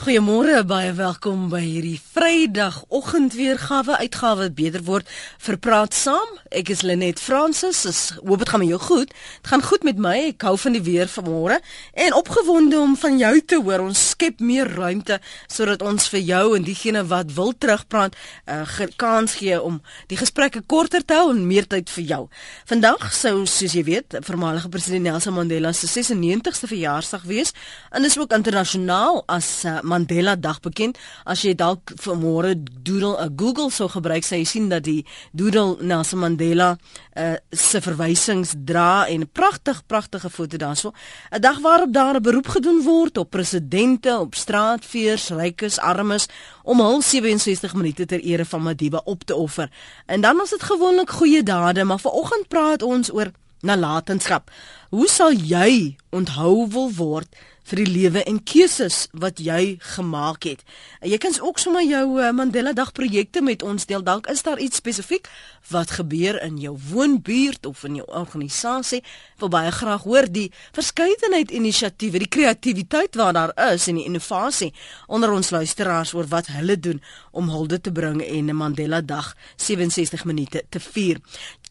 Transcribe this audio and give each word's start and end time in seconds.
Goeiemôre, 0.00 0.62
baie 0.64 0.94
welkom 0.96 1.50
by 1.52 1.58
hierdie 1.60 1.98
Vrydagoggend 2.00 3.34
weergawe 3.36 3.98
uitgawe 4.00 4.46
beter 4.56 4.80
word 4.86 5.08
vir 5.44 5.58
praat 5.60 5.92
saam. 5.92 6.38
Ek 6.56 6.70
is 6.72 6.80
Lenet 6.88 7.20
Fransis. 7.20 7.82
Is 7.84 7.98
hoop 8.22 8.40
dit 8.40 8.48
gaan 8.48 8.62
met 8.62 8.70
jou 8.72 8.78
goed. 8.80 9.12
Dit 9.12 9.50
gaan 9.52 9.60
goed 9.60 9.84
met 9.84 10.00
my. 10.00 10.14
Ek 10.30 10.46
hou 10.48 10.54
van 10.62 10.72
die 10.72 10.80
weer 10.86 11.10
vanmôre 11.12 11.58
en 11.92 12.16
opgewonde 12.16 12.78
om 12.80 12.94
van 12.96 13.18
jou 13.20 13.32
te 13.44 13.58
hoor. 13.60 13.84
Ons 13.90 14.06
skep 14.14 14.40
meer 14.40 14.72
ruimte 14.72 15.18
sodat 15.52 15.84
ons 15.84 16.08
vir 16.14 16.24
jou 16.30 16.56
en 16.56 16.64
diegene 16.64 17.04
wat 17.12 17.36
wil 17.36 17.52
terugpraat 17.52 18.16
'n 18.48 18.64
uh, 18.64 18.88
kans 18.96 19.36
gee 19.36 19.60
om 19.60 19.82
die 20.08 20.16
gesprekke 20.16 20.64
korter 20.66 21.04
te 21.04 21.14
hou 21.14 21.30
en 21.36 21.46
meer 21.46 21.68
tyd 21.68 21.90
vir 21.90 22.04
jou. 22.04 22.22
Vandag 22.64 23.12
sou 23.12 23.44
soos 23.44 23.76
jy 23.76 23.84
weet, 23.84 24.16
voormalige 24.24 24.68
president 24.68 25.04
Nelson 25.04 25.34
Mandela 25.34 25.72
se 25.72 25.86
96ste 25.86 26.72
verjaarsdag 26.72 27.22
wees 27.22 27.52
en 27.92 28.02
dis 28.02 28.18
ook 28.18 28.32
internasionaal 28.32 29.22
as 29.28 29.64
uh, 29.64 29.89
Mandela 29.90 30.36
Dag 30.38 30.60
bekend. 30.62 30.98
As 31.26 31.42
jy 31.42 31.54
dalk 31.58 31.90
vanmôre 31.98 32.54
doodle 32.56 33.16
'n 33.18 33.34
Google 33.36 33.70
sou 33.70 33.88
gebruik, 33.88 34.24
sou 34.24 34.38
jy 34.38 34.44
sien 34.46 34.68
dat 34.68 34.84
die 34.84 35.04
doodle 35.32 35.76
Nelson 35.80 36.18
Mandela 36.18 36.78
uh, 37.18 37.34
se 37.50 37.80
verwysings 37.80 38.54
dra 38.64 39.06
en 39.06 39.28
pragtig 39.28 39.82
pragtige 39.86 40.30
foto 40.30 40.56
daarso. 40.56 40.92
'n 41.30 41.40
Dag 41.40 41.58
waarop 41.58 41.92
daar 41.92 42.16
'n 42.16 42.22
beroep 42.22 42.48
gedoen 42.48 42.82
word 42.82 43.18
op 43.18 43.30
presidente, 43.30 44.18
op 44.18 44.34
straatveers, 44.34 45.28
rykes, 45.28 45.78
armes 45.78 46.28
om 46.62 46.80
hul 46.80 47.02
67 47.02 47.74
minute 47.74 48.06
ter 48.06 48.20
ere 48.20 48.44
van 48.44 48.62
Madiba 48.62 49.00
op 49.04 49.24
te 49.24 49.34
offer. 49.34 49.70
En 50.06 50.20
dan 50.20 50.40
is 50.40 50.50
dit 50.50 50.62
gewoonlik 50.62 51.10
goeie 51.10 51.42
dade, 51.42 51.84
maar 51.84 52.00
vanoggend 52.00 52.48
praat 52.48 52.82
ons 52.82 53.12
oor 53.12 53.30
nalatenskap. 53.60 54.50
Hoe 54.90 55.08
sal 55.08 55.32
jy 55.32 55.96
onthou 56.10 56.68
wil 56.68 56.90
word? 56.96 57.28
Vir 57.70 57.84
die 57.84 57.90
lewe 57.90 58.22
en 58.26 58.40
keuses 58.42 59.04
wat 59.22 59.38
jy 59.38 59.76
gemaak 59.94 60.46
het. 60.48 60.62
Jy 61.06 61.18
kan 61.22 61.36
ook 61.38 61.60
sommer 61.62 61.84
jou 61.86 62.18
eh, 62.18 62.32
Mandela 62.34 62.72
Dag 62.74 62.90
projekte 62.96 63.42
met 63.46 63.62
ons 63.62 63.86
deel. 63.86 64.02
Dalk 64.02 64.26
is 64.32 64.42
daar 64.42 64.58
iets 64.58 64.80
spesifiek 64.82 65.28
wat 65.70 65.92
gebeur 66.00 66.40
in 66.42 66.58
jou 66.58 66.74
woonbuurt 66.90 67.66
of 67.70 67.84
in 67.86 68.00
jou 68.00 68.06
organisasie. 68.08 69.02
Ek 69.36 69.44
wil 69.44 69.52
baie 69.54 69.70
graag 69.70 70.02
hoor 70.02 70.26
die 70.26 70.48
verskeidenheid 70.74 71.52
inisiatiewe, 71.54 72.24
die 72.24 72.30
kreatiwiteit 72.30 73.14
wat 73.20 73.36
daar 73.38 73.54
is 73.70 73.86
en 73.86 74.00
die 74.00 74.08
innovasie 74.08 74.72
onder 75.06 75.30
ons 75.30 75.52
luisteraars 75.54 76.14
oor 76.18 76.26
wat 76.32 76.50
hulle 76.56 76.74
doen 76.74 76.98
om 77.30 77.52
hulde 77.54 77.78
te 77.78 77.92
bring 77.92 78.18
en 78.24 78.50
'n 78.50 78.56
Mandela 78.56 79.00
Dag 79.00 79.36
67 79.56 80.24
minute 80.24 80.64
te 80.68 80.80
vier. 80.80 81.20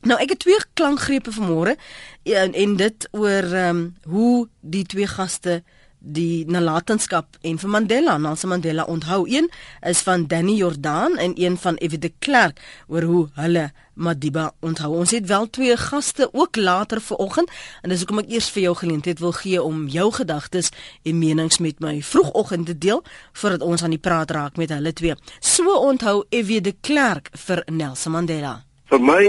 Nou 0.01 0.15
ek 0.21 0.29
het 0.29 0.39
twee 0.39 0.59
klankgrepe 0.73 1.31
vanmôre 1.35 1.75
en, 2.23 2.53
en 2.53 2.75
dit 2.75 3.07
oor 3.11 3.43
ehm 3.43 3.75
um, 3.75 3.95
hoe 4.03 4.47
die 4.61 4.83
twee 4.83 5.07
gaste 5.07 5.63
die 5.99 6.45
nalatenskap 6.47 7.37
en 7.43 7.57
vir 7.59 7.69
Mandela, 7.69 8.17
Nelson 8.17 8.49
Mandela 8.49 8.85
onthou. 8.87 9.25
Een 9.27 9.49
is 9.85 10.01
van 10.01 10.27
Danny 10.27 10.55
Jordan 10.55 11.17
en 11.17 11.33
een 11.35 11.57
van 11.57 11.75
Evie 11.75 11.99
de 11.99 12.11
Klerk 12.19 12.59
oor 12.87 13.01
hoe 13.01 13.27
hulle 13.33 13.71
Madiba 13.93 14.53
onthou. 14.59 14.93
Ons 14.95 15.11
het 15.11 15.27
wel 15.27 15.49
twee 15.49 15.77
gaste 15.77 16.29
ook 16.31 16.55
later 16.55 17.01
vanoggend 17.01 17.51
en 17.81 17.89
dis 17.89 17.99
hoekom 17.99 18.23
ek 18.23 18.31
eers 18.31 18.49
vir 18.55 18.63
jou 18.69 18.75
geleentheid 18.79 19.19
wil 19.19 19.35
gee 19.35 19.61
om 19.63 19.87
jou 19.87 20.07
gedagtes 20.15 20.71
en 21.03 21.19
menings 21.19 21.59
met 21.59 21.79
my 21.83 21.99
vroegoggend 22.01 22.65
te 22.71 22.77
deel 22.77 23.03
voordat 23.33 23.61
ons 23.61 23.83
aan 23.83 23.95
die 23.95 24.01
praat 24.01 24.31
raak 24.31 24.57
met 24.57 24.71
hulle 24.71 24.93
twee. 24.93 25.15
So 25.39 25.75
onthou 25.75 26.23
Evie 26.29 26.61
de 26.61 26.75
Klerk 26.81 27.29
vir 27.45 27.63
Nelson 27.67 28.15
Mandela. 28.15 28.61
Vir 28.89 29.03
my 29.03 29.23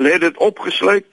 lê 0.00 0.16
dit 0.18 0.40
opgesluit 0.42 1.06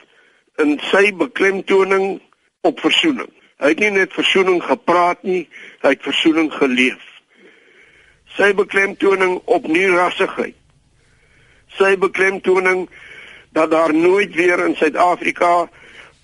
in 0.62 0.78
sy 0.90 1.12
beklemtoning 1.12 2.20
op 2.62 2.80
versoening. 2.80 3.30
Hy 3.62 3.68
het 3.70 3.78
nie 3.78 3.92
net 3.94 4.14
versoening 4.16 4.58
gepraat 4.66 5.22
nie, 5.22 5.44
hy 5.84 5.92
het 5.94 6.02
versoening 6.02 6.50
geleef. 6.50 7.02
Sy 8.34 8.50
beklemtoning 8.58 9.36
op 9.44 9.68
nie-rassigheid. 9.70 10.56
Sy 11.78 11.92
beklemtoning 12.00 12.88
dat 13.54 13.70
daar 13.70 13.94
nooit 13.94 14.34
weer 14.34 14.64
in 14.66 14.74
Suid-Afrika 14.76 15.68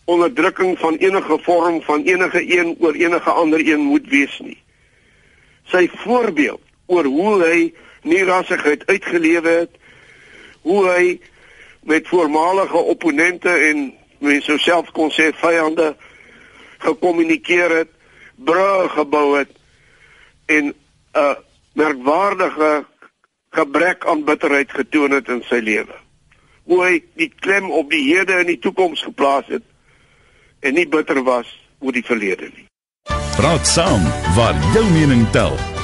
onderdrukking 0.09 0.79
van 0.79 0.97
enige 0.97 1.39
vorm 1.45 1.83
van 1.83 2.03
enige 2.03 2.43
een 2.59 2.75
oor 2.81 2.95
enige 2.99 3.31
ander 3.31 3.63
een 3.63 3.87
moet 3.87 4.09
wees 4.09 4.39
nie. 4.43 4.59
Sy 5.71 5.87
voorbeeld 6.03 6.65
oor 6.87 7.05
hoe 7.05 7.35
hy 7.45 7.59
nie-rassigheid 8.03 8.87
uitgelewe 8.89 9.55
het, 9.63 9.75
hoe 10.67 10.87
hy 10.89 11.19
met 11.87 12.09
voormalige 12.09 12.77
opponente 12.77 13.53
en 13.71 13.93
mense 14.19 14.59
self 14.59 14.91
kon 14.97 15.13
sê 15.15 15.31
vyande 15.39 15.93
gekommunikeer 16.79 17.77
het, 17.77 17.91
brûe 18.35 18.89
gebou 18.89 19.39
het 19.39 19.51
en 20.47 20.65
'n 20.65 20.75
uh, 21.15 21.35
merkwaardige 21.73 22.85
gebrek 23.51 24.07
aan 24.07 24.25
bitterheid 24.25 24.71
getoon 24.71 25.11
het 25.11 25.29
in 25.29 25.43
sy 25.49 25.61
lewe. 25.63 25.95
Hoe 26.63 26.85
hy 26.85 27.03
die 27.15 27.33
klem 27.41 27.71
op 27.71 27.91
die 27.91 28.05
hede 28.15 28.33
en 28.33 28.47
die 28.47 28.59
toekoms 28.59 29.03
geplaas 29.03 29.47
het 29.47 29.65
en 30.61 30.75
nie 30.75 30.89
bitter 30.89 31.23
was 31.23 31.49
oor 31.79 31.93
die 31.93 32.05
verlede 32.05 32.51
nie. 32.55 32.67
Praat 33.39 33.67
saam 33.67 34.03
waar 34.37 34.57
jou 34.75 34.85
mening 34.91 35.31
tel. 35.31 35.78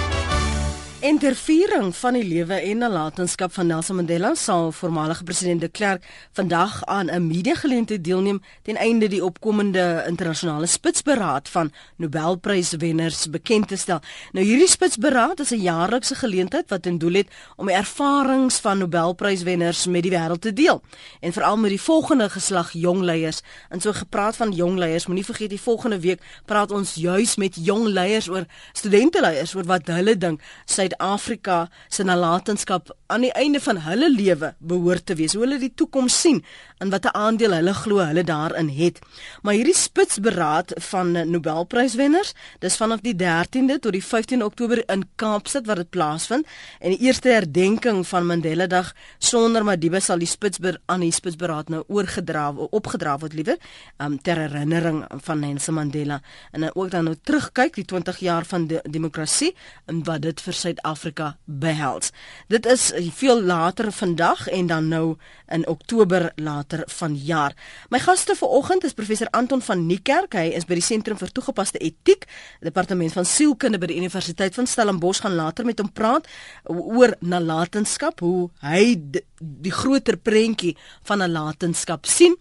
En 1.05 1.19
ter 1.19 1.35
viering 1.37 1.91
van 1.97 2.17
die 2.17 2.25
lewe 2.25 2.57
en 2.65 2.79
nalatenskap 2.81 3.53
van 3.53 3.67
Nelson 3.69 3.99
Mandela 3.99 4.31
sal 4.41 4.71
voormalige 4.73 5.25
president 5.29 5.61
de 5.61 5.69
Klerk 5.69 6.07
vandag 6.33 6.85
aan 6.85 7.11
'n 7.11 7.27
media-geleentheid 7.27 8.05
deelneem 8.05 8.41
ten 8.63 8.77
einde 8.77 9.09
die 9.09 9.25
opkomende 9.25 10.05
internasionale 10.07 10.67
spitsberaad 10.67 11.49
van 11.49 11.73
Nobelpryswenners 11.97 13.31
bekend 13.31 13.69
te 13.69 13.77
stel. 13.77 14.01
Nou 14.33 14.47
hierdie 14.47 14.69
spitsberaad 14.69 15.41
is 15.41 15.51
'n 15.51 15.61
jaarlikse 15.61 16.15
geleentheid 16.15 16.69
wat 16.69 16.83
ten 16.83 16.99
doel 16.99 17.13
het 17.13 17.29
om 17.57 17.67
die 17.67 17.77
ervarings 17.77 18.57
van 18.59 18.79
Nobelpryswenners 18.79 19.87
met 19.87 20.03
die 20.03 20.13
wêreld 20.13 20.41
te 20.41 20.53
deel 20.53 20.83
en 21.21 21.33
veral 21.33 21.57
met 21.57 21.71
die 21.71 21.81
volgende 21.81 22.31
geslag 22.31 22.73
jong 22.73 23.01
leiers. 23.01 23.41
En 23.69 23.81
so 23.81 23.93
gepraat 23.93 24.37
van 24.37 24.53
jong 24.53 24.79
leiers, 24.79 25.07
moenie 25.07 25.25
vergeet 25.25 25.51
die 25.51 25.61
volgende 25.61 26.01
week 26.01 26.21
praat 26.45 26.71
ons 26.71 26.95
juis 26.95 27.37
met 27.37 27.57
jong 27.61 27.87
leiers 27.87 28.29
oor 28.29 28.45
studente 28.73 29.21
leiers 29.21 29.55
oor 29.55 29.65
wat 29.65 29.87
hulle 29.87 30.19
dink 30.19 30.41
sy 30.65 30.93
Suid-Afrika 30.95 31.69
se 31.89 32.05
nalatenskap 32.05 32.91
aan 33.09 33.25
die 33.27 33.33
einde 33.33 33.61
van 33.61 33.81
hulle 33.83 34.11
lewe 34.11 34.55
behoort 34.59 35.07
te 35.07 35.15
wees. 35.15 35.35
Hoe 35.35 35.45
hulle 35.45 35.59
die 35.59 35.73
toekoms 35.75 36.21
sien 36.21 36.43
en 36.85 36.93
watter 36.93 37.13
aandeel 37.17 37.57
hulle 37.57 37.75
glo 37.75 38.03
hulle 38.05 38.25
daarin 38.29 38.69
het. 38.77 39.01
Maar 39.43 39.57
hierdie 39.57 39.77
spitsberaad 39.77 40.75
van 40.91 41.13
Nobelpryswenners, 41.31 42.35
dis 42.61 42.77
vanaf 42.77 43.01
die 43.05 43.15
13de 43.17 43.79
tot 43.81 43.95
die 43.97 44.05
15de 44.05 44.45
Oktober 44.45 44.83
in 44.93 45.07
Kaapstad 45.21 45.67
waar 45.67 45.81
dit 45.81 45.91
plaasvind 45.91 46.47
en 46.81 46.93
die 46.93 47.01
eerste 47.07 47.33
herdenking 47.33 48.03
van 48.07 48.27
Mandela 48.29 48.67
Dag 48.69 48.93
sonder 49.19 49.65
Madiba 49.65 50.01
sal 50.05 50.21
die 50.21 50.29
spitsber 50.29 50.79
aan 50.93 51.05
die 51.05 51.13
spitsberaad 51.15 51.73
nou 51.73 51.83
oorgedra 51.89 52.51
opgedra 52.55 53.17
word 53.23 53.37
liewe 53.39 53.57
um, 54.03 54.19
ter 54.21 54.39
herinnering 54.45 55.05
van 55.25 55.41
Nelson 55.41 55.79
Mandela 55.79 56.21
en 56.53 56.69
ook 56.75 56.91
dan 56.93 57.09
nou 57.09 57.17
terugkyk 57.23 57.79
die 57.79 57.87
20 57.89 58.21
jaar 58.25 58.45
van 58.45 58.67
de 58.69 58.83
demokrasie 58.91 59.55
en 59.91 60.03
wat 60.05 60.23
dit 60.27 60.41
vir 60.45 60.57
Suid-Afrika 60.61 61.35
behels. 61.45 62.13
Dit 62.53 62.67
is 62.67 62.91
veel 63.17 63.43
later 63.43 63.93
vandag 63.93 64.49
en 64.49 64.67
dan 64.67 64.89
nou 64.89 65.17
in 65.49 65.67
Oktober 65.69 66.33
later 66.37 66.74
vanjaar. 66.91 67.55
My 67.91 68.01
gaste 68.03 68.35
vanoggend 68.39 68.85
is 68.85 68.97
professor 68.97 69.29
Anton 69.31 69.63
van 69.63 69.87
Niekerk. 69.87 70.35
Hy 70.35 70.51
is 70.59 70.67
by 70.67 70.79
die 70.81 70.85
Sentrum 70.85 71.19
vir 71.21 71.33
Toegepaste 71.33 71.79
Etiek, 71.79 72.27
Departement 72.65 73.15
van 73.15 73.29
Sielkunde 73.29 73.79
by 73.79 73.93
die 73.93 73.99
Universiteit 74.03 74.57
van 74.59 74.67
Stellenbosch 74.67 75.23
gaan 75.23 75.37
later 75.39 75.65
met 75.65 75.79
hom 75.83 75.93
praat 75.93 76.27
oor 76.69 77.15
nalatenskap, 77.21 78.21
hoe 78.25 78.49
hy 78.65 78.97
die 79.39 79.75
groter 79.75 80.19
prentjie 80.19 80.75
van 81.07 81.23
nalatenskap 81.23 82.09
sien. 82.11 82.35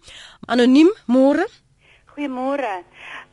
Anoniem, 0.47 0.89
môre. 1.05 1.45
Goeiemôre. 2.13 2.83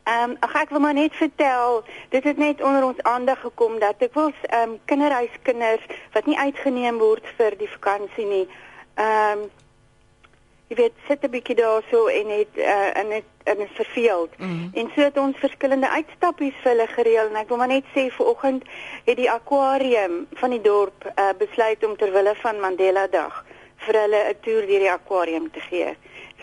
Ehm 0.03 0.31
um, 0.31 0.37
ag 0.41 0.53
ek 0.63 0.71
wil 0.73 0.81
maar 0.81 0.95
net 0.97 1.13
vertel, 1.13 1.83
dit 2.09 2.23
het 2.23 2.37
net 2.37 2.61
onder 2.61 2.83
ons 2.83 3.01
aandag 3.05 3.39
gekom 3.45 3.77
dat 3.79 4.01
ek 4.01 4.15
wil 4.17 4.31
ehm 4.49 4.71
um, 4.71 4.79
kinderhuiskinders 4.89 5.83
wat 6.15 6.25
nie 6.25 6.37
uitgeneem 6.37 6.97
word 6.97 7.27
vir 7.37 7.53
die 7.59 7.69
vakansie 7.69 8.25
nie. 8.25 8.45
Ehm 8.95 9.43
um, 9.43 9.49
jy 10.71 10.77
weet 10.79 10.93
sit 11.07 11.23
'n 11.23 11.33
bietjie 11.35 11.55
daarso 11.55 12.07
en 12.07 12.29
het 12.31 12.53
uh, 12.55 13.01
in 13.01 13.11
het 13.11 13.29
in 13.43 13.59
'n 13.63 13.69
verveeld. 13.73 14.31
Mm 14.37 14.47
-hmm. 14.47 14.69
En 14.73 14.91
so 14.95 15.01
het 15.01 15.17
ons 15.17 15.37
verskillende 15.37 15.89
uitstappies 15.89 16.55
vir 16.63 16.71
hulle 16.71 16.87
gereël 16.87 17.27
en 17.29 17.35
ek 17.35 17.47
wil 17.47 17.57
maar 17.57 17.73
net 17.75 17.87
sê 17.95 18.07
vanoggend 18.09 18.63
het 19.05 19.17
die 19.17 19.31
akwarium 19.31 20.27
van 20.31 20.49
die 20.49 20.61
dorp 20.61 20.99
uh, 21.05 21.29
besluit 21.37 21.85
om 21.85 21.97
ter 21.97 22.11
wille 22.11 22.35
van 22.35 22.59
Mandela 22.59 23.07
Dag 23.07 23.45
vir 23.75 23.95
hulle 24.01 24.21
'n 24.29 24.39
toer 24.41 24.63
deur 24.67 24.79
die 24.79 24.91
akwarium 24.91 25.51
te 25.51 25.59
gee 25.59 25.95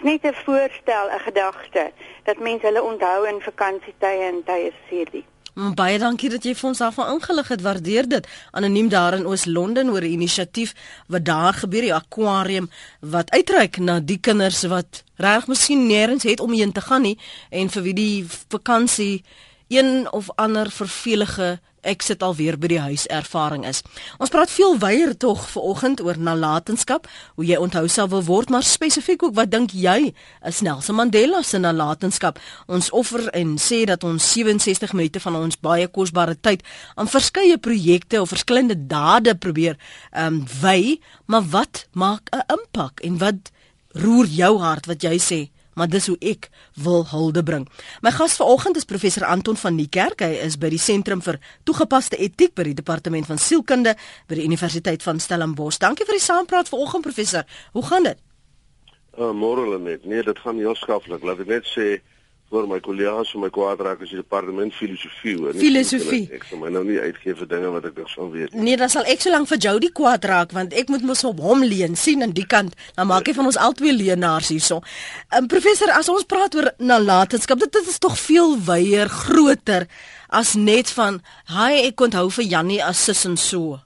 net 0.02 0.22
'n 0.24 0.34
voorstel, 0.34 1.06
'n 1.10 1.18
gedagte 1.18 1.92
dat 2.22 2.38
mense 2.38 2.66
hulle 2.66 2.82
onthou 2.82 3.26
in 3.26 3.40
vakansietye 3.40 4.22
en 4.30 4.42
tye 4.44 4.70
soos 4.70 4.88
hierdie. 4.88 5.24
Mm, 5.58 5.72
baie 5.74 5.96
dankie 5.98 6.28
dat 6.30 6.44
jy 6.46 6.52
vir 6.54 6.68
ons 6.68 6.78
daarvan 6.78 7.08
ingelig 7.16 7.48
het. 7.50 7.62
Waardeer 7.66 8.06
dit. 8.08 8.26
Anoniem 8.54 8.88
daar 8.88 9.16
in 9.16 9.26
Oos-London 9.26 9.90
oor 9.90 10.04
'n 10.06 10.14
inisiatief 10.14 10.74
wat 11.08 11.24
daar 11.24 11.54
gebeur, 11.54 11.82
die 11.82 11.94
akwarium 11.94 12.70
wat 13.00 13.30
uitreik 13.30 13.78
na 13.78 14.00
die 14.00 14.18
kinders 14.18 14.62
wat 14.62 15.02
reg 15.16 15.46
miskien 15.46 15.88
nêrens 15.88 16.22
het 16.22 16.40
om 16.40 16.52
heen 16.52 16.72
te 16.72 16.80
gaan 16.80 17.02
nie 17.02 17.18
en 17.50 17.70
vir 17.70 17.82
wie 17.82 17.94
die 17.94 18.26
vakansie 18.48 19.24
een 19.68 20.12
of 20.12 20.30
ander 20.36 20.70
vervelige 20.70 21.60
ek 21.82 22.02
sit 22.02 22.22
alweer 22.22 22.58
by 22.58 22.70
die 22.72 22.80
huis 22.80 23.06
ervaring 23.12 23.64
is. 23.68 23.82
Ons 24.18 24.30
praat 24.30 24.50
veel 24.50 24.78
wyer 24.82 25.14
tog 25.16 25.44
vanoggend 25.52 26.00
oor 26.00 26.18
nalatenskap, 26.18 27.08
hoe 27.36 27.46
jy 27.46 27.58
onthou 27.60 27.86
sal 27.88 28.08
wil 28.08 28.24
word, 28.26 28.50
maar 28.50 28.66
spesifiek 28.66 29.22
ook 29.22 29.34
wat 29.38 29.50
dink 29.50 29.74
jy 29.76 30.12
is 30.46 30.62
Nelson 30.62 30.98
Mandela 30.98 31.42
se 31.42 31.58
nalatenskap? 31.58 32.38
Ons 32.66 32.90
offer 32.90 33.28
en 33.36 33.56
sê 33.62 33.84
dat 33.88 34.04
ons 34.04 34.30
67 34.32 34.92
minute 34.92 35.20
van 35.20 35.36
ons 35.36 35.60
baie 35.60 35.88
kosbare 35.88 36.36
tyd 36.40 36.64
aan 36.96 37.10
verskeie 37.10 37.58
projekte 37.58 38.22
of 38.22 38.32
verskillende 38.34 38.76
dade 38.88 39.36
probeer 39.38 39.78
ehm 40.12 40.40
um, 40.40 40.44
wy, 40.62 40.98
maar 41.26 41.44
wat 41.52 41.86
maak 41.92 42.30
'n 42.32 42.44
impak 42.52 43.00
en 43.04 43.18
wat 43.18 43.52
roer 43.94 44.26
jou 44.26 44.58
hart 44.58 44.86
wat 44.86 45.02
jy 45.02 45.18
sê? 45.18 45.40
Maar 45.78 45.90
dis 45.90 46.08
hoe 46.10 46.16
ek 46.20 46.50
wil 46.82 47.06
hulde 47.12 47.42
bring. 47.46 47.66
My 48.02 48.10
gas 48.14 48.36
vanoggend 48.40 48.76
is 48.76 48.88
professor 48.88 49.24
Anton 49.26 49.56
van 49.56 49.78
die 49.78 49.88
Kerk. 49.88 50.24
Hy 50.26 50.42
is 50.44 50.58
by 50.58 50.72
die 50.74 50.82
Sentrum 50.82 51.22
vir 51.24 51.38
Toegepaste 51.68 52.18
Etiek 52.18 52.56
by 52.58 52.66
die 52.68 52.76
Departement 52.78 53.28
van 53.30 53.38
Sielkunde 53.38 53.94
by 54.28 54.40
die 54.40 54.46
Universiteit 54.48 55.04
van 55.06 55.22
Stellenbosch. 55.22 55.80
Dankie 55.82 56.06
vir 56.08 56.18
die 56.18 56.24
saampraat 56.24 56.70
vanoggend 56.72 57.06
professor. 57.06 57.46
Hoe 57.72 57.86
gaan 57.86 58.10
dit? 58.10 58.18
Uh, 59.18 59.32
Môre 59.34 59.78
net. 59.78 60.04
Nee, 60.06 60.22
dit 60.22 60.38
gaan 60.38 60.58
heel 60.58 60.76
skaflik. 60.78 61.24
Laat 61.26 61.42
ek 61.42 61.50
net 61.50 61.66
sê 61.66 61.98
vir 62.48 62.66
my 62.68 62.78
kollegas 62.80 63.30
vir 63.34 63.42
my 63.42 63.48
kwadrak 63.52 64.02
as 64.04 64.12
die 64.12 64.18
departement 64.22 64.72
filosofie 64.72 65.34
hoor. 65.36 65.56
Filosofie. 65.58 66.22
Ek 66.32 66.46
sal 66.48 66.60
my 66.62 66.70
nou 66.72 66.80
nie 66.86 66.96
uitgee 66.96 67.36
vir 67.36 67.48
dinge 67.50 67.72
wat 67.74 67.88
ek 67.90 67.98
nog 68.00 68.08
sal 68.08 68.30
weet 68.32 68.54
nie. 68.54 68.62
Nee, 68.70 68.78
dan 68.80 68.88
sal 68.92 69.08
ek 69.10 69.20
so 69.20 69.32
lank 69.32 69.50
vir 69.50 69.60
Jody 69.66 69.90
kwadrak 69.92 70.54
want 70.56 70.76
ek 70.76 70.88
moet 70.92 71.04
mos 71.04 71.24
op 71.28 71.42
hom 71.44 71.64
leen 71.66 71.96
sien 72.00 72.24
aan 72.24 72.32
die 72.36 72.46
kant. 72.48 72.76
Dan 72.96 73.10
maak 73.10 73.28
hy 73.28 73.34
van 73.36 73.50
ons 73.50 73.58
albei 73.60 73.92
leenaars 73.92 74.48
hierso. 74.54 74.80
Um, 75.36 75.48
professor, 75.52 75.92
as 75.92 76.08
ons 76.12 76.24
praat 76.28 76.56
oor 76.56 76.70
nalatenskap, 76.80 77.60
dit, 77.66 77.72
dit 77.76 77.90
is 77.92 78.00
tog 78.00 78.16
veel 78.20 78.56
wyeer, 78.64 79.12
groter 79.12 79.84
as 80.32 80.54
net 80.56 80.88
van 80.96 81.20
hy 81.52 81.84
ek 81.90 82.00
onthou 82.04 82.28
vir 82.38 82.48
Jannie 82.48 82.80
as 82.84 83.02
sis 83.10 83.26
en 83.28 83.36
so. 83.36 83.76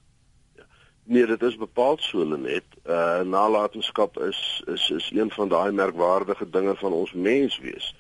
Nee, 1.10 1.26
dit 1.26 1.42
is 1.42 1.58
bepaald 1.58 2.02
so 2.06 2.22
net. 2.22 2.66
Uh 2.86 3.26
nalatenskap 3.26 4.22
is 4.22 4.38
is 4.70 4.86
is 4.94 5.10
een 5.10 5.34
van 5.34 5.50
daai 5.50 5.74
merkwaardige 5.74 6.46
dinge 6.50 6.76
van 6.78 6.94
ons 6.94 7.10
menswees 7.14 7.90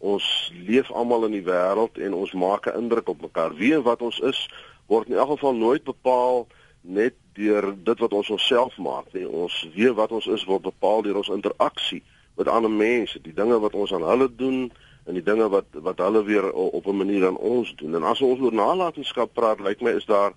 ons 0.00 0.52
leef 0.66 0.90
almal 0.90 1.26
in 1.28 1.36
die 1.36 1.44
wêreld 1.44 1.98
en 2.00 2.14
ons 2.16 2.32
maak 2.32 2.66
'n 2.66 2.78
indruk 2.82 3.08
op 3.08 3.20
mekaar. 3.20 3.54
Wie 3.54 3.74
en 3.74 3.82
wat 3.82 4.02
ons 4.02 4.18
is 4.20 4.48
word 4.86 5.08
in 5.08 5.16
elk 5.16 5.30
geval 5.36 5.54
nooit 5.54 5.84
bepaal 5.84 6.46
net 6.80 7.14
deur 7.32 7.74
dit 7.84 7.98
wat 7.98 8.12
ons 8.12 8.30
onsself 8.30 8.76
maak 8.78 9.12
nie. 9.12 9.28
Ons 9.28 9.68
weet 9.74 9.94
wat 9.94 10.12
ons 10.12 10.26
is 10.26 10.44
word 10.44 10.62
bepaal 10.62 11.02
deur 11.02 11.16
ons 11.16 11.28
interaksie 11.28 12.02
met 12.36 12.48
ander 12.48 12.70
mense, 12.70 13.20
die 13.20 13.34
dinge 13.34 13.58
wat 13.60 13.74
ons 13.74 13.92
aan 13.92 14.02
hulle 14.02 14.28
doen 14.36 14.72
en 15.06 15.14
die 15.14 15.24
dinge 15.24 15.48
wat 15.48 15.66
wat 15.84 15.98
hulle 15.98 16.24
weer 16.24 16.52
op 16.52 16.86
'n 16.86 16.96
manier 16.96 17.26
aan 17.26 17.36
ons 17.36 17.74
doen. 17.76 17.94
En 17.94 18.02
as 18.02 18.20
ons 18.20 18.40
oor 18.40 18.52
nalatenskap 18.52 19.34
praat, 19.34 19.60
lyk 19.60 19.80
my 19.80 19.90
is 19.90 20.06
daar 20.06 20.32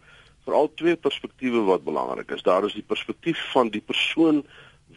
veral 0.46 0.72
twee 0.76 0.96
perspektiewe 0.96 1.64
wat 1.64 1.84
belangrik 1.84 2.32
is. 2.32 2.44
Daar 2.44 2.66
is 2.66 2.74
die 2.74 2.88
perspektief 2.88 3.52
van 3.52 3.70
die 3.70 3.82
persoon 3.82 4.44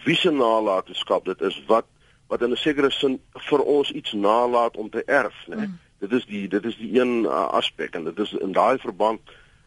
wie 0.04 0.16
se 0.16 0.30
nalatenskap 0.30 1.24
dit 1.24 1.40
is 1.40 1.62
wat 1.66 1.86
wat 2.28 2.42
in 2.42 2.50
'n 2.50 2.56
sekere 2.56 2.90
sin 2.90 3.20
vir 3.32 3.60
ons 3.62 3.90
iets 3.90 4.12
nalat 4.12 4.76
om 4.76 4.90
te 4.90 5.02
erf, 5.04 5.46
né? 5.46 5.56
Mm. 5.56 5.78
Dit 5.98 6.12
is 6.12 6.26
die 6.26 6.48
dit 6.48 6.64
is 6.64 6.76
die 6.76 7.00
een 7.00 7.24
uh, 7.24 7.48
aspek 7.48 7.94
en 7.94 8.04
dit 8.04 8.18
is 8.18 8.32
in 8.32 8.52
daai 8.52 8.78
verband 8.78 9.20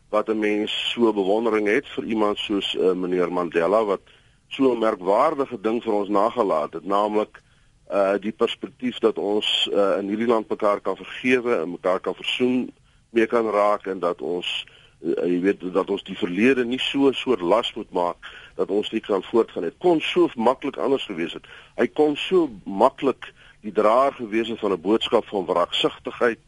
wat 0.09 0.29
'n 0.29 0.39
mens 0.39 0.91
so 0.93 1.13
bewondering 1.13 1.67
het 1.67 1.87
vir 1.87 2.03
iemand 2.03 2.37
soos 2.37 2.75
uh, 2.75 2.91
meneer 2.91 3.31
Mandela 3.31 3.83
wat 3.85 4.01
so 4.47 4.71
'n 4.71 4.79
merkwaardige 4.79 5.61
ding 5.61 5.83
vir 5.83 5.93
ons 5.93 6.09
nagelaat 6.09 6.73
het, 6.73 6.85
naamlik 6.85 7.41
uh 7.91 8.17
die 8.21 8.31
perspektief 8.31 8.99
dat 8.99 9.17
ons 9.17 9.69
uh, 9.73 9.97
in 9.97 10.07
hierdie 10.07 10.27
land 10.27 10.49
mekaar 10.49 10.79
kan 10.79 10.95
vergewe 10.95 11.55
en 11.55 11.71
mekaar 11.71 11.99
kan 11.99 12.15
versoen, 12.15 12.71
mee 13.09 13.25
kan 13.25 13.49
raak 13.49 13.87
en 13.87 13.99
dat 13.99 14.21
ons 14.21 14.65
uh, 15.01 15.25
jy 15.25 15.39
weet 15.41 15.73
dat 15.73 15.89
ons 15.89 16.03
die 16.03 16.17
verlede 16.17 16.65
nie 16.65 16.79
so 16.79 17.07
'n 17.09 17.13
soort 17.13 17.41
las 17.41 17.73
moet 17.73 17.91
maak 17.91 18.17
dat 18.59 18.71
ons 18.75 18.91
nie 18.91 19.01
kan 19.01 19.23
voortgaan 19.23 19.63
het. 19.63 19.77
Kon 19.79 20.01
so 20.03 20.27
maklik 20.35 20.77
anders 20.77 21.05
gewees 21.07 21.33
het. 21.37 21.47
Hy 21.79 21.87
kon 21.87 22.17
so 22.19 22.49
maklik 22.63 23.31
die 23.63 23.71
draer 23.75 24.15
gewees 24.17 24.51
het 24.51 24.59
van 24.59 24.75
'n 24.75 24.81
boodskap 24.81 25.27
van 25.27 25.45
wraaksigtigheid 25.45 26.39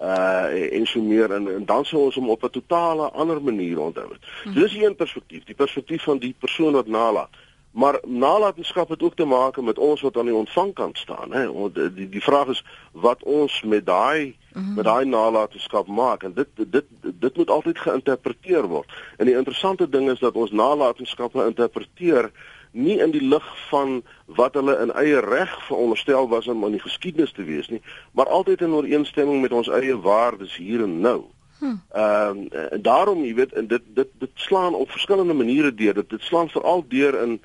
uh 0.00 0.76
en 0.76 0.86
so 0.86 1.02
meer 1.02 1.32
en, 1.36 1.48
en 1.54 1.64
dan 1.68 1.84
sou 1.84 2.02
ons 2.04 2.14
hom 2.14 2.30
op 2.30 2.44
'n 2.44 2.50
totale 2.50 3.10
ander 3.10 3.42
manier 3.42 3.80
onthou 3.80 4.08
het. 4.12 4.22
So 4.44 4.52
dis 4.52 4.74
een 4.74 4.96
perspektief, 4.96 5.44
die 5.44 5.54
perspektief 5.54 6.02
van 6.02 6.18
die 6.18 6.34
persoon 6.38 6.72
wat 6.72 6.86
nalat. 6.86 7.28
Maar 7.70 8.00
nalatenskap 8.06 8.88
het 8.88 9.02
ook 9.02 9.14
te 9.14 9.24
maak 9.24 9.60
met 9.60 9.78
ons 9.78 10.00
wat 10.00 10.16
aan 10.16 10.24
die 10.24 10.34
ontvangkant 10.34 10.98
staan, 10.98 11.32
hè. 11.32 11.70
Die 11.94 12.08
die 12.08 12.22
vraag 12.22 12.46
is 12.46 12.64
wat 12.92 13.22
ons 13.22 13.62
met 13.62 13.86
daai 13.86 14.36
mm 14.52 14.62
-hmm. 14.62 14.74
met 14.74 14.84
daai 14.84 15.04
nalatenskap 15.04 15.86
maak 15.86 16.22
en 16.22 16.32
dit 16.34 16.48
dit 16.54 16.84
dit 17.00 17.36
moet 17.36 17.50
altyd 17.50 17.78
geïnterpreteer 17.78 18.66
word. 18.66 18.92
En 19.16 19.26
die 19.26 19.36
interessante 19.36 19.88
ding 19.88 20.10
is 20.10 20.18
dat 20.18 20.34
ons 20.34 20.50
nalatenskappe 20.50 21.46
interpreteer 21.46 22.30
nie 22.70 22.98
in 22.98 23.10
die 23.10 23.22
lig 23.22 23.68
van 23.68 24.02
wat 24.24 24.54
hulle 24.54 24.78
in 24.78 24.92
eie 24.92 25.20
reg 25.20 25.66
veronderstel 25.66 26.28
was 26.28 26.46
om 26.46 26.64
in 26.64 26.70
die 26.70 26.80
geskiedenis 26.80 27.32
te 27.32 27.44
wees 27.44 27.68
nie, 27.68 27.82
maar 28.12 28.26
altyd 28.28 28.60
in 28.60 28.72
ooreenstemming 28.72 29.40
met 29.40 29.52
ons 29.52 29.68
eie 29.68 30.00
waardes 30.00 30.56
hier 30.56 30.82
en 30.82 31.00
nou. 31.00 31.22
Hm. 31.58 31.64
Ehm 31.92 32.38
um, 32.38 32.48
en 32.48 32.82
daarom 32.82 33.24
jy 33.24 33.34
weet 33.34 33.52
en 33.52 33.66
dit 33.66 33.82
dit 33.94 34.08
dit 34.18 34.30
slaan 34.34 34.74
op 34.74 34.90
verskillende 34.90 35.34
maniere 35.34 35.74
deur. 35.74 35.94
Dit 35.94 36.10
dit 36.10 36.22
slaan 36.22 36.48
veral 36.48 36.84
deur 36.88 37.22
in 37.22 37.40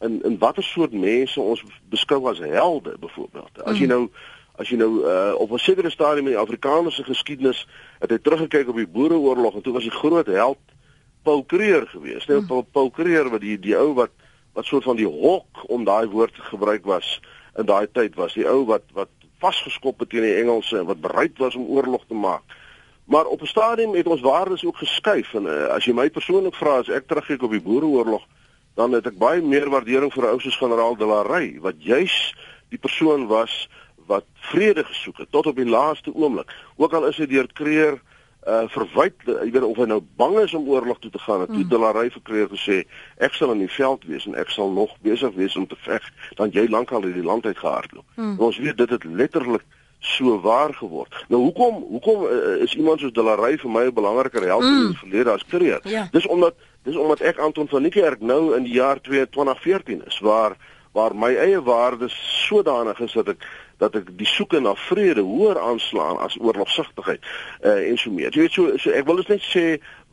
in 0.00 0.22
in 0.22 0.38
watter 0.38 0.62
soort 0.62 0.92
mense 0.92 1.40
ons 1.40 1.62
beskou 1.88 2.28
as 2.28 2.38
helde 2.38 2.96
byvoorbeeld. 3.00 3.62
As 3.64 3.78
jy 3.78 3.86
mm. 3.86 3.88
nou 3.88 4.10
as 4.56 4.68
jy 4.72 4.76
nou 4.80 4.92
uh, 5.04 5.34
op 5.36 5.52
'n 5.52 5.58
sekere 5.58 5.90
stadium 5.90 6.26
in 6.26 6.32
die 6.32 6.40
Afrikaanse 6.40 7.04
geskiedenis 7.04 7.66
het 8.00 8.10
hy 8.10 8.18
teruggekyk 8.18 8.68
op 8.68 8.76
die 8.76 8.88
Boereoorlog 8.88 9.54
en 9.54 9.62
toe 9.62 9.72
was 9.72 9.84
hy 9.84 9.90
groot 9.90 10.26
held 10.26 10.58
Paul 11.22 11.44
Kreer 11.44 11.86
geweest. 11.86 12.28
Nou 12.28 12.46
Paul, 12.46 12.62
Paul 12.62 12.90
Kreer 12.90 13.30
wat 13.30 13.40
die 13.40 13.58
die 13.58 13.76
ou 13.76 13.94
wat 13.94 14.10
wat 14.52 14.64
soort 14.64 14.84
van 14.84 14.96
die 14.96 15.08
hok 15.08 15.64
om 15.68 15.84
daai 15.84 16.06
woord 16.08 16.34
te 16.34 16.40
gebruik 16.40 16.84
was 16.84 17.20
in 17.58 17.66
daai 17.66 17.86
tyd 17.92 18.14
was 18.14 18.34
die 18.34 18.46
ou 18.48 18.64
wat 18.64 18.84
wat 18.92 19.12
vasgeskop 19.38 20.00
het 20.00 20.08
teen 20.08 20.24
die 20.24 20.38
Engelse 20.40 20.78
en 20.78 20.86
wat 20.86 21.00
bereid 21.00 21.38
was 21.38 21.54
om 21.54 21.66
oorlog 21.68 22.06
te 22.08 22.14
maak. 22.14 22.42
Maar 23.04 23.26
op 23.26 23.42
'n 23.42 23.46
stadium 23.46 23.94
het 23.94 24.06
ons 24.06 24.20
waardes 24.20 24.64
ook 24.64 24.76
geskuif 24.76 25.34
en 25.34 25.44
uh, 25.44 25.66
as 25.66 25.84
jy 25.84 25.92
my 25.92 26.10
persoonlik 26.10 26.54
vra 26.54 26.78
as 26.78 26.88
ek 26.88 27.06
terugkyk 27.06 27.42
op 27.42 27.50
die 27.50 27.60
Boereoorlog 27.60 28.24
dan 28.76 28.92
het 28.92 29.06
ek 29.08 29.18
baie 29.18 29.42
meer 29.42 29.70
waardering 29.72 30.12
vir 30.12 30.24
'n 30.24 30.34
ou 30.34 30.40
soos 30.40 30.56
generaal 30.60 30.96
De 30.96 31.06
la 31.06 31.22
Rey 31.22 31.56
wat 31.60 31.78
juis 31.78 32.34
die 32.68 32.78
persoon 32.78 33.26
was 33.26 33.68
wat 34.06 34.24
vrede 34.52 34.84
gesoek 34.84 35.18
het 35.18 35.30
tot 35.30 35.46
op 35.46 35.56
die 35.56 35.68
laaste 35.68 36.14
oomblik. 36.14 36.52
Ook 36.76 36.92
al 36.92 37.06
is 37.06 37.16
hy 37.16 37.26
deur 37.26 37.48
Kreer 37.52 38.00
uh 38.46 38.68
verwyd, 38.70 39.14
jy 39.26 39.50
weet 39.50 39.64
of 39.66 39.76
hy 39.76 39.88
nou 39.90 39.98
bang 40.16 40.36
is 40.38 40.54
om 40.54 40.68
oorlog 40.70 41.00
toe 41.02 41.10
te 41.10 41.18
gaan, 41.18 41.40
het 41.40 41.50
mm. 41.50 41.68
De 41.68 41.78
la 41.78 41.90
Rey 41.90 42.10
vir 42.14 42.22
Kreer 42.22 42.48
gesê 42.52 42.76
ek 43.18 43.34
sal 43.34 43.50
in 43.56 43.64
die 43.64 43.72
veld 43.72 44.04
wees 44.06 44.26
en 44.26 44.36
ek 44.38 44.52
sal 44.54 44.70
nog 44.70 44.92
besig 45.02 45.34
wees 45.34 45.56
om 45.56 45.66
te 45.66 45.78
veg 45.82 46.04
dan 46.38 46.52
jy 46.54 46.68
lankal 46.70 47.02
uit 47.02 47.16
die 47.16 47.26
land 47.26 47.46
uit 47.46 47.58
gehardloop. 47.58 48.06
Mm. 48.14 48.38
Ons 48.38 48.60
weet 48.62 48.78
dit 48.78 48.90
het 48.90 49.04
letterlik 49.04 49.64
so 49.98 50.38
waar 50.40 50.74
geword. 50.74 51.24
Nou 51.28 51.42
hoekom 51.42 51.82
hoekom 51.88 52.22
uh, 52.28 52.62
is 52.62 52.74
iemand 52.74 53.00
soos 53.00 53.12
De 53.12 53.22
la 53.22 53.34
Rey 53.34 53.58
vir 53.58 53.70
my 53.70 53.84
'n 53.88 53.94
belangriker 53.94 54.46
held 54.46 54.62
mm. 54.62 54.80
in 54.82 54.88
die 54.94 55.02
verlede 55.02 55.30
as 55.30 55.46
Kreer? 55.46 55.80
Ja. 55.82 56.08
Dis 56.12 56.26
omdat 56.26 56.54
Dis 56.86 56.96
omdat 56.96 57.20
ek 57.20 57.38
Anton 57.42 57.66
van 57.68 57.82
Niekerk 57.82 58.20
nou 58.22 58.54
in 58.54 58.62
die 58.62 58.76
jaar 58.78 59.00
2014 59.02 60.04
is 60.06 60.18
waar 60.22 60.54
waar 60.96 61.12
my 61.12 61.34
eie 61.36 61.58
waardes 61.62 62.14
sodanig 62.46 63.00
is 63.04 63.12
dat 63.12 63.28
ek 63.34 63.42
dat 63.82 63.96
ek 63.98 64.12
die 64.16 64.28
soeke 64.30 64.60
na 64.62 64.72
vrede 64.86 65.20
hoër 65.26 65.58
aanslaan 65.60 66.16
as 66.24 66.38
oorlogsigtigheid 66.40 67.20
uh, 67.20 67.74
en 67.90 67.98
so 68.00 68.10
meer. 68.10 68.30
Jy 68.32 68.46
weet 68.46 68.54
so, 68.54 68.70
so 68.80 68.94
ek 68.94 69.04
wil 69.10 69.20
net 69.28 69.42
sê 69.44 69.64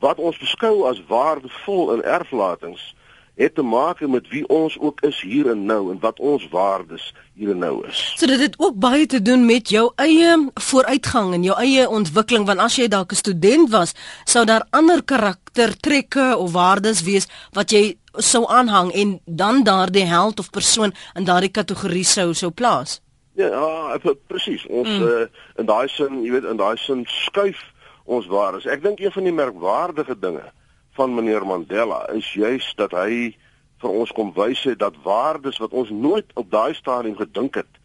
wat 0.03 0.19
ons 0.19 0.41
beskou 0.41 0.83
as 0.89 0.99
waardevol 1.07 1.93
in 1.93 2.03
erflatings 2.03 2.89
het 3.35 3.55
te 3.55 3.61
maak 3.61 3.99
met 3.99 4.27
wie 4.29 4.47
ons 4.47 4.77
ook 4.79 5.01
is 5.01 5.21
hier 5.21 5.49
en 5.49 5.65
nou 5.65 5.91
en 5.91 5.99
wat 5.99 6.19
ons 6.19 6.47
waardes 6.49 7.13
hier 7.33 7.49
en 7.49 7.57
nou 7.57 7.87
is. 7.87 8.13
So 8.17 8.29
dit 8.29 8.39
het 8.39 8.55
ook 8.57 8.75
baie 8.79 9.05
te 9.05 9.21
doen 9.21 9.45
met 9.45 9.69
jou 9.69 9.91
eie 9.95 10.35
vooruitgang 10.53 11.33
en 11.33 11.43
jou 11.43 11.57
eie 11.57 11.89
ontwikkeling 11.89 12.45
want 12.45 12.59
as 12.59 12.77
jy 12.77 12.87
dalk 12.87 13.11
'n 13.11 13.15
student 13.15 13.69
was, 13.69 13.93
sou 14.25 14.45
daar 14.45 14.67
ander 14.69 15.03
karaktertrekke 15.03 16.37
of 16.37 16.51
waardes 16.51 17.01
wees 17.01 17.27
wat 17.51 17.71
jy 17.71 17.97
sou 18.13 18.45
aanhang 18.47 18.91
en 18.91 19.19
dan 19.25 19.63
daardie 19.63 20.05
held 20.05 20.39
of 20.39 20.49
persoon 20.49 20.93
in 21.13 21.23
daardie 21.23 21.51
kategorie 21.51 22.05
sou 22.05 22.33
sou 22.33 22.51
plaas. 22.51 23.01
Ja, 23.33 23.47
ja 23.47 24.13
presies. 24.27 24.65
Ons 24.67 24.89
mm. 24.89 25.01
uh, 25.01 25.25
in 25.55 25.65
daai 25.65 25.87
sin, 25.87 26.23
jy 26.23 26.31
weet, 26.31 26.43
in 26.43 26.57
daai 26.57 26.77
sin 26.77 27.05
skuif 27.05 27.57
ons 28.03 28.27
waardes. 28.27 28.65
Ek 28.65 28.83
dink 28.83 28.99
een 28.99 29.11
van 29.11 29.23
die 29.23 29.33
merkwaardige 29.33 30.19
dinge 30.19 30.51
van 30.93 31.13
meneer 31.13 31.45
Mandela 31.45 32.09
is 32.13 32.33
juis 32.33 32.73
dat 32.75 32.91
hy 32.91 33.35
vir 33.81 33.89
ons 33.89 34.11
kom 34.15 34.31
wys 34.35 34.63
het 34.63 34.79
dat 34.79 34.99
waardes 35.03 35.59
wat 35.59 35.71
ons 35.71 35.89
nooit 35.89 36.25
op 36.39 36.51
daai 36.51 36.73
stadium 36.73 37.17
gedink 37.19 37.55
het 37.55 37.79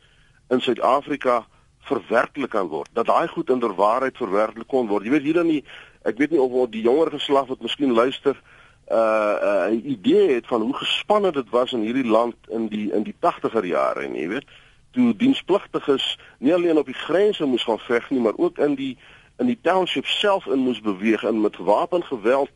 in 0.53 0.61
Suid-Afrika 0.61 1.47
verwerklik 1.89 2.51
kan 2.51 2.69
word. 2.69 2.89
Dat 2.93 3.07
daai 3.07 3.29
goed 3.29 3.51
in 3.51 3.61
der 3.61 3.75
waarheid 3.75 4.17
verwerklik 4.17 4.69
kon 4.69 4.89
word. 4.89 5.05
Jy 5.05 5.11
weet 5.17 5.27
hier 5.27 5.41
dan 5.41 5.51
nie 5.51 5.65
ek 6.07 6.21
weet 6.21 6.31
nie 6.31 6.41
of 6.41 6.71
die 6.71 6.85
jonger 6.85 7.11
geslag 7.17 7.49
wat 7.49 7.65
miskien 7.65 7.93
luister 7.97 8.37
uh 8.89 9.69
'n 9.69 9.75
uh, 9.75 9.85
idee 9.85 10.35
het 10.35 10.47
van 10.47 10.63
hoe 10.63 10.75
gespanne 10.75 11.33
dit 11.33 11.49
was 11.51 11.73
in 11.73 11.85
hierdie 11.85 12.07
land 12.09 12.37
in 12.49 12.69
die 12.69 12.93
in 12.93 13.03
die 13.03 13.15
80er 13.21 13.65
jare 13.65 14.01
en 14.01 14.15
jy 14.15 14.29
weet 14.29 14.47
toe 14.91 15.17
dienspligtiges 15.17 16.19
nie 16.39 16.55
alleen 16.55 16.79
op 16.79 16.87
die 16.87 16.95
grense 17.07 17.45
moes 17.45 17.65
gaan 17.65 17.79
veg 17.79 18.11
nie 18.11 18.21
maar 18.21 18.37
ook 18.37 18.59
in 18.59 18.75
die 18.75 18.97
in 19.39 19.47
die 19.47 19.59
township 19.63 20.07
self 20.07 20.47
in 20.47 20.59
moes 20.59 20.81
beweeg 20.81 21.23
en 21.23 21.41
met 21.41 21.57
wapengeweld 21.57 22.51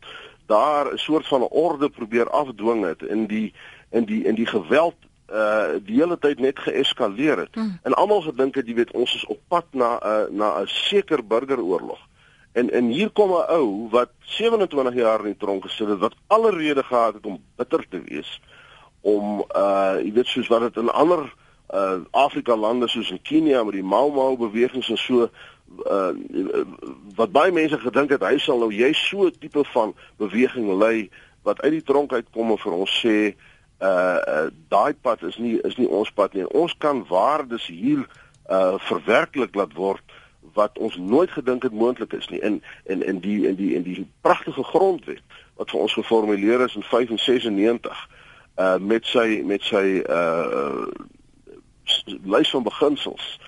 daar 0.45 0.93
'n 0.93 0.97
soort 0.97 1.27
van 1.27 1.41
orde 1.41 1.89
probeer 1.89 2.29
afdwing 2.29 2.85
het 2.85 3.01
in 3.01 3.25
die 3.25 3.53
in 3.91 4.05
die 4.05 4.23
in 4.23 4.35
die 4.35 4.45
geweld 4.45 4.95
uh 5.31 5.79
die 5.85 5.95
hele 5.95 6.17
tyd 6.19 6.39
net 6.39 6.59
geeskaleer 6.59 7.37
het. 7.37 7.55
Hmm. 7.55 7.79
En 7.83 7.93
almal 7.93 8.21
gedink 8.21 8.55
het 8.55 8.67
jy 8.67 8.73
weet 8.73 8.91
ons 8.91 9.15
is 9.15 9.25
op 9.25 9.39
pad 9.47 9.65
na 9.71 9.97
'n 9.97 10.07
uh, 10.07 10.25
na 10.29 10.61
'n 10.61 10.67
seker 10.67 11.27
burgeroorlog. 11.27 11.99
En 12.51 12.69
en 12.71 12.85
hier 12.85 13.09
kom 13.09 13.29
'n 13.29 13.45
ou 13.49 13.87
wat 13.89 14.09
27 14.19 14.93
jaar 14.93 15.19
in 15.19 15.33
die 15.33 15.37
tronk 15.37 15.63
gesit 15.63 15.87
het 15.87 15.99
wat 15.99 16.15
alle 16.27 16.51
rede 16.51 16.83
gehad 16.83 17.13
het 17.13 17.25
om 17.25 17.43
bitter 17.55 17.85
te 17.89 18.01
wees 18.01 18.41
om 19.01 19.45
uh 19.55 19.95
jy 19.99 20.11
weet 20.13 20.27
soos 20.27 20.47
wat 20.47 20.61
dit 20.61 20.77
in 20.83 20.91
ander 20.91 21.33
uh 21.73 21.99
Afrika 22.11 22.55
lande 22.55 22.87
soos 22.87 23.11
in 23.11 23.21
Kenia 23.21 23.63
met 23.63 23.73
die 23.73 23.83
Mau 23.83 24.11
Mau 24.11 24.37
bewegings 24.37 24.89
en 24.89 24.97
so 24.97 25.29
uh 25.85 26.63
wat 27.15 27.31
baie 27.31 27.51
mense 27.51 27.77
gedink 27.79 28.09
het 28.13 28.23
hy 28.25 28.37
sal 28.41 28.59
nou 28.61 28.71
jy 28.73 28.91
so 28.97 29.29
tipe 29.29 29.63
van 29.73 29.93
beweging 30.17 30.69
lei 30.77 31.09
wat 31.43 31.61
uit 31.61 31.71
die 31.71 31.83
tronk 31.83 32.13
uitkom 32.13 32.53
en 32.53 32.61
vir 32.61 32.75
ons 32.77 32.99
sê 33.03 33.17
uh, 33.83 34.17
uh 34.33 34.47
daai 34.67 34.93
pad 34.93 35.23
is 35.23 35.37
nie 35.37 35.59
is 35.67 35.77
nie 35.77 35.87
ons 35.87 36.11
pad 36.11 36.33
nie. 36.33 36.47
Ons 36.47 36.75
kan 36.77 37.05
waardes 37.09 37.67
hier 37.67 38.07
uh 38.49 38.75
verwerklik 38.89 39.55
laat 39.55 39.73
word 39.73 40.03
wat 40.53 40.77
ons 40.77 40.95
nooit 40.97 41.31
gedink 41.31 41.63
het 41.63 41.73
moontlik 41.73 42.13
is 42.13 42.27
nie. 42.29 42.39
In 42.39 42.61
in 42.83 43.03
in 43.05 43.19
die 43.19 43.47
in 43.47 43.55
die 43.55 43.73
in 43.75 43.83
die 43.83 44.07
pragtige 44.21 44.63
grondwet 44.63 45.23
wat 45.55 45.69
vir 45.69 45.79
ons 45.79 45.93
geformuleer 45.93 46.61
is 46.65 46.75
in 46.75 46.83
95 46.83 48.07
uh 48.55 48.77
met 48.77 49.05
sy 49.05 49.41
met 49.45 49.61
sy 49.61 50.03
uh 50.09 50.87
lys 52.05 52.49
van 52.49 52.63
beginsels 52.63 53.39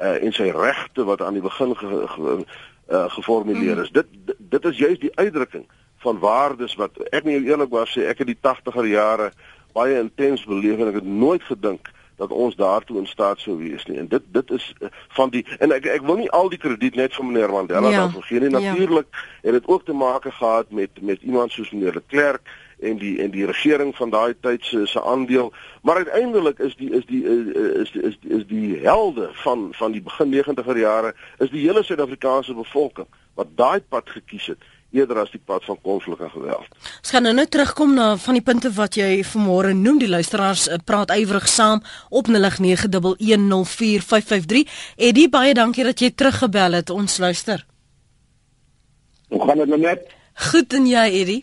uh 0.00 0.22
en 0.24 0.32
sy 0.32 0.50
regte 0.50 1.04
wat 1.04 1.22
aan 1.22 1.36
die 1.38 1.42
begin 1.42 1.76
ge, 1.76 2.06
ge, 2.08 2.44
uh, 2.90 3.10
geformuleer 3.10 3.78
is. 3.78 3.90
Mm. 3.90 4.02
Dit 4.02 4.36
dit 4.38 4.64
is 4.64 4.78
juist 4.78 5.00
die 5.00 5.16
uitdrukking 5.16 5.66
van 6.04 6.18
waardes 6.18 6.74
wat 6.74 6.98
ek 7.10 7.24
nie 7.24 7.40
eerlikwaar 7.40 7.88
sê 7.88 8.08
ek 8.10 8.24
het 8.24 8.32
die 8.32 8.40
80er 8.40 8.88
jare 8.90 9.30
baie 9.74 9.98
intens 9.98 10.44
beleef 10.44 10.78
en 10.78 10.90
ek 10.92 11.00
het 11.00 11.06
nooit 11.08 11.42
gedink 11.42 11.90
dat 12.16 12.30
ons 12.30 12.56
daartoe 12.56 13.00
in 13.00 13.06
staat 13.10 13.40
sou 13.42 13.56
wees 13.58 13.84
nie. 13.90 13.98
En 13.98 14.08
dit 14.08 14.22
dit 14.36 14.50
is 14.50 14.66
uh, 14.80 14.90
van 15.16 15.30
die 15.34 15.42
en 15.58 15.74
ek 15.74 15.88
ek 15.96 16.04
wil 16.06 16.20
nie 16.22 16.30
al 16.30 16.50
die 16.52 16.60
krediet 16.62 16.98
net 16.98 17.14
vir 17.14 17.26
meneer 17.26 17.50
Mandela 17.50 17.90
ja. 17.90 18.04
daarvoor 18.04 18.28
gee 18.28 18.40
nie. 18.40 18.50
Ja. 18.50 18.60
Natuurlik 18.60 19.08
ja. 19.10 19.24
het 19.48 19.58
dit 19.58 19.66
ook 19.66 19.84
te 19.84 19.96
maak 20.04 20.28
gehad 20.28 20.70
met 20.70 21.02
met 21.02 21.22
iemand 21.22 21.52
soos 21.52 21.70
meneer 21.70 21.98
de 21.98 22.02
Klerk 22.06 22.54
en 22.80 22.98
die 22.98 23.18
en 23.22 23.30
die 23.30 23.46
regering 23.46 23.94
van 23.96 24.10
daai 24.10 24.34
tyd 24.40 24.64
se 24.64 24.86
se 24.86 25.02
aandeel 25.02 25.52
maar 25.82 25.96
uiteindelik 25.96 26.58
is 26.58 26.76
die 26.76 26.90
is 26.90 27.06
die 27.06 27.24
is 27.24 27.90
die, 27.90 28.02
is 28.02 28.18
die, 28.20 28.30
is 28.38 28.46
die 28.46 28.78
helde 28.82 29.30
van 29.32 29.68
van 29.72 29.92
die 29.92 30.02
begin 30.02 30.34
90er 30.34 30.78
jare 30.78 31.14
is 31.38 31.50
die 31.50 31.66
hele 31.66 31.82
Suid-Afrikaanse 31.82 32.54
bevolking 32.54 33.06
wat 33.34 33.56
daai 33.56 33.80
pad 33.80 34.10
gekies 34.10 34.46
het 34.46 34.58
eerder 34.94 35.18
as 35.24 35.30
die 35.34 35.40
pad 35.42 35.64
van 35.66 35.78
konflik 35.82 36.20
en 36.22 36.30
geweld. 36.30 36.68
Ons 37.00 37.10
gaan 37.10 37.22
nou 37.26 37.34
net 37.34 37.50
terugkom 37.50 37.94
na 37.96 38.16
van 38.20 38.34
die 38.38 38.46
punte 38.46 38.70
wat 38.76 38.94
jy 38.98 39.24
vanmôre 39.26 39.72
noem. 39.74 39.98
Die 40.02 40.08
luisteraars 40.10 40.68
eh, 40.68 40.78
praat 40.84 41.10
ywerig 41.14 41.48
saam 41.50 41.82
op 42.10 42.24
0891104553. 42.30 42.36
Eddie, 44.96 45.28
baie 45.32 45.54
dankie 45.54 45.84
dat 45.86 45.98
jy 46.00 46.10
teruggebel 46.14 46.72
het. 46.78 46.88
Ons 46.94 47.18
luister. 47.18 47.66
Hoe 49.28 49.42
gaan 49.46 49.58
dit 49.58 49.68
nou 49.72 49.80
net? 49.82 50.00
Goed 50.50 50.72
en 50.78 50.86
jy, 50.86 51.06
Eddie? 51.22 51.42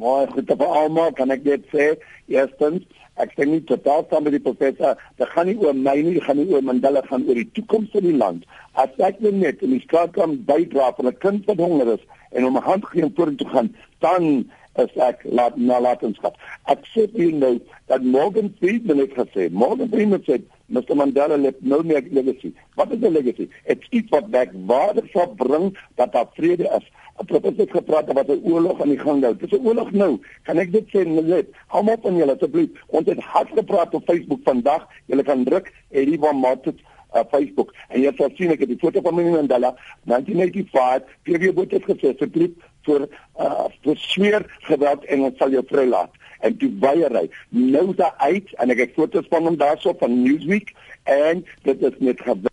Mooi, 0.00 0.26
goed 0.32 0.50
op 0.50 0.62
almal, 0.64 1.10
kan 1.12 1.28
ek 1.34 1.42
net 1.44 1.66
sê, 1.68 1.90
eerstens, 2.32 2.86
ek 3.20 3.34
sê 3.36 3.44
nie 3.44 3.58
totaal 3.68 4.06
saam 4.08 4.24
met 4.24 4.32
die 4.32 4.40
professor, 4.40 4.94
dit 5.20 5.28
gaan 5.28 5.50
nie 5.50 5.58
oor 5.60 5.74
my 5.76 5.92
nie, 5.98 6.14
dit 6.14 6.24
gaan 6.24 6.38
nie 6.40 6.46
oor 6.54 6.62
Mandela 6.64 7.02
gaan 7.04 7.26
oor 7.28 7.36
die 7.36 7.50
toekoms 7.58 7.90
van 7.92 8.06
die 8.06 8.14
land. 8.16 8.46
As 8.80 8.94
ek 9.04 9.20
net 9.20 9.60
in 9.60 9.74
die 9.74 9.82
straat 9.82 10.14
kan 10.14 10.38
bydra 10.48 10.86
van 10.96 11.10
'n 11.10 11.18
kind 11.24 11.44
wat 11.50 11.60
honger 11.60 11.92
is 11.98 12.06
en 12.32 12.46
om 12.48 12.56
'n 12.56 12.68
hand 12.68 12.86
gee 12.88 13.04
om 13.04 13.12
vorentoe 13.12 13.46
te 13.46 13.52
gaan, 13.52 13.68
dan 14.00 14.48
is 14.80 14.96
ek 14.96 15.20
laat 15.24 15.56
nalatenskap. 15.56 16.40
Ek 16.64 16.80
sê 16.94 17.04
vir 17.12 17.20
jou 17.20 17.32
nou 17.36 17.60
dat 17.92 18.02
Morgan 18.02 18.54
Freeman 18.58 19.04
het 19.04 19.12
gesê, 19.12 19.50
Morgan 19.52 19.92
Freeman 19.92 20.24
sê 20.24 20.40
Mr. 20.70 20.94
Mandela 20.94 21.36
left 21.36 21.60
no 21.60 21.82
legacy. 21.82 22.54
Wat 22.76 22.92
is 22.92 23.00
'n 23.02 23.12
legacy? 23.12 23.48
It's 23.66 23.86
iets 23.90 24.08
wat 24.10 24.30
back 24.30 24.48
waarde 24.66 25.02
sal 25.12 25.34
bring 25.36 25.76
dat 25.96 26.12
daar 26.12 26.28
vrede 26.34 26.70
is. 26.78 26.86
Professor 27.26 27.64
het 27.64 27.70
gepraat 27.70 28.08
oor 28.08 28.24
'n 28.24 28.40
oorlog 28.44 28.80
aan 28.80 28.88
die 28.88 28.98
gang 28.98 29.20
nou. 29.20 29.36
Dis 29.36 29.50
'n 29.50 29.66
oorlog 29.66 29.90
nou. 29.92 30.18
Kan 30.42 30.58
ek 30.58 30.72
dit 30.72 30.86
sê 30.88 31.06
net? 31.06 31.46
Hou 31.66 31.84
op 31.90 32.02
van 32.02 32.16
julle 32.16 32.34
asseblief. 32.34 32.70
Ons 32.86 33.06
het 33.06 33.18
hard 33.18 33.48
gepraat 33.54 33.94
op 33.94 34.04
Facebook 34.04 34.40
vandag. 34.44 34.88
Julle 35.06 35.22
kan 35.22 35.44
druk 35.44 35.72
Eddie 35.90 36.18
van 36.18 36.36
Martin 36.36 36.78
uh, 37.14 37.24
Facebook 37.30 37.74
en 37.88 38.02
jy 38.02 38.12
sal 38.16 38.30
sien 38.36 38.52
ek 38.54 38.64
het 38.64 38.72
die 38.72 38.78
foto 38.80 39.02
van 39.04 39.14
meneer 39.14 39.38
Mandela 39.38 39.74
1985 40.10 41.08
PV 41.26 41.54
boet 41.54 41.74
het 41.76 41.88
gesê 41.88 42.12
asseblief 42.14 42.68
vir 42.88 43.06
uh, 43.06 43.66
vir 43.84 43.96
sweer 43.96 44.46
geweld 44.68 45.04
en 45.04 45.26
ons 45.30 45.40
sal 45.42 45.56
jou 45.56 45.64
vrylaat 45.72 46.14
en 46.40 46.56
toe 46.56 46.70
weier 46.80 47.12
hy. 47.12 47.26
Nou 47.52 47.90
is 47.90 47.98
hy 48.00 48.30
uit 48.30 48.54
en 48.62 48.72
ek 48.76 48.86
het 48.86 48.94
foto's 48.96 49.28
van 49.32 49.50
hom 49.50 49.58
daarso 49.60 49.92
van 50.00 50.22
Newsweek 50.22 50.72
en 51.04 51.44
dit 51.68 51.84
is 51.90 52.00
net 52.00 52.22
geweld 52.24 52.50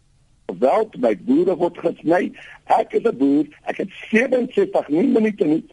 by 0.47 1.15
boere 1.27 1.55
word 1.59 1.77
gesny. 1.77 2.31
Ek 2.67 2.93
is 2.93 3.03
'n 3.03 3.17
boer. 3.17 3.45
Ek 3.65 3.77
het 3.77 3.89
67 4.11 4.87
nie 4.87 5.07
minute 5.07 5.45
nie 5.45 5.63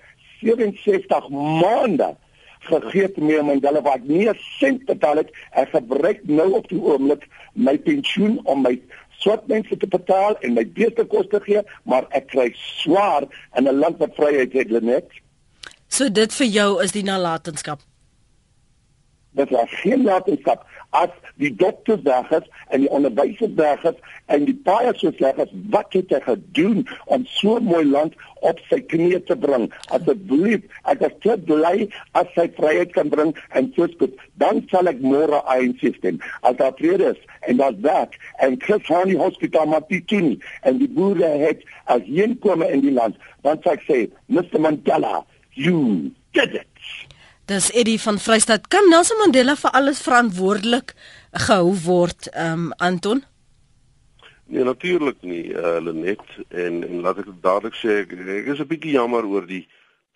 67 0.40 1.28
maande 1.28 2.16
gegee 2.61 3.12
te 3.12 3.21
meer 3.21 3.45
Mandela 3.45 3.83
wat 3.83 4.02
nie 4.04 4.28
'n 4.28 4.38
sent 4.59 4.85
betaal 4.85 5.16
het. 5.16 5.31
Ek 5.52 5.69
gebruik 5.69 6.21
nou 6.26 6.52
op 6.52 6.69
die 6.69 6.81
oomblik 6.81 7.28
my 7.54 7.78
pensioen 7.78 8.40
om 8.45 8.62
my 8.62 8.81
swart 9.11 9.47
mense 9.47 9.76
te 9.76 9.87
betaal 9.87 10.37
en 10.40 10.54
my 10.54 10.66
beeste 10.66 11.04
kos 11.04 11.26
te 11.28 11.40
gee, 11.40 11.62
maar 11.85 12.07
ek 12.11 12.26
kry 12.26 12.52
swaar 12.54 13.23
in 13.57 13.69
'n 13.69 13.78
land 13.78 13.99
wat 13.99 14.14
vryheid 14.14 14.52
het, 14.52 14.71
Lenet. 14.71 15.07
So 15.88 16.09
dit 16.09 16.35
vir 16.35 16.47
jou 16.47 16.83
is 16.83 16.93
die 16.93 17.04
nalatenskap 17.04 17.81
dat 19.38 19.50
daar 19.50 19.69
geen 19.83 20.05
latenskap 20.07 20.67
as 20.95 21.11
die 21.43 21.50
dokters 21.59 22.03
weg 22.07 22.31
is 22.38 22.47
en 22.69 22.85
die 22.85 22.91
onderwysers 22.91 23.55
weg 23.59 23.83
is 23.91 23.99
en 24.26 24.47
die 24.49 24.57
paie 24.67 24.93
so 24.99 25.11
sleg 25.17 25.41
is 25.43 25.55
wat 25.75 25.93
het 25.97 26.12
hy 26.14 26.21
gedoen 26.26 26.85
om 27.17 27.26
so 27.35 27.59
mooi 27.61 27.83
land 27.87 28.14
op 28.45 28.61
sy 28.69 28.79
knieë 28.93 29.23
te 29.29 29.37
bring? 29.41 29.67
Asseblief 29.97 30.64
ek 30.91 31.03
is 31.09 31.17
te 31.25 31.37
bly 31.49 31.88
as 32.21 32.31
hy 32.38 32.47
vryheid 32.59 32.93
kan 32.95 33.11
bring 33.12 33.33
en 33.57 33.71
soos 33.76 33.95
goed. 34.00 34.14
Dan 34.41 34.62
sal 34.71 34.91
ek 34.91 35.00
môre 35.03 35.41
ANC 35.50 35.83
stem. 35.97 36.21
As 36.47 36.59
daar 36.61 36.76
vrede 36.79 37.14
is 37.14 37.23
en 37.49 37.59
daar's 37.61 37.81
werk 37.85 38.19
en 38.45 38.59
Chris 38.62 38.87
Hani 38.88 39.17
Hospitaal 39.19 39.67
Mapitini 39.73 40.38
en 40.62 40.79
die 40.79 40.91
boere 40.91 41.33
het 41.43 41.64
as 41.91 42.05
heenkome 42.07 42.69
in 42.71 42.85
die 42.85 42.95
land 42.95 43.19
sê 43.45 43.75
ek 43.75 43.85
sê 43.88 43.99
Mr 44.29 44.61
Mandela 44.61 45.25
you 45.55 46.11
did 46.33 46.55
it 46.55 46.69
Dis 47.44 47.66
Eddie 47.76 48.00
van 48.00 48.16
Vryheid. 48.18 48.68
Kan 48.72 48.86
Nelson 48.88 49.18
Mandela 49.20 49.52
vir 49.60 49.72
alles 49.76 49.98
verantwoordelik 50.00 50.94
gehou 51.44 51.74
word, 51.84 52.30
ehm 52.32 52.52
um, 52.52 52.70
Anton? 52.80 53.20
Nee, 54.48 54.64
natuurlik 54.64 55.18
nie, 55.20 55.52
uh, 55.52 55.76
Lenet 55.84 56.24
en 56.48 56.80
en 56.88 57.02
laat 57.04 57.20
ek 57.20 57.28
dadelik 57.44 57.76
sê 57.76 57.98
ek, 58.04 58.14
ek 58.16 58.48
is 58.54 58.62
'n 58.64 58.70
bietjie 58.70 58.94
jammer 58.96 59.28
oor 59.28 59.44
die 59.44 59.66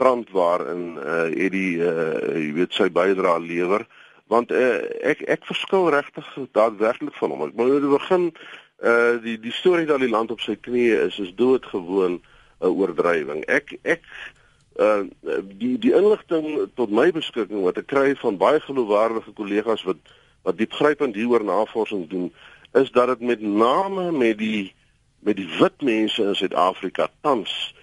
trant 0.00 0.32
waarin 0.32 0.97
uh, 0.97 1.28
Eddie 1.28 1.76
uh, 1.85 2.32
jy 2.32 2.49
weet 2.62 2.73
sy 2.73 2.88
bydrae 2.88 3.44
lewer 3.44 3.85
want 4.32 4.49
uh, 4.52 4.80
ek 5.04 5.20
ek 5.28 5.44
verskil 5.52 5.90
regtig 5.92 6.32
daadwerklik 6.56 7.16
van 7.20 7.30
hom. 7.30 7.44
Ek 7.44 7.56
moet 7.61 7.76
nou 7.76 7.92
begin 7.99 8.32
uh 8.80 9.20
die 9.20 9.37
die 9.37 9.52
storie 9.52 9.87
dat 9.87 10.00
die 10.00 10.12
land 10.16 10.30
op 10.30 10.40
sy 10.40 10.56
knieë 10.56 11.04
is 11.11 11.20
is 11.20 11.37
doodgewoon 11.37 12.20
'n 12.64 12.73
oordrywing. 12.73 13.44
Ek 13.52 13.76
ek 13.85 14.00
uh 14.00 14.38
die 14.78 15.78
die 15.78 15.92
inligting 15.92 16.68
tot 16.78 16.90
my 16.90 17.08
beskikking 17.11 17.64
wat 17.66 17.80
ek 17.80 17.88
kry 17.90 18.14
van 18.20 18.38
baie 18.38 18.61
geloofwaardige 18.62 19.32
kollegas 19.35 19.82
wat 19.88 19.99
wat 20.47 20.58
diepgrypend 20.58 21.18
hieroor 21.18 21.44
navorsing 21.44 22.06
doen 22.08 22.28
is 22.78 22.90
dat 22.94 23.11
dit 23.11 23.20
met 23.20 23.40
name 23.40 24.12
met 24.12 24.38
die 24.38 24.75
met 25.18 25.37
die 25.37 25.49
wit 25.58 25.82
mense 25.82 26.23
in 26.23 26.37
Suid-Afrika 26.37 27.08
tans 27.20 27.75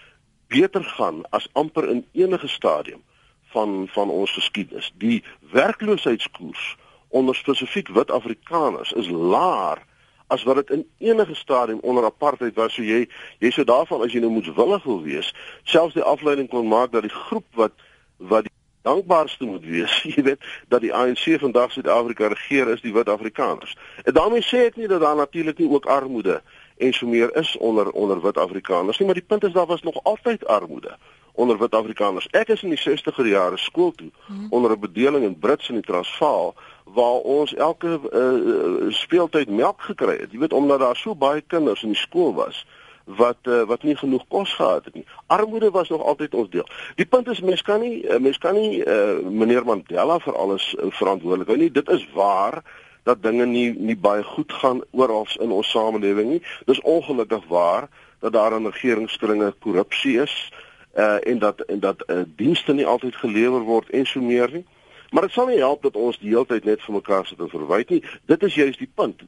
beter 0.47 0.83
gaan 0.83 1.23
as 1.35 1.49
amper 1.51 1.89
in 1.89 2.05
enige 2.11 2.47
stadium 2.47 3.03
van 3.51 3.87
van 3.91 4.09
ons 4.09 4.31
geskiedenis. 4.31 4.93
Die 4.97 5.23
werkloosheidskoers 5.51 6.77
onder 7.07 7.35
spesifiek 7.35 7.87
wit 7.87 8.11
Afrikaners 8.11 8.91
is 8.91 9.09
laer 9.09 9.83
as 10.27 10.43
wat 10.43 10.55
dit 10.55 10.69
in 10.69 10.85
enige 10.97 11.35
stadium 11.35 11.79
onder 11.81 12.03
apartheid 12.03 12.55
was, 12.55 12.73
so 12.73 12.83
jy 12.83 13.05
jy 13.39 13.51
sou 13.51 13.65
daarvan 13.65 14.01
as 14.01 14.13
jy 14.13 14.19
nou 14.23 14.31
moetswillig 14.33 14.83
wil 14.83 15.01
wees, 15.03 15.33
selfs 15.63 15.93
die 15.93 16.03
afleiding 16.03 16.49
kon 16.49 16.67
maak 16.67 16.91
dat 16.91 17.05
die 17.05 17.13
groep 17.13 17.45
wat 17.53 17.73
wat 18.17 18.47
die 18.47 18.53
dankbaarste 18.85 19.45
moet 19.45 19.65
wees, 19.65 20.01
jy 20.15 20.23
weet, 20.23 20.45
dat 20.69 20.81
die 20.81 20.93
ANC 20.93 21.25
vandag 21.41 21.73
Suid-Afrika 21.73 22.29
regeer 22.33 22.69
is 22.73 22.83
die 22.85 22.93
wit 22.93 23.09
Afrikaners. 23.09 23.75
En 24.03 24.13
daarmee 24.13 24.45
sê 24.45 24.67
ek 24.69 24.79
nie 24.79 24.89
dat 24.91 25.01
daar 25.01 25.17
natuurlik 25.17 25.57
nie 25.61 25.69
ook 25.69 25.89
armoede 25.89 26.41
en 26.77 26.93
so 26.93 27.07
meer 27.07 27.31
is 27.39 27.55
onder 27.57 27.91
onder 27.91 28.21
wit 28.21 28.37
Afrikaners 28.37 28.97
nie, 28.99 29.07
maar 29.07 29.19
die 29.19 29.29
punt 29.29 29.43
is 29.43 29.53
daar 29.53 29.69
was 29.69 29.81
nog 29.81 30.03
altyd 30.03 30.45
armoede 30.45 30.97
onder 31.35 31.57
wit 31.57 31.75
Afrikaners. 31.75 32.27
Ek 32.31 32.51
is 32.53 32.63
in 32.63 32.71
die 32.75 32.81
60er 32.81 33.27
jare 33.27 33.57
skool 33.57 33.91
toe 33.91 34.11
hmm. 34.27 34.47
onder 34.49 34.71
'n 34.71 34.79
bedeling 34.79 35.23
in 35.25 35.39
Brits 35.39 35.69
in 35.69 35.81
die 35.81 35.87
Transvaal 35.87 36.55
waar 36.85 37.21
ons 37.25 37.53
elke 37.53 37.99
uh, 38.11 38.91
speeltyd 38.93 39.49
melk 39.49 39.81
gekry 39.81 40.17
het. 40.19 40.31
Jy 40.31 40.39
weet 40.39 40.53
omdat 40.53 40.79
daar 40.79 40.95
so 40.95 41.15
baie 41.15 41.41
kinders 41.41 41.83
in 41.83 41.95
die 41.95 41.99
skool 41.99 42.33
was 42.33 42.65
wat 43.05 43.37
uh, 43.43 43.63
wat 43.69 43.83
nie 43.83 43.95
genoeg 43.97 44.25
kos 44.27 44.53
gehad 44.53 44.85
het 44.85 44.93
nie. 44.93 45.05
Armoede 45.27 45.71
was 45.71 45.89
nog 45.89 46.01
altyd 46.01 46.33
ons 46.33 46.49
deel. 46.49 46.67
Die 46.95 47.05
punt 47.05 47.27
is 47.27 47.41
mens 47.41 47.61
kan 47.61 47.79
nie 47.79 48.03
uh, 48.03 48.19
mens 48.19 48.37
kan 48.37 48.53
nie 48.53 48.81
uh, 48.85 49.21
meneer 49.21 49.65
Mandela 49.65 50.19
vir 50.19 50.35
alles 50.35 50.73
uh, 50.73 50.89
verantwoordelik 50.89 51.47
hou 51.47 51.57
nie. 51.57 51.71
Dit 51.71 51.89
is 51.89 52.07
waar 52.13 52.63
dat 53.03 53.21
dinge 53.21 53.45
nie 53.45 53.73
nie 53.77 53.97
baie 53.97 54.23
goed 54.23 54.53
gaan 54.53 54.81
oral 54.91 55.27
in 55.39 55.51
ons 55.51 55.69
samelewing 55.69 56.29
nie. 56.29 56.41
Dis 56.65 56.81
ongelukkig 56.81 57.45
waar 57.47 57.89
dat 58.19 58.33
daar 58.33 58.57
in 58.57 58.65
regeringskringe 58.65 59.53
korrupsie 59.59 60.21
is 60.21 60.35
uh 60.97 61.17
en 61.27 61.39
dat 61.39 61.59
en 61.61 61.79
dat 61.79 62.03
uh, 62.07 62.23
dienste 62.35 62.73
nie 62.73 62.85
altyd 62.85 63.15
gelewer 63.15 63.61
word 63.67 63.89
en 63.89 64.05
so 64.05 64.21
meer 64.21 64.49
nie. 64.51 64.65
Maar 65.15 65.23
dit 65.23 65.33
sal 65.33 65.45
nie 65.47 65.61
help 65.63 65.81
dat 65.81 65.95
ons 65.95 66.17
die 66.19 66.33
hele 66.33 66.43
tyd 66.45 66.65
net 66.67 66.81
vir 66.83 66.93
mekaar 66.97 67.23
sit 67.23 67.39
en 67.39 67.47
verwyd 67.47 67.91
nie. 67.93 68.01
Dit 68.27 68.41
is 68.43 68.55
juist 68.59 68.81
die 68.81 68.89
punt. 68.99 69.21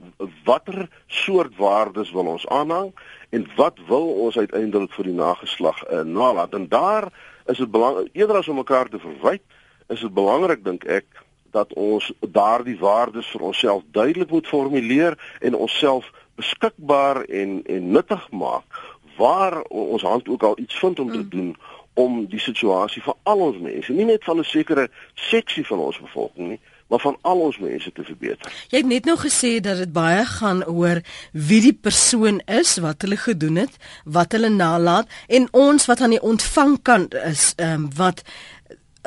Watter 0.44 0.90
soort 1.08 1.54
waardes 1.56 2.12
wil 2.12 2.28
ons 2.28 2.44
aanhang 2.52 2.90
en 3.32 3.46
wat 3.56 3.80
wil 3.88 4.10
ons 4.26 4.36
uiteindelik 4.36 4.92
vir 4.98 5.08
die 5.08 5.16
nageslag 5.16 5.80
uh, 5.88 6.02
nalat? 6.04 6.58
En 6.60 6.68
daar 6.68 7.08
is 7.48 7.64
dit 7.64 7.72
belangrik 7.72 8.12
eerder 8.20 8.42
as 8.42 8.52
om 8.52 8.60
mekaar 8.60 8.92
te 8.92 9.00
verwyd, 9.00 9.40
is 9.88 10.04
dit 10.04 10.12
belangrik 10.12 10.68
dink 10.68 10.84
ek 10.92 11.08
dat 11.56 11.72
ons 11.80 12.12
daardie 12.20 12.76
waardes 12.84 13.32
vir 13.32 13.48
onsself 13.54 13.88
duidelik 13.96 14.36
moet 14.36 14.52
formuleer 14.52 15.16
en 15.40 15.56
onsself 15.56 16.12
beskikbaar 16.36 17.24
en 17.32 17.62
en 17.64 17.92
nuttig 17.96 18.28
maak 18.36 18.84
waar 19.16 19.62
ons 19.72 20.04
hand 20.04 20.28
ook 20.28 20.44
al 20.44 20.60
iets 20.60 20.76
vind 20.84 21.00
om 21.00 21.12
te 21.12 21.24
mm. 21.24 21.30
doen 21.30 21.56
om 21.98 22.26
die 22.30 22.40
situasie 22.40 23.02
vir 23.02 23.16
al 23.24 23.40
ons 23.50 23.58
mense, 23.62 23.94
nie 23.94 24.06
net 24.06 24.24
van 24.24 24.40
'n 24.40 24.46
sekere 24.46 24.90
seksie 25.16 25.66
van 25.66 25.80
ons 25.80 26.00
bevolking 26.00 26.48
nie, 26.48 26.60
maar 26.88 27.00
van 27.00 27.18
al 27.22 27.40
ons 27.40 27.58
mense 27.58 27.92
te 27.92 28.04
verbeter. 28.04 28.52
Jy 28.70 28.78
het 28.78 28.88
net 28.88 29.06
nou 29.06 29.18
gesê 29.18 29.58
dat 29.60 29.78
dit 29.78 29.92
baie 29.94 30.26
gaan 30.26 30.64
oor 30.66 31.02
wie 31.32 31.62
die 31.62 31.74
persoon 31.74 32.40
is, 32.46 32.78
wat 32.84 33.02
hulle 33.02 33.18
gedoen 33.18 33.56
het, 33.56 33.76
wat 34.04 34.32
hulle 34.32 34.50
nalat 34.50 35.10
en 35.28 35.48
ons 35.52 35.86
wat 35.86 36.02
aan 36.02 36.16
die 36.16 36.22
ontvangkant 36.22 37.14
is, 37.14 37.54
ehm 37.56 37.74
um, 37.74 37.90
wat 37.96 38.24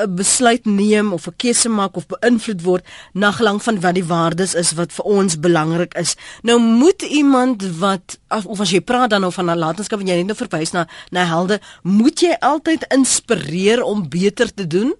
'n 0.02 0.14
besluit 0.14 0.64
neem 0.64 1.12
of 1.12 1.26
'n 1.26 1.36
keuse 1.36 1.68
maak 1.68 1.96
of 1.96 2.06
beïnvloed 2.06 2.62
word 2.62 2.84
na 3.12 3.30
gelang 3.30 3.62
van 3.62 3.80
wat 3.80 3.94
die 3.94 4.04
waardes 4.04 4.54
is 4.54 4.72
wat 4.72 4.92
vir 4.92 5.04
ons 5.04 5.40
belangrik 5.40 5.94
is. 5.94 6.16
Nou 6.42 6.58
moet 6.58 7.02
iemand 7.02 7.78
wat 7.78 8.18
of 8.46 8.60
as 8.60 8.70
jy 8.70 8.80
praat 8.80 9.10
dan 9.10 9.24
of 9.24 9.34
van 9.34 9.44
nalatenskap 9.44 10.00
en 10.00 10.06
jy 10.06 10.16
net 10.16 10.26
nou 10.26 10.36
verwys 10.36 10.70
na 10.70 10.88
na 11.10 11.24
helde, 11.24 11.60
moet 11.82 12.20
jy 12.20 12.36
altyd 12.40 12.86
inspireer 12.88 13.82
om 13.82 14.08
beter 14.08 14.54
te 14.54 14.66
doen? 14.66 14.94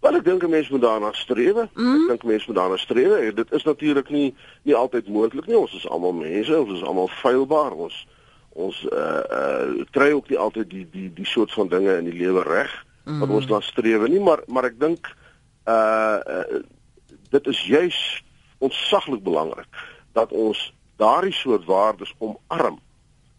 Wel 0.00 0.14
ek 0.14 0.24
dink 0.24 0.42
'n 0.42 0.50
mens 0.50 0.68
moet 0.68 0.80
daarna 0.80 1.12
streef. 1.12 1.54
Mm. 1.74 2.02
Ek 2.02 2.08
dink 2.08 2.22
mense 2.22 2.44
moet 2.46 2.56
daarna 2.56 2.76
streef. 2.76 3.34
Dit 3.34 3.52
is 3.52 3.64
natuurlik 3.64 4.08
nie 4.10 4.34
nie 4.62 4.74
altyd 4.74 5.08
moontlik 5.08 5.46
nie. 5.46 5.58
Ons 5.58 5.74
is 5.74 5.88
almal 5.88 6.12
mense, 6.12 6.58
ons 6.58 6.72
is 6.72 6.82
almal 6.82 7.08
feilbaar. 7.08 7.72
Ons 7.72 8.06
ons 8.50 8.86
uh 8.92 9.22
uh 9.30 9.84
kry 9.90 10.10
ook 10.12 10.28
nie 10.28 10.38
altyd 10.38 10.70
die 10.70 10.86
die 10.90 11.10
die 11.14 11.26
soort 11.26 11.52
van 11.52 11.68
dinge 11.68 11.96
in 11.96 12.04
die 12.04 12.18
lewe 12.18 12.42
reg 12.42 12.86
mm. 13.08 13.18
wat 13.18 13.28
ons 13.28 13.46
dan 13.46 13.62
streef 13.62 14.08
nie, 14.08 14.20
maar 14.20 14.42
maar 14.46 14.68
ek 14.70 14.80
dink 14.80 15.08
uh, 15.68 16.18
uh 16.26 16.60
dit 17.28 17.46
is 17.46 17.60
juis 17.68 18.24
ontsaglik 18.64 19.22
belangrik 19.22 19.80
dat 20.16 20.32
ons 20.32 20.72
daardie 20.96 21.32
soort 21.32 21.64
waardes 21.64 22.14
omarm. 22.18 22.78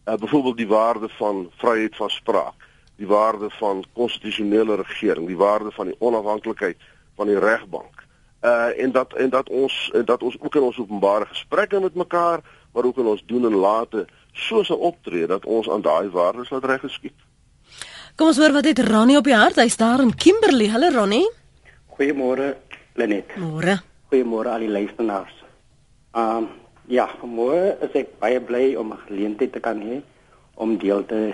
Uh 0.06 0.16
byvoorbeeld 0.16 0.58
die 0.58 0.68
waarde 0.68 1.10
van 1.10 1.50
vryheid 1.58 1.96
van 1.96 2.10
spraak, 2.10 2.68
die 2.96 3.08
waarde 3.08 3.50
van 3.50 3.84
konstitusionele 3.94 4.76
regering, 4.76 5.28
die 5.28 5.38
waarde 5.38 5.72
van 5.72 5.86
die 5.86 5.96
onafhanklikheid 6.00 6.78
van 7.16 7.28
die 7.28 7.40
regbank. 7.40 8.06
Uh 8.42 8.84
en 8.84 8.92
dat 8.92 9.14
en 9.14 9.30
dat 9.30 9.50
ons 9.50 9.92
en 9.94 10.06
dat 10.06 10.24
ons 10.24 10.40
ook 10.40 10.56
in 10.56 10.62
ons 10.62 10.78
openbare 10.80 11.26
gesprekke 11.26 11.80
met 11.80 11.94
mekaar, 11.94 12.40
maar 12.74 12.84
ook 12.84 12.98
in 12.98 13.06
ons 13.06 13.24
doen 13.26 13.46
en 13.46 13.56
late 13.56 14.08
so 14.32 14.64
sou 14.64 14.80
optree 14.80 15.28
dat 15.28 15.46
ons 15.46 15.70
aan 15.70 15.82
daai 15.82 16.10
waardes 16.10 16.50
laat 16.50 16.66
reg 16.66 16.80
geskied. 16.80 17.29
Kom 18.20 18.34
ons 18.34 18.40
hoor 18.42 18.52
wat 18.52 18.66
het 18.68 18.82
Ronnie 18.84 19.16
op 19.16 19.24
die 19.24 19.32
hart. 19.32 19.62
Hy's 19.62 19.78
daar 19.80 20.02
in 20.04 20.10
Kimberley. 20.12 20.66
Hallo 20.68 20.90
Ronnie. 20.92 21.24
Goeiemôre 21.96 22.50
Lenet. 23.00 23.32
Môre. 23.40 23.78
Goeiemôre 24.12 24.52
al 24.52 24.66
die 24.66 24.72
luisteraars. 24.74 25.38
Um 26.20 26.50
ja, 26.92 27.06
môre 27.24 27.78
is 27.88 27.96
ek 27.96 28.12
baie 28.20 28.44
bly 28.44 28.76
om 28.76 28.92
'n 28.92 29.00
geleentheid 29.08 29.54
te 29.56 29.64
kan 29.64 29.80
hê 29.80 30.02
om 30.60 30.76
deel 30.76 31.06
te 31.06 31.32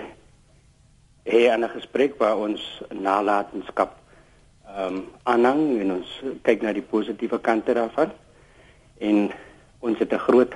hê 1.26 1.50
aan 1.50 1.66
'n 1.66 1.74
gesprek 1.74 2.20
waar 2.22 2.38
ons 2.38 2.62
nalatenskap 2.94 3.98
um 4.78 5.10
aanhang 5.24 5.82
en 5.82 5.92
ons 5.92 6.22
kyk 6.44 6.62
na 6.62 6.72
die 6.72 6.86
positiewe 6.86 7.42
kante 7.42 7.74
daarvan. 7.74 8.12
En 9.02 9.32
ons 9.80 9.98
het 9.98 10.14
'n 10.14 10.26
groot 10.30 10.54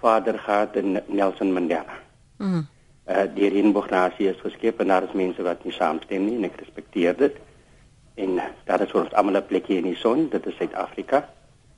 vader 0.00 0.38
gehad 0.38 0.76
in 0.76 1.02
Nelson 1.08 1.52
Mandela. 1.52 1.98
Mm 2.38 2.66
uh, 3.10 3.26
die 3.34 3.48
reënboognasie 3.50 4.28
is 4.30 4.40
geskep 4.44 4.80
en 4.80 4.92
daar 4.92 5.06
is 5.08 5.16
mense 5.18 5.42
wat 5.42 5.64
nie 5.64 5.74
saamstem 5.74 6.26
nie 6.26 6.36
en 6.38 6.48
ek 6.50 6.60
respekteer 6.62 7.16
dit. 7.18 7.36
En 8.20 8.38
uh, 8.38 8.48
daar 8.68 8.84
is 8.86 8.94
ons 8.94 9.12
almal 9.12 9.40
'n 9.40 9.46
plekjie 9.46 9.78
in 9.78 9.90
die 9.90 9.98
son, 9.98 10.28
dit 10.28 10.46
is 10.46 10.56
Suid-Afrika. 10.56 11.24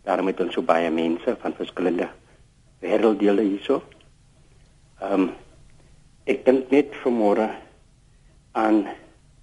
Daarom 0.05 0.27
het 0.27 0.41
ons 0.41 0.55
so 0.55 0.63
baie 0.63 0.91
mense 0.91 1.37
van 1.41 1.55
verskillende 1.55 2.09
wêrelddele 2.83 3.43
hierso. 3.43 3.83
Ehm 5.01 5.21
um, 5.21 5.31
ek 6.25 6.45
dink 6.47 6.71
net 6.71 6.95
vanmôre 7.03 7.49
aan 8.53 8.85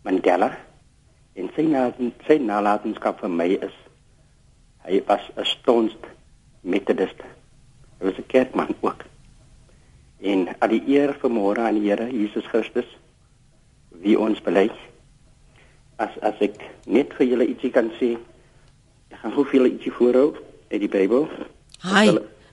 Mandela 0.08 0.54
en 1.36 1.50
sy 1.56 1.66
na 1.68 1.90
sy 2.28 2.38
nalatenskap 2.40 3.20
vir 3.20 3.30
my 3.30 3.50
is 3.68 3.76
hy 4.88 5.02
was 5.08 5.26
'n 5.36 5.46
stonst 5.46 6.04
metodist. 6.62 7.20
Hy 8.00 8.06
was 8.06 8.18
'n 8.18 8.28
kerkman 8.28 8.76
ook. 8.82 9.09
En 10.20 10.48
al 10.60 10.74
die 10.74 10.82
eer 10.92 11.16
vanmôre 11.22 11.64
aan 11.64 11.78
die 11.80 11.88
Here 11.88 12.10
Jesus 12.12 12.48
Christus 12.52 12.88
wie 14.04 14.18
ons 14.20 14.42
bely. 14.44 14.68
As 16.00 16.16
as 16.24 16.40
ek 16.44 16.60
net 16.88 17.14
vir 17.18 17.28
julle 17.28 17.48
ietsie 17.48 17.72
kan 17.76 17.92
sê, 18.00 18.16
ek 19.12 19.22
gaan 19.24 19.36
hoeveel 19.36 19.70
ietsie 19.72 19.94
voorhou 19.96 20.34
uit 20.72 20.82
die 20.82 20.92
Bybel. 20.92 21.28
Hi. 21.88 22.10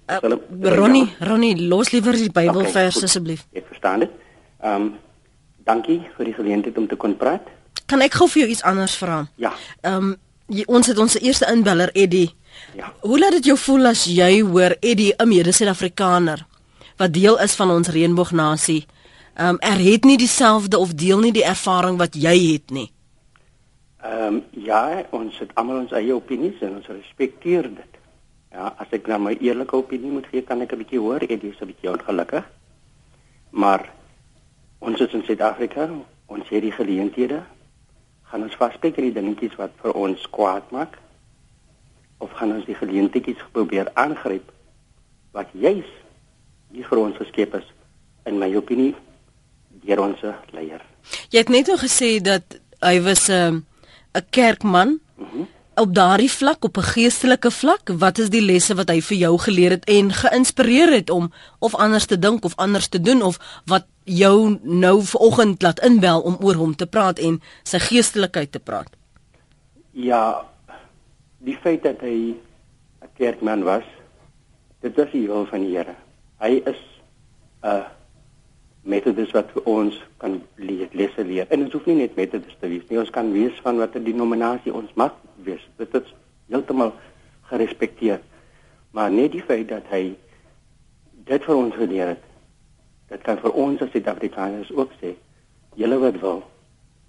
Uh, 0.07 0.21
Ronnie, 0.63 1.09
Ronnie, 1.27 1.57
los 1.67 1.91
liewer 1.91 2.15
die 2.15 2.31
Bybelvers 2.31 3.01
okay, 3.01 3.11
asseblief. 3.11 3.43
Ek 3.53 3.67
verstaan 3.73 4.07
dit. 4.07 4.15
Ehm 4.63 4.87
um, 4.87 4.95
dankie 5.67 5.99
vir 6.15 6.29
die 6.29 6.35
geleentheid 6.37 6.77
om 6.79 6.87
te 6.87 6.95
kon 6.95 7.17
praat. 7.19 7.49
Kan 7.91 8.03
ek 8.07 8.15
gou 8.15 8.29
vir 8.31 8.45
jou 8.45 8.51
iets 8.55 8.63
anders 8.63 8.95
vra? 8.99 9.25
Ja. 9.43 9.51
Ehm 9.83 10.15
um, 10.15 10.17
ons 10.71 10.87
het 10.87 10.99
ons 11.03 11.19
eerste 11.19 11.49
inbeller 11.51 11.91
Eddie. 11.99 12.29
Ja. 12.79 12.93
Hoe 13.03 13.19
laat 13.19 13.35
dit 13.41 13.51
jou 13.51 13.57
voel 13.59 13.91
as 13.91 14.05
jy 14.07 14.45
hoor 14.47 14.77
Eddie, 14.79 15.13
'n 15.19 15.29
mede-Suid-Afrikaner? 15.29 16.47
Wat 16.97 17.13
deel 17.13 17.39
is 17.41 17.55
van 17.55 17.71
ons 17.71 17.89
reënboognasie, 17.89 18.87
ehm 19.35 19.49
um, 19.49 19.59
er 19.61 19.79
het 19.79 20.05
nie 20.05 20.17
dieselfde 20.17 20.79
of 20.79 20.95
deel 20.95 21.21
nie 21.21 21.33
die 21.33 21.45
ervaring 21.45 21.99
wat 21.99 22.15
jy 22.15 22.37
het 22.53 22.71
nie. 22.71 22.91
Ehm 24.03 24.35
um, 24.35 24.43
ja, 24.51 25.05
ons 25.11 25.39
het 25.39 25.55
almal 25.55 25.83
ons 25.85 25.93
eie 25.93 26.15
opinies 26.15 26.61
en 26.61 26.77
ons 26.77 26.87
respekteer 26.87 27.63
dit. 27.63 27.93
Ja, 28.51 28.75
as 28.79 28.89
ek 28.91 29.07
nou 29.07 29.19
my 29.21 29.37
eerlike 29.41 29.77
opinie 29.77 30.11
moet 30.11 30.27
gee, 30.31 30.43
kan 30.43 30.61
ek 30.61 30.73
'n 30.73 30.79
bietjie 30.79 31.01
hoor, 31.01 31.19
dit 31.19 31.43
is 31.45 31.61
'n 31.61 31.67
bietjie 31.67 31.91
ongelukkig. 31.91 32.45
Maar 33.51 33.93
ons 34.79 35.01
is 35.01 35.13
in 35.13 35.23
Suid-Afrika, 35.25 35.89
ons 36.27 36.49
het 36.49 36.63
die 36.63 36.73
geleenthede 36.73 37.43
gaan 38.31 38.43
ons 38.43 38.57
vaskyk 38.59 38.99
in 38.99 39.09
die 39.09 39.17
dingetjies 39.17 39.55
wat 39.61 39.75
vir 39.83 39.95
ons 39.95 40.25
kwaad 40.35 40.71
maak 40.75 40.99
of 42.19 42.33
gaan 42.39 42.55
ons 42.57 42.67
die 42.67 42.79
geleentheidjies 42.79 43.43
probeer 43.55 43.91
aangryp 43.95 44.51
wat 45.37 45.53
juis 45.53 45.89
nie 46.71 46.85
vir 46.85 46.99
ons 46.99 47.17
geskep 47.17 47.55
is 47.55 47.67
in 48.27 48.39
my 48.39 48.51
opinie 48.57 48.95
deur 49.87 50.03
ons 50.03 50.23
leier. 50.55 50.83
Jy 51.31 51.43
het 51.45 51.53
net 51.53 51.69
nou 51.71 51.79
gesê 51.79 52.17
dat 52.23 52.59
hy 52.83 53.01
was 53.01 53.29
'n 53.29 53.33
um, 53.33 53.67
'n 54.17 54.27
kerkman. 54.31 55.01
Mm 55.17 55.27
-hmm. 55.33 55.47
Op 55.77 55.95
daardie 55.95 56.31
vlak 56.31 56.65
op 56.65 56.77
'n 56.77 56.83
geestelike 56.83 57.51
vlak, 57.51 57.89
wat 57.99 58.19
is 58.19 58.31
die 58.31 58.41
lesse 58.41 58.75
wat 58.75 58.89
hy 58.89 59.01
vir 59.01 59.17
jou 59.17 59.39
geleer 59.39 59.71
het 59.71 59.85
en 59.85 60.13
geïnspireer 60.13 60.93
het 60.93 61.11
om 61.11 61.33
of 61.59 61.75
anders 61.75 62.07
te 62.07 62.19
dink 62.19 62.45
of 62.45 62.57
anders 62.57 62.89
te 62.89 63.01
doen 63.01 63.23
of 63.23 63.39
wat 63.65 63.85
jou 64.05 64.59
nou 64.63 65.03
vanoggend 65.03 65.63
laat 65.63 65.81
inbel 65.81 66.21
om 66.21 66.37
oor 66.41 66.55
hom 66.55 66.75
te 66.77 66.87
praat 66.87 67.19
en 67.19 67.43
sy 67.63 67.79
geestelikheid 67.79 68.53
te 68.53 68.59
praat? 68.59 68.89
Ja, 69.91 70.47
die 71.39 71.57
feit 71.57 71.83
dat 71.83 72.01
hy 72.01 72.35
'n 73.03 73.09
kerkman 73.17 73.63
was, 73.63 73.85
dit 74.81 74.97
was 74.97 75.11
die 75.13 75.27
wil 75.27 75.47
van 75.47 75.61
die 75.61 75.77
Here 75.77 75.95
hy 76.43 76.63
is 76.67 76.81
'n 77.63 77.85
metodus 78.87 79.33
wat 79.35 79.51
vir 79.55 79.63
ons 79.67 79.97
kan 80.23 80.39
leer 80.55 80.89
lesse 80.93 81.25
leer. 81.25 81.47
En 81.51 81.65
dit 81.65 81.73
hoef 81.73 81.87
nie 81.87 81.99
net 82.03 82.17
metodus 82.17 82.57
te 82.61 82.69
wees 82.69 82.87
nie. 82.89 82.99
Ons 82.99 83.11
kan 83.11 83.33
wees 83.33 83.59
van 83.65 83.81
watter 83.83 84.05
denominasie 84.05 84.73
ons 84.73 84.93
mag 84.95 85.15
wees. 85.47 85.63
Dit 85.77 85.95
is 85.95 86.15
heeltemal 86.49 86.93
gerespekteer. 87.51 88.21
Maar 88.91 89.11
net 89.11 89.33
die 89.33 89.43
feit 89.43 89.69
dat 89.69 89.89
hy 89.91 90.15
dit 91.27 91.45
vir 91.45 91.57
ons 91.57 91.75
geleer 91.75 92.15
het, 92.15 92.23
dit 93.11 93.23
kan 93.23 93.39
vir 93.43 93.59
ons 93.59 93.83
as 93.83 93.91
Suid-Afrikaners 93.91 94.71
ook 94.75 94.95
sê, 95.01 95.15
julle 95.75 95.99
wat 95.99 96.21
wil, 96.23 96.43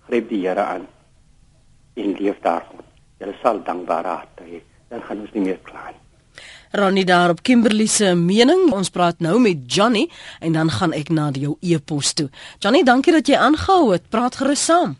gryp 0.09 0.29
die 0.29 0.41
Here 0.47 0.65
aan 0.65 0.87
en 1.97 2.17
leef 2.17 2.41
daarvan. 2.41 2.83
Julle 3.21 3.37
sal 3.41 3.63
dankbaar 3.65 4.03
raak. 4.03 4.43
Dan 4.89 5.01
gaan 5.01 5.21
ons 5.21 5.33
nie 5.33 5.45
meer 5.49 5.61
kla 5.65 5.89
nie. 5.89 6.06
Ronnie 6.71 7.05
daar 7.05 7.29
op 7.29 7.43
Kimberley 7.43 7.85
se 7.85 8.13
mening. 8.15 8.71
Ons 8.71 8.89
praat 8.89 9.19
nou 9.19 9.39
met 9.39 9.65
Johnny 9.65 10.09
en 10.39 10.53
dan 10.53 10.69
gaan 10.69 10.93
ek 10.93 11.09
na 11.09 11.29
jou 11.31 11.57
e-pos 11.61 12.13
toe. 12.13 12.29
Johnny, 12.59 12.83
dankie 12.83 13.13
dat 13.13 13.27
jy 13.27 13.35
aangehou 13.35 13.91
het. 13.91 14.09
Praat 14.09 14.35
gerus 14.35 14.65
saam. 14.65 14.97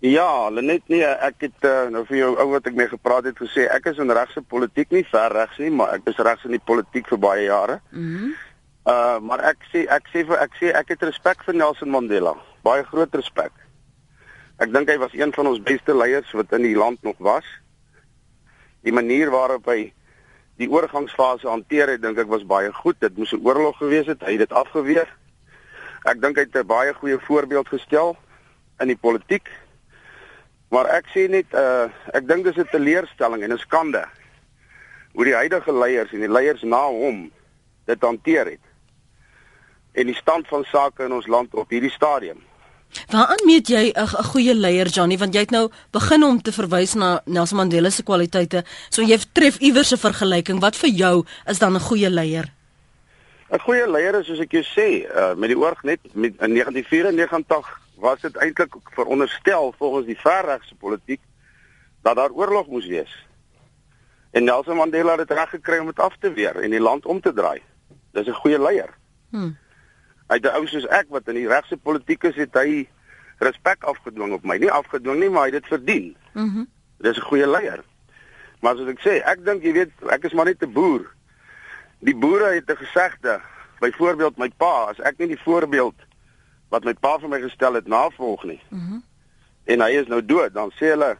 Ja, 0.00 0.48
net 0.54 0.86
nee, 0.86 1.02
ek 1.02 1.48
het 1.48 1.64
uh, 1.66 1.88
nou 1.90 2.04
vir 2.06 2.20
jou 2.20 2.34
ou 2.38 2.50
wat 2.52 2.68
ek 2.70 2.76
mee 2.78 2.86
gepraat 2.86 3.26
het 3.26 3.40
gesê 3.42 3.64
ek 3.66 3.88
is 3.90 3.98
in 3.98 4.12
regse 4.14 4.40
politiek 4.46 4.92
nie 4.94 5.02
ver 5.10 5.34
regs 5.34 5.58
nie, 5.58 5.72
maar 5.74 5.96
ek 5.96 6.06
is 6.12 6.20
regs 6.22 6.46
in 6.46 6.54
die 6.54 6.62
politiek 6.62 7.08
vir 7.10 7.18
baie 7.18 7.48
jare. 7.48 7.80
Mhm. 7.90 8.28
Mm 8.28 8.36
uh 8.88 9.18
maar 9.20 9.42
ek 9.44 9.66
sê 9.72 9.84
ek 9.92 10.06
sê 10.12 10.24
vir 10.24 10.38
ek 10.40 10.54
sê 10.56 10.70
ek 10.72 10.94
het 10.94 11.02
respek 11.04 11.42
vir 11.44 11.56
Nelson 11.60 11.90
Mandela. 11.92 12.34
Baie 12.64 12.84
groot 12.88 13.14
respek. 13.20 13.52
Ek 14.58 14.72
dink 14.72 14.88
hy 14.88 14.96
was 15.02 15.14
een 15.14 15.32
van 15.34 15.50
ons 15.50 15.60
beste 15.62 15.94
leiers 15.94 16.30
wat 16.32 16.54
in 16.56 16.64
die 16.64 16.76
land 16.78 17.02
nog 17.06 17.18
was. 17.18 17.44
Die 18.86 18.94
manier 18.94 19.30
waarop 19.34 19.68
hy 19.68 19.90
die 20.58 20.68
oorgangsfase 20.70 21.48
hanteer 21.48 21.94
het, 21.94 22.02
dink 22.02 22.18
ek 22.18 22.30
was 22.30 22.46
baie 22.46 22.72
goed. 22.74 22.98
Dit 23.00 23.16
moes 23.16 23.32
'n 23.32 23.44
oorlog 23.46 23.76
gewees 23.78 24.06
het. 24.06 24.20
Hy 24.20 24.34
het 24.36 24.48
dit 24.48 24.52
afgeweer. 24.52 25.08
Ek 26.04 26.20
dink 26.20 26.36
hy 26.36 26.42
het 26.42 26.56
'n 26.56 26.66
baie 26.66 26.94
goeie 26.94 27.18
voorbeeld 27.18 27.68
gestel 27.68 28.16
in 28.80 28.86
die 28.86 28.96
politiek. 28.96 29.48
Maar 30.70 30.86
ek 30.86 31.06
sê 31.14 31.28
net 31.30 31.46
uh 31.54 31.88
ek 32.12 32.28
dink 32.28 32.44
dis 32.44 32.56
'n 32.56 32.68
teleurstelling 32.70 33.42
en 33.42 33.52
'n 33.52 33.58
skande 33.58 34.04
hoe 35.12 35.24
die 35.24 35.34
huidige 35.34 35.72
leiers 35.72 36.12
en 36.12 36.20
die 36.20 36.30
leiers 36.30 36.62
na 36.62 36.86
hom 36.86 37.30
dit 37.84 38.00
hanteer 38.00 38.46
het. 38.46 38.64
En 39.92 40.06
die 40.06 40.14
stand 40.14 40.48
van 40.48 40.64
sake 40.64 41.04
in 41.04 41.12
ons 41.12 41.26
land 41.26 41.54
op 41.54 41.70
hierdie 41.70 41.90
stadium. 41.90 42.47
Waaraan 43.08 43.44
meet 43.46 43.68
jy 43.68 43.92
'n 43.94 44.24
goeie 44.32 44.54
leier 44.54 44.86
Johnny 44.86 45.16
want 45.18 45.34
jy 45.34 45.40
het 45.40 45.50
nou 45.50 45.70
begin 45.90 46.24
om 46.24 46.42
te 46.42 46.52
verwys 46.52 46.94
na 46.94 47.20
Nelson 47.24 47.56
Mandela 47.56 47.90
se 47.90 48.02
kwaliteite. 48.02 48.64
So 48.90 49.02
jy 49.02 49.18
tref 49.32 49.58
iewers 49.58 49.92
'n 49.92 49.96
vergelyking. 49.96 50.60
Wat 50.60 50.76
vir 50.76 50.90
jou 50.90 51.24
is 51.46 51.58
dan 51.58 51.74
'n 51.74 51.80
goeie 51.80 52.10
leier? 52.10 52.52
'n 53.50 53.58
Goeie 53.58 53.90
leier 53.90 54.14
is 54.14 54.26
soos 54.26 54.40
ek 54.40 54.52
jou 54.52 54.62
sê, 54.62 55.08
uh, 55.08 55.34
met 55.34 55.48
die 55.48 55.58
oorg 55.58 55.82
net 55.82 56.00
met 56.12 56.34
in 56.40 56.52
1994 56.52 57.80
was 57.96 58.20
dit 58.20 58.36
eintlik 58.36 58.74
veronderstel 58.94 59.74
volgens 59.78 60.06
die 60.06 60.18
verregse 60.18 60.74
politiek 60.74 61.20
dat 62.02 62.16
daar 62.16 62.30
oorlog 62.30 62.66
moes 62.66 62.86
wees. 62.86 63.26
En 64.30 64.44
Nelson 64.44 64.76
Mandela 64.76 65.16
het 65.16 65.28
dit 65.28 65.36
reg 65.36 65.50
gekry 65.50 65.78
om 65.78 65.86
dit 65.86 65.98
af 65.98 66.16
te 66.20 66.32
weer 66.32 66.56
en 66.56 66.70
die 66.70 66.80
land 66.80 67.06
om 67.06 67.20
te 67.20 67.32
draai. 67.32 67.62
Dis 68.12 68.26
'n 68.26 68.32
goeie 68.32 68.58
leier. 68.58 68.90
Hmm 69.30 69.56
uit 70.28 70.44
'n 70.44 70.54
ou 70.56 70.66
soos 70.66 70.86
ek 70.86 71.06
wat 71.08 71.28
in 71.28 71.34
die 71.34 71.48
regse 71.48 71.76
politiek 71.76 72.24
is, 72.24 72.36
het 72.36 72.54
hy 72.54 72.88
respek 73.38 73.84
afgedwing 73.84 74.32
op 74.32 74.44
my. 74.44 74.56
Nie 74.56 74.70
afgedwing 74.70 75.20
nie, 75.20 75.30
maar 75.30 75.48
hy 75.48 75.54
het 75.54 75.62
dit 75.62 75.66
verdien. 75.66 76.16
Mhm. 76.32 76.44
Mm 76.44 76.68
Dis 76.98 77.16
'n 77.16 77.28
goeie 77.30 77.46
leier. 77.46 77.84
Maar 78.60 78.76
soos 78.76 78.88
ek 78.88 79.00
sê, 79.00 79.22
ek 79.24 79.44
dink 79.44 79.62
jy 79.62 79.72
weet, 79.72 79.90
ek 80.10 80.24
is 80.24 80.32
maar 80.32 80.44
net 80.44 80.62
'n 80.62 80.72
boer. 80.72 81.06
Die 81.98 82.16
boere 82.16 82.54
het 82.54 82.70
'n 82.70 82.76
gesegde, 82.76 83.40
byvoorbeeld 83.78 84.36
my 84.36 84.50
pa, 84.56 84.84
as 84.90 84.98
ek 84.98 85.18
nie 85.18 85.28
die 85.28 85.42
voorbeeld 85.42 85.94
wat 86.68 86.84
my 86.84 86.94
pa 86.94 87.18
vir 87.18 87.28
my 87.28 87.40
gestel 87.40 87.74
het 87.74 87.86
navolg 87.86 88.44
nie. 88.44 88.60
Mhm. 88.68 88.92
Mm 88.92 89.02
en 89.68 89.80
hy 89.84 89.90
is 90.00 90.06
nou 90.06 90.24
dood, 90.24 90.54
dan 90.56 90.70
sê 90.80 90.94
hulle 90.94 91.16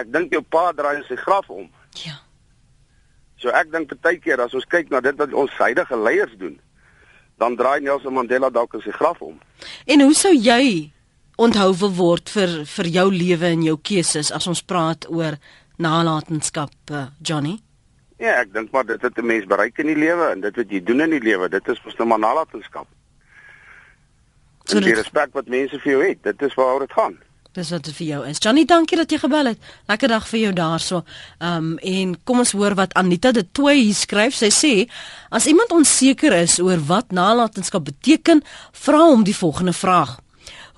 ek 0.00 0.12
dink 0.12 0.32
jou 0.32 0.42
pa 0.42 0.72
draai 0.76 1.02
sy 1.08 1.16
graf 1.16 1.48
om. 1.48 1.70
Ja. 2.04 2.18
So 3.40 3.48
ek 3.56 3.70
dink 3.72 3.94
baie 4.04 4.18
keer 4.20 4.40
as 4.44 4.54
ons 4.56 4.68
kyk 4.68 4.90
na 4.92 5.00
dit 5.00 5.16
wat 5.16 5.32
ons 5.32 5.56
huidige 5.56 5.96
leiers 5.96 6.34
doen, 6.36 6.58
dan 7.40 7.56
draai 7.56 7.80
Nelson 7.80 8.12
Mandela 8.12 8.50
dalk 8.52 8.76
in 8.76 8.84
sy 8.84 8.92
graf 8.92 9.22
om. 9.24 9.38
En 9.88 10.04
hoe 10.04 10.14
sou 10.14 10.32
jy 10.36 10.90
onthou 11.40 11.72
word 11.96 12.28
vir 12.28 12.60
vir 12.68 12.92
jou 12.98 13.06
lewe 13.14 13.48
en 13.54 13.64
jou 13.64 13.78
keuses 13.80 14.30
as 14.36 14.46
ons 14.50 14.60
praat 14.62 15.08
oor 15.08 15.38
nalatenskap, 15.80 16.74
uh, 16.92 17.06
Johnny? 17.24 17.56
Ja, 18.20 18.36
ek 18.42 18.52
dink 18.52 18.72
maar 18.76 18.84
dit 18.84 19.00
het 19.00 19.18
'n 19.18 19.26
mens 19.26 19.46
bereik 19.48 19.78
in 19.78 19.86
die 19.86 19.96
lewe 19.96 20.32
en 20.32 20.40
dit 20.40 20.56
wat 20.56 20.70
jy 20.70 20.82
doen 20.84 21.00
in 21.00 21.10
die 21.10 21.24
lewe, 21.24 21.48
dit 21.48 21.68
is 21.68 21.80
mos 21.84 21.96
nou 21.96 22.08
maar 22.08 22.18
nalatenskap. 22.18 22.86
So 24.64 24.80
die 24.80 24.94
respek 24.94 25.32
wat 25.32 25.48
mense 25.48 25.80
vir 25.80 25.92
jou 25.92 26.02
het, 26.04 26.22
dit 26.22 26.42
is 26.42 26.54
waaroor 26.54 26.86
dit 26.86 26.92
gaan. 26.92 27.18
Dis 27.58 27.70
wat 27.74 27.82
dit 27.82 27.96
vir 27.96 28.06
jou 28.06 28.20
is. 28.30 28.38
Johnny, 28.38 28.62
dankie 28.64 28.94
dat 28.98 29.10
jy 29.10 29.18
gebel 29.18 29.50
het. 29.50 29.70
Lekker 29.90 30.12
dag 30.12 30.26
vir 30.30 30.40
jou 30.44 30.52
daarso. 30.54 31.02
Ehm 31.42 31.72
um, 31.72 31.78
en 31.82 32.12
kom 32.24 32.38
ons 32.44 32.52
hoor 32.54 32.76
wat 32.78 32.94
Anita 32.94 33.32
de 33.34 33.42
Toey 33.50 33.80
hier 33.80 33.94
skryf. 33.98 34.36
Sy 34.38 34.50
sê 34.54 34.72
as 35.34 35.48
iemand 35.50 35.74
onseker 35.74 36.36
is 36.38 36.60
oor 36.62 36.78
wat 36.86 37.10
nalatenskap 37.10 37.88
beteken, 37.88 38.44
vra 38.72 39.02
hom 39.08 39.24
die 39.26 39.34
volgende 39.34 39.74
vraag: 39.74 40.20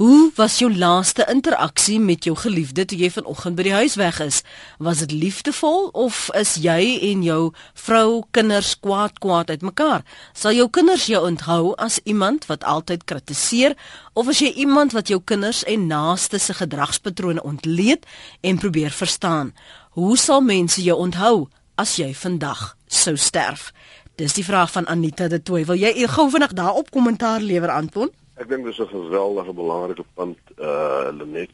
Hoe 0.02 0.32
was 0.34 0.58
jou 0.58 0.76
laaste 0.76 1.26
interaksie 1.30 2.00
met 2.00 2.24
jou 2.24 2.34
geliefde 2.36 2.82
toe 2.90 2.96
jy 2.98 3.06
vanoggend 3.14 3.54
by 3.54 3.62
die 3.68 3.74
huis 3.76 3.94
weg 3.94 4.16
is? 4.24 4.40
Was 4.82 4.98
dit 5.04 5.12
liefdevol 5.14 5.92
of 5.94 6.16
is 6.34 6.56
jy 6.58 6.96
en 7.06 7.20
jou 7.22 7.52
vrou, 7.84 8.24
kinders 8.34 8.72
kwaad 8.82 9.20
kwaad 9.22 9.52
uitmekaar? 9.54 10.02
Sal 10.34 10.56
jou 10.58 10.66
kinders 10.74 11.04
jou 11.06 11.20
onthou 11.22 11.76
as 11.78 12.00
iemand 12.02 12.48
wat 12.50 12.66
altyd 12.66 13.04
kritiseer 13.06 13.76
of 14.18 14.26
as 14.32 14.40
jy 14.42 14.50
iemand 14.64 14.96
wat 14.98 15.12
jou 15.12 15.20
kinders 15.22 15.60
en 15.70 15.86
naaste 15.86 16.40
se 16.42 16.56
gedragspatrone 16.58 17.44
ontleed 17.46 18.02
en 18.40 18.58
probeer 18.58 18.90
verstaan? 18.90 19.52
Hoe 19.94 20.16
sal 20.18 20.42
mense 20.42 20.82
jou 20.82 20.96
onthou 20.98 21.46
as 21.78 21.94
jy 22.02 22.10
vandag 22.10 22.72
sou 22.90 23.14
sterf? 23.14 23.70
Dis 24.18 24.34
die 24.34 24.44
vraag 24.50 24.74
van 24.74 24.90
Anita 24.90 25.30
de 25.30 25.38
Toey. 25.38 25.62
Wil 25.70 25.78
jy 25.78 25.94
gou 26.10 26.26
vinnig 26.34 26.58
daarop 26.58 26.90
kommentaar 26.90 27.38
lewer 27.38 27.70
Anton? 27.70 28.10
Ek 28.40 28.48
dink 28.48 28.64
dis 28.64 28.78
'n 28.78 28.88
geweldige 28.88 29.52
belangrike 29.52 30.04
punt 30.14 30.38
uh 30.58 31.08
Lenet. 31.12 31.50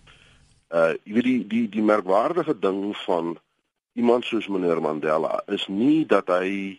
Uh 0.71 0.95
jy 1.05 1.13
weet 1.13 1.25
die 1.25 1.47
die 1.47 1.69
die 1.69 1.83
merkwaardige 1.83 2.59
ding 2.59 2.97
van 2.97 3.39
iemand 3.93 4.25
soos 4.25 4.47
meneer 4.47 4.81
Mandela 4.81 5.43
is 5.47 5.67
nie 5.67 6.07
dat 6.07 6.29
hy 6.29 6.79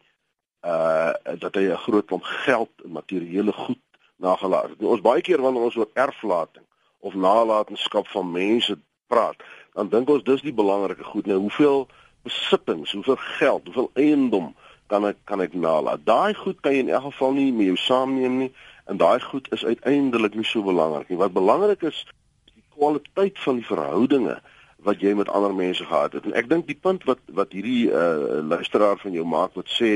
uh 0.63 1.11
dat 1.39 1.55
hy 1.55 1.67
'n 1.67 1.83
groot 1.85 2.05
klomp 2.05 2.23
geld 2.23 2.71
en 2.83 2.91
materiële 2.91 3.51
goed 3.51 3.83
nagelaat 4.15 4.69
het. 4.69 4.81
Ons 4.83 5.01
baie 5.01 5.21
keer 5.21 5.41
wanneer 5.41 5.63
ons 5.63 5.75
oor 5.75 5.89
erflating 5.93 6.65
of 6.99 7.13
nalatenskap 7.13 8.07
van 8.07 8.31
mense 8.31 8.77
praat, 9.07 9.35
dan 9.73 9.89
dink 9.89 10.09
ons 10.09 10.23
dis 10.23 10.41
die 10.41 10.53
belangrike 10.53 11.03
goed. 11.03 11.25
Nou 11.25 11.39
hoeveel 11.39 11.87
besittings, 12.23 12.91
hoeveel 12.91 13.19
geld, 13.19 13.65
hoeveel 13.65 13.91
eiendom 13.93 14.55
kan 14.87 15.05
ek 15.05 15.17
kan 15.23 15.41
ek 15.41 15.53
nalat? 15.53 16.05
Daai 16.05 16.33
goed 16.33 16.59
kan 16.59 16.71
jy 16.71 16.79
in 16.79 16.89
elk 16.89 17.11
geval 17.11 17.33
nie 17.33 17.51
met 17.51 17.65
jou 17.65 17.77
saamneem 17.77 18.37
nie 18.37 18.51
en 18.89 18.97
daai 18.97 19.21
goed 19.21 19.51
is 19.53 19.65
uiteindelik 19.65 20.35
nie 20.35 20.45
so 20.45 20.63
belangrik 20.65 21.09
nie. 21.09 21.17
Wat 21.17 21.33
belangrik 21.33 21.81
is, 21.81 22.05
is 22.45 22.53
die 22.53 22.65
kwaliteit 22.75 23.39
van 23.39 23.59
die 23.61 23.65
verhoudinge 23.65 24.39
wat 24.87 25.03
jy 25.03 25.13
met 25.13 25.29
ander 25.29 25.53
mense 25.53 25.85
gehad 25.85 26.15
het. 26.17 26.25
En 26.25 26.33
ek 26.39 26.49
dink 26.49 26.67
die 26.67 26.77
punt 26.87 27.03
wat 27.09 27.21
wat 27.39 27.53
hierdie 27.53 27.91
uh 27.91 28.39
luisteraar 28.53 28.97
van 29.01 29.13
jou 29.13 29.25
maak 29.27 29.53
wat 29.59 29.69
sê 29.75 29.91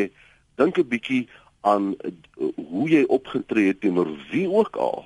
dink 0.61 0.77
'n 0.77 0.87
bietjie 0.87 1.23
aan 1.61 1.95
uh, 1.95 2.11
hoe 2.55 2.89
jy 2.89 3.03
opgetree 3.07 3.71
het 3.71 3.81
teenoor 3.81 4.11
wie 4.31 4.49
ook 4.49 4.75
al 4.75 5.05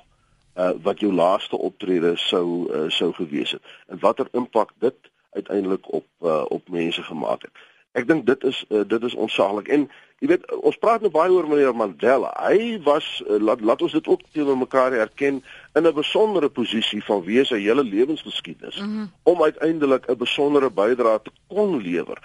uh 0.58 0.74
wat 0.82 1.00
jou 1.00 1.12
laaste 1.14 1.56
optrede 1.56 2.16
sou 2.16 2.66
uh, 2.66 2.90
sou 2.90 3.12
gewees 3.12 3.54
het 3.56 3.62
en 3.86 4.02
watter 4.04 4.28
impak 4.32 4.74
dit 4.78 5.10
uiteindelik 5.32 5.92
op 5.92 6.06
uh, 6.22 6.44
op 6.48 6.68
mense 6.68 7.02
gemaak 7.02 7.42
het. 7.42 7.52
Ek 7.92 8.06
dink 8.08 8.26
dit 8.26 8.44
is 8.44 8.64
uh, 8.68 8.84
dit 8.86 9.02
is 9.02 9.14
onsaaglik 9.14 9.68
en 9.68 9.88
jy 10.18 10.28
weet 10.32 10.44
ons 10.56 10.76
praat 10.76 11.00
nou 11.00 11.10
baie 11.10 11.30
oor 11.32 11.48
meneer 11.48 11.74
Mandela. 11.76 12.32
Hy 12.42 12.78
was 12.84 13.06
uh, 13.24 13.38
laat 13.40 13.60
laat 13.60 13.82
ons 13.82 13.92
dit 13.96 14.08
ook 14.08 14.22
teenoor 14.32 14.58
mekaar 14.58 14.92
erken 14.92 15.42
in 15.74 15.86
'n 15.86 15.94
besondere 15.94 16.48
posisie 16.48 17.02
van 17.04 17.22
wie 17.24 17.44
sy 17.44 17.60
hele 17.60 17.84
lewensgeskiedenis 17.84 18.80
mm 18.80 18.92
-hmm. 18.92 19.10
om 19.22 19.42
uiteindelik 19.42 20.08
'n 20.08 20.16
besondere 20.16 20.70
bydrae 20.70 21.22
te 21.22 21.30
kon 21.48 21.80
lewer 21.82 22.18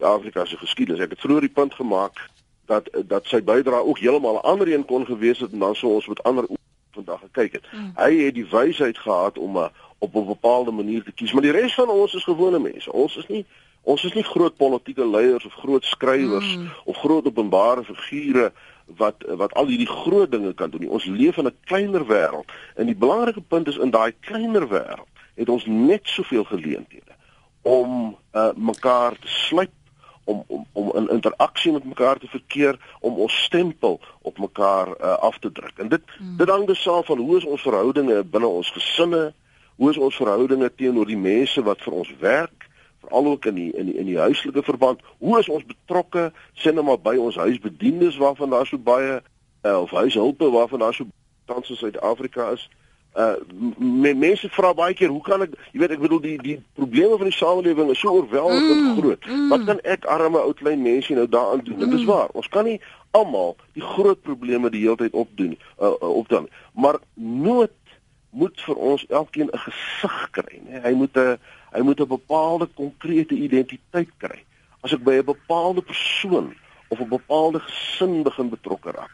aan 0.00 0.12
Afrika 0.12 0.44
se 0.44 0.56
geskiedenis. 0.56 1.02
Ek 1.02 1.10
het 1.10 1.20
vroeër 1.20 1.40
die 1.40 1.56
punt 1.60 1.74
gemaak 1.74 2.30
dat 2.66 2.88
dat 3.06 3.26
sy 3.26 3.42
bydrae 3.42 3.84
ook 3.84 3.98
heeltemal 3.98 4.34
'n 4.34 4.48
ander 4.52 4.72
een 4.72 4.84
kon 4.84 5.06
gewees 5.06 5.38
het 5.38 5.52
en 5.52 5.58
dan 5.58 5.74
sou 5.74 5.92
ons 5.92 6.06
met 6.06 6.22
ander 6.22 6.44
vandag 6.90 7.20
gekyk 7.20 7.52
het. 7.52 7.64
Mm. 7.72 7.92
Hy 7.96 8.12
het 8.24 8.34
die 8.34 8.48
wysheid 8.50 8.98
gehad 8.98 9.38
om 9.38 9.58
'n 9.58 9.70
op 9.98 10.14
'n 10.14 10.26
bepaalde 10.26 10.70
manier 10.70 11.02
te 11.02 11.12
kies, 11.12 11.32
maar 11.32 11.42
die 11.42 11.50
res 11.50 11.74
van 11.74 11.88
ons 11.88 12.14
is 12.14 12.24
gewone 12.24 12.58
mense. 12.58 12.92
Ons 12.92 13.16
is 13.16 13.26
nie 13.26 13.46
Ons 13.82 14.04
is 14.04 14.14
nie 14.14 14.22
groot 14.22 14.56
politieke 14.56 15.06
leiers 15.06 15.44
of 15.44 15.54
groot 15.58 15.84
skrywers 15.84 16.56
mm. 16.56 16.68
of 16.84 16.96
groot 16.96 17.26
openbare 17.26 17.82
figure 17.84 18.52
wat 18.86 19.24
wat 19.26 19.54
al 19.54 19.66
hierdie 19.66 19.90
groot 19.90 20.30
dinge 20.30 20.52
kan 20.54 20.70
doen 20.70 20.80
nie. 20.80 20.90
Ons 20.90 21.04
leef 21.04 21.36
in 21.36 21.46
'n 21.46 21.56
kleiner 21.64 22.06
wêreld 22.06 22.52
en 22.76 22.86
die 22.86 22.96
belangrike 22.96 23.40
punt 23.40 23.68
is 23.68 23.76
in 23.76 23.90
daai 23.90 24.14
kleiner 24.20 24.68
wêreld 24.68 25.10
het 25.34 25.48
ons 25.48 25.66
net 25.66 26.06
soveel 26.08 26.44
geleenthede 26.44 27.14
om 27.62 28.16
uh, 28.32 28.50
mekaar 28.54 29.18
te 29.18 29.28
sluit 29.28 29.70
om 30.24 30.44
om 30.46 30.66
om 30.72 30.92
in 30.94 31.08
interaksie 31.08 31.72
met 31.72 31.84
mekaar 31.84 32.18
te 32.18 32.26
verkeer 32.26 32.78
om 33.00 33.14
ons 33.14 33.42
stempel 33.42 34.00
op 34.22 34.38
mekaar 34.38 34.88
uh, 34.88 35.18
af 35.18 35.38
te 35.38 35.52
druk. 35.52 35.78
En 35.78 35.88
dit 35.88 36.02
mm. 36.18 36.36
dit 36.36 36.48
hang 36.48 36.66
dus 36.66 36.82
saam 36.82 37.04
van 37.04 37.18
hoe 37.18 37.36
is 37.36 37.44
ons 37.44 37.62
verhoudinge 37.62 38.24
binne 38.24 38.46
ons 38.46 38.70
gesinne? 38.70 39.32
Hoe 39.76 39.90
is 39.90 39.96
ons 39.98 40.16
verhoudinge 40.16 40.74
teenoor 40.74 41.06
die 41.06 41.18
mense 41.18 41.62
wat 41.62 41.82
vir 41.82 41.92
ons 41.92 42.14
werk? 42.18 42.68
Veral 43.02 43.26
ook 43.26 43.44
in 43.50 43.54
die 43.54 43.70
in 43.76 43.86
die 43.86 43.96
in 43.98 44.06
die 44.06 44.18
huislike 44.18 44.62
verband. 44.62 45.00
Hoe 45.18 45.38
is 45.38 45.48
ons 45.48 45.64
betrokke 45.66 46.32
maar 46.82 46.98
by 47.00 47.16
ons 47.16 47.36
huisbedienis 47.36 48.16
waarvan 48.16 48.50
daar 48.50 48.66
so 48.66 48.78
baie 48.78 49.22
uh, 49.62 49.80
of 49.80 49.90
huishulpe 49.90 50.50
waarvan 50.50 50.78
daar 50.78 50.94
so 50.94 51.04
tans 51.46 51.70
in 51.70 51.76
Suid-Afrika 51.76 52.50
is. 52.50 52.68
Uh 53.16 53.34
me, 53.76 54.14
mense 54.14 54.48
vra 54.48 54.72
baie 54.74 54.94
keer, 54.94 55.08
hoe 55.12 55.20
kan 55.22 55.42
ek, 55.44 55.52
jy 55.72 55.80
weet 55.82 55.90
ek 55.90 56.00
bedoel 56.00 56.20
die 56.24 56.38
die 56.40 56.54
probleme 56.78 57.18
van 57.20 57.28
die 57.28 57.36
samelewing 57.36 57.90
is 57.92 58.00
so 58.00 58.08
oorweldigend 58.08 58.80
Mm, 58.80 58.96
groot. 59.00 59.26
mm. 59.26 59.48
Wat 59.48 59.64
kan 59.64 59.80
ek 59.84 60.06
arme 60.08 60.40
ou 60.40 60.54
klein 60.56 60.82
mense 60.82 61.12
nou 61.12 61.28
daaraan 61.28 61.60
doen? 61.64 61.78
Dit 61.78 61.92
is 61.92 62.04
waar. 62.08 62.28
Ons 62.32 62.48
kan 62.48 62.64
nie 62.64 62.80
almal 63.10 63.56
die 63.76 63.82
groot 63.84 64.22
probleme 64.22 64.70
die 64.70 64.80
hele 64.86 64.96
tyd 64.96 65.12
opdoen 65.12 65.58
uh, 65.80 65.92
uh, 65.92 66.08
opdan. 66.08 66.48
Maar 66.72 66.98
nood 67.14 67.70
moet 68.30 68.60
vir 68.64 68.76
ons 68.76 69.04
elkeen 69.08 69.50
'n 69.52 69.58
gesig 69.66 70.30
kry, 70.30 70.60
né? 70.64 70.80
Hy 70.82 70.92
moet 70.96 71.16
'n 71.16 71.36
hy 71.72 71.80
moet 71.80 72.00
'n 72.00 72.06
bepaalde 72.06 72.68
konkrete 72.74 73.34
identiteit 73.34 74.10
kry. 74.18 74.44
As 74.80 74.92
ek 74.92 75.04
by 75.04 75.14
'n 75.18 75.24
bepaalde 75.24 75.82
persoon 75.82 76.54
of 76.88 77.00
'n 77.00 77.08
bepaalde 77.08 77.60
gesin 77.60 78.22
begin 78.22 78.48
betrokke 78.48 78.90
raak, 78.90 79.10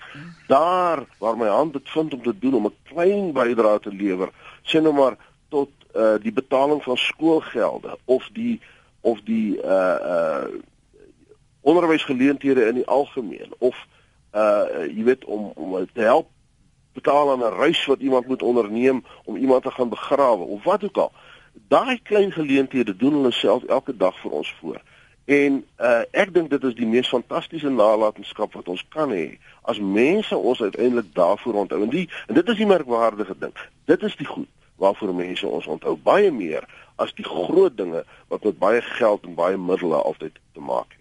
daar 0.47 1.07
waar 1.19 1.37
my 1.37 1.49
hand 1.49 1.73
dit 1.73 1.89
vind 1.91 2.15
om 2.15 2.23
te 2.23 2.39
doen 2.39 2.55
om 2.55 2.67
'n 2.67 2.77
klein 2.83 3.33
bydrae 3.33 3.81
te 3.81 3.93
lewer, 3.93 4.31
sê 4.63 4.81
nou 4.81 4.95
maar 4.95 5.17
tot 5.49 5.71
uh 5.95 6.17
die 6.23 6.33
betaling 6.33 6.83
van 6.83 6.97
skoolgelde 6.97 7.99
of 8.05 8.29
die 8.33 8.61
of 9.01 9.21
die 9.25 9.57
uh 9.63 9.99
uh 10.15 10.45
onderwysgeleenthede 11.61 12.67
in 12.67 12.75
die 12.75 12.87
algemeen 12.87 13.53
of 13.59 13.87
uh 14.35 14.65
jy 14.97 15.05
weet 15.05 15.25
om 15.25 15.53
om 15.55 15.87
te 15.93 16.01
help 16.01 16.29
betaal 16.93 17.31
aan 17.31 17.45
'n 17.45 17.59
reis 17.59 17.87
wat 17.87 18.01
iemand 18.01 18.27
moet 18.27 18.43
onderneem 18.43 19.05
om 19.25 19.37
iemand 19.37 19.63
te 19.63 19.71
gaan 19.71 19.89
begrawe 19.89 20.45
of 20.45 20.65
wat 20.65 20.85
ook 20.85 20.97
al. 20.97 21.13
Daai 21.69 22.01
klein 22.03 22.33
geleenthede 22.33 22.97
doen 22.97 23.13
hulle 23.13 23.33
self 23.33 23.65
elke 23.65 23.97
dag 23.97 24.21
vir 24.21 24.31
ons 24.31 24.55
voor. 24.61 24.81
En 25.25 25.65
uh 25.77 26.03
ek 26.11 26.33
dink 26.35 26.51
dit 26.51 26.63
is 26.65 26.75
die 26.75 26.87
mees 26.87 27.09
fantastiese 27.09 27.69
nalatenskap 27.69 28.55
wat 28.57 28.69
ons 28.69 28.85
kan 28.89 29.11
hê 29.13 29.39
as 29.69 29.81
mense 29.81 30.37
ons 30.37 30.63
uiteindelik 30.63 31.11
daarvoor 31.15 31.55
onthou. 31.65 31.83
En 31.83 31.93
die 31.93 32.09
en 32.27 32.35
dit 32.35 32.49
is 32.49 32.57
die 32.57 32.67
merkwaardige 32.67 33.37
ding. 33.39 33.53
Dit 33.85 34.03
is 34.03 34.17
die 34.17 34.27
goed 34.27 34.49
waarvoor 34.77 35.15
mense 35.15 35.47
ons 35.47 35.67
onthou 35.67 35.97
baie 35.97 36.31
meer 36.33 36.65
as 36.97 37.13
die 37.15 37.27
groot 37.27 37.77
dinge 37.77 38.05
wat 38.29 38.45
met 38.45 38.59
baie 38.59 38.81
geld 38.83 39.27
en 39.27 39.35
baie 39.35 39.57
middele 39.57 40.01
altyd 40.01 40.39
te 40.53 40.61
maak 40.61 40.89
het. 40.89 40.98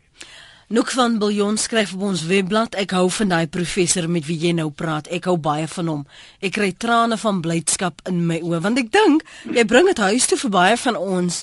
Noek 0.67 0.89
van 0.91 1.13
Biljon 1.15 1.55
skryf 1.55 1.93
op 1.95 2.01
ons 2.09 2.25
webblad 2.27 2.73
ek 2.75 2.91
hou 2.91 3.05
van 3.15 3.29
daai 3.31 3.47
professor 3.47 4.03
met 4.11 4.25
wie 4.27 4.35
jy 4.41 4.49
nou 4.57 4.65
praat. 4.75 5.05
Ek 5.15 5.29
hou 5.29 5.37
baie 5.39 5.63
van 5.71 5.87
hom. 5.87 6.01
Ek 6.43 6.57
kry 6.57 6.73
trane 6.75 7.15
van 7.21 7.39
blydskap 7.45 8.03
in 8.11 8.17
my 8.27 8.41
oë 8.43 8.59
want 8.65 8.81
ek 8.81 8.89
dink 8.91 9.23
jy 9.55 9.63
bring 9.63 9.87
dit 9.87 10.01
huis 10.03 10.27
toe 10.27 10.35
vir 10.41 10.53
baie 10.57 10.75
van 10.81 10.99
ons 10.99 11.37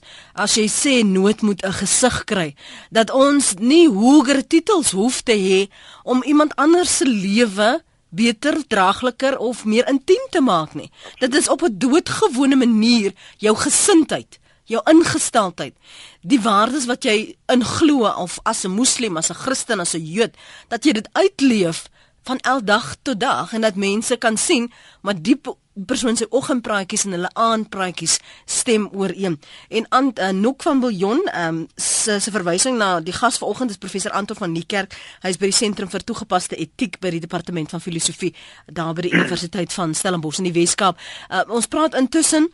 as 0.45 0.59
jy 0.61 0.67
sê 0.69 0.95
nood 1.09 1.41
moet 1.41 1.65
'n 1.65 1.73
gesig 1.73 2.21
kry 2.29 2.55
dat 2.93 3.09
ons 3.17 3.55
nie 3.65 3.89
hoër 3.89 4.45
titels 4.45 4.93
hoef 4.93 5.25
te 5.25 5.33
hê 5.33 5.73
om 6.05 6.21
iemand 6.27 6.53
anders 6.61 6.97
se 6.99 7.09
lewe 7.09 7.81
beter, 8.13 8.61
draagliker 8.69 9.39
of 9.39 9.65
meer 9.65 9.89
intiem 9.89 10.29
te 10.31 10.41
maak 10.41 10.75
nie. 10.75 10.91
Dit 11.19 11.35
is 11.35 11.49
op 11.49 11.63
'n 11.63 11.79
doodgewone 11.79 12.57
manier 12.57 13.13
jou 13.39 13.57
gesindheid 13.57 14.39
jou 14.65 14.81
ingesteldheid, 14.91 15.75
die 16.23 16.41
waardes 16.41 16.87
wat 16.87 17.05
jy 17.05 17.37
inglo 17.53 18.09
of 18.09 18.39
as 18.45 18.65
'n 18.65 18.71
moslim, 18.71 19.17
as 19.17 19.31
'n 19.31 19.35
Christen, 19.35 19.81
as 19.81 19.95
'n 19.95 20.05
Jood, 20.05 20.37
dat 20.69 20.85
jy 20.85 20.93
dit 20.93 21.09
uitleef 21.13 21.89
van 22.23 22.39
eldag 22.39 22.97
tot 23.03 23.21
dag 23.21 23.53
en 23.53 23.61
dat 23.61 23.75
mense 23.75 24.17
kan 24.17 24.37
sien 24.37 24.73
maar 25.01 25.23
die 25.23 25.41
persoon 25.75 26.17
se 26.17 26.29
oggendpraatjies 26.31 27.05
en 27.05 27.11
hulle 27.17 27.31
aandpraatjies 27.33 28.19
stem 28.45 28.89
ooreen. 28.93 29.41
En 29.69 29.87
aan 29.89 30.11
uh, 30.15 30.29
Nok 30.29 30.63
van 30.63 30.81
Biljon, 30.81 31.25
ehm 31.25 31.57
um, 31.57 31.67
se 31.75 32.19
se 32.21 32.31
verwysing 32.31 32.79
na 32.79 33.01
die 33.01 33.13
gas 33.13 33.39
vanoggend 33.39 33.71
is 33.71 33.77
professor 33.77 34.11
Anton 34.11 34.37
van 34.37 34.53
Niekerk. 34.53 34.95
Hy 35.21 35.29
is 35.29 35.37
by 35.37 35.51
die 35.51 35.57
sentrum 35.57 35.91
vir 35.91 36.05
toegepaste 36.05 36.57
etiek 36.57 37.01
by 37.01 37.11
die 37.11 37.21
departement 37.21 37.71
van 37.71 37.81
filosofie 37.81 38.35
daar 38.67 38.95
by 38.95 39.09
die 39.09 39.13
Universiteit 39.13 39.73
van 39.73 39.95
Stellenbosch 39.95 40.39
in 40.39 40.53
die 40.53 40.55
Weskaap. 40.61 41.01
Uh, 41.29 41.43
ons 41.49 41.67
praat 41.67 41.95
intussen 41.99 42.49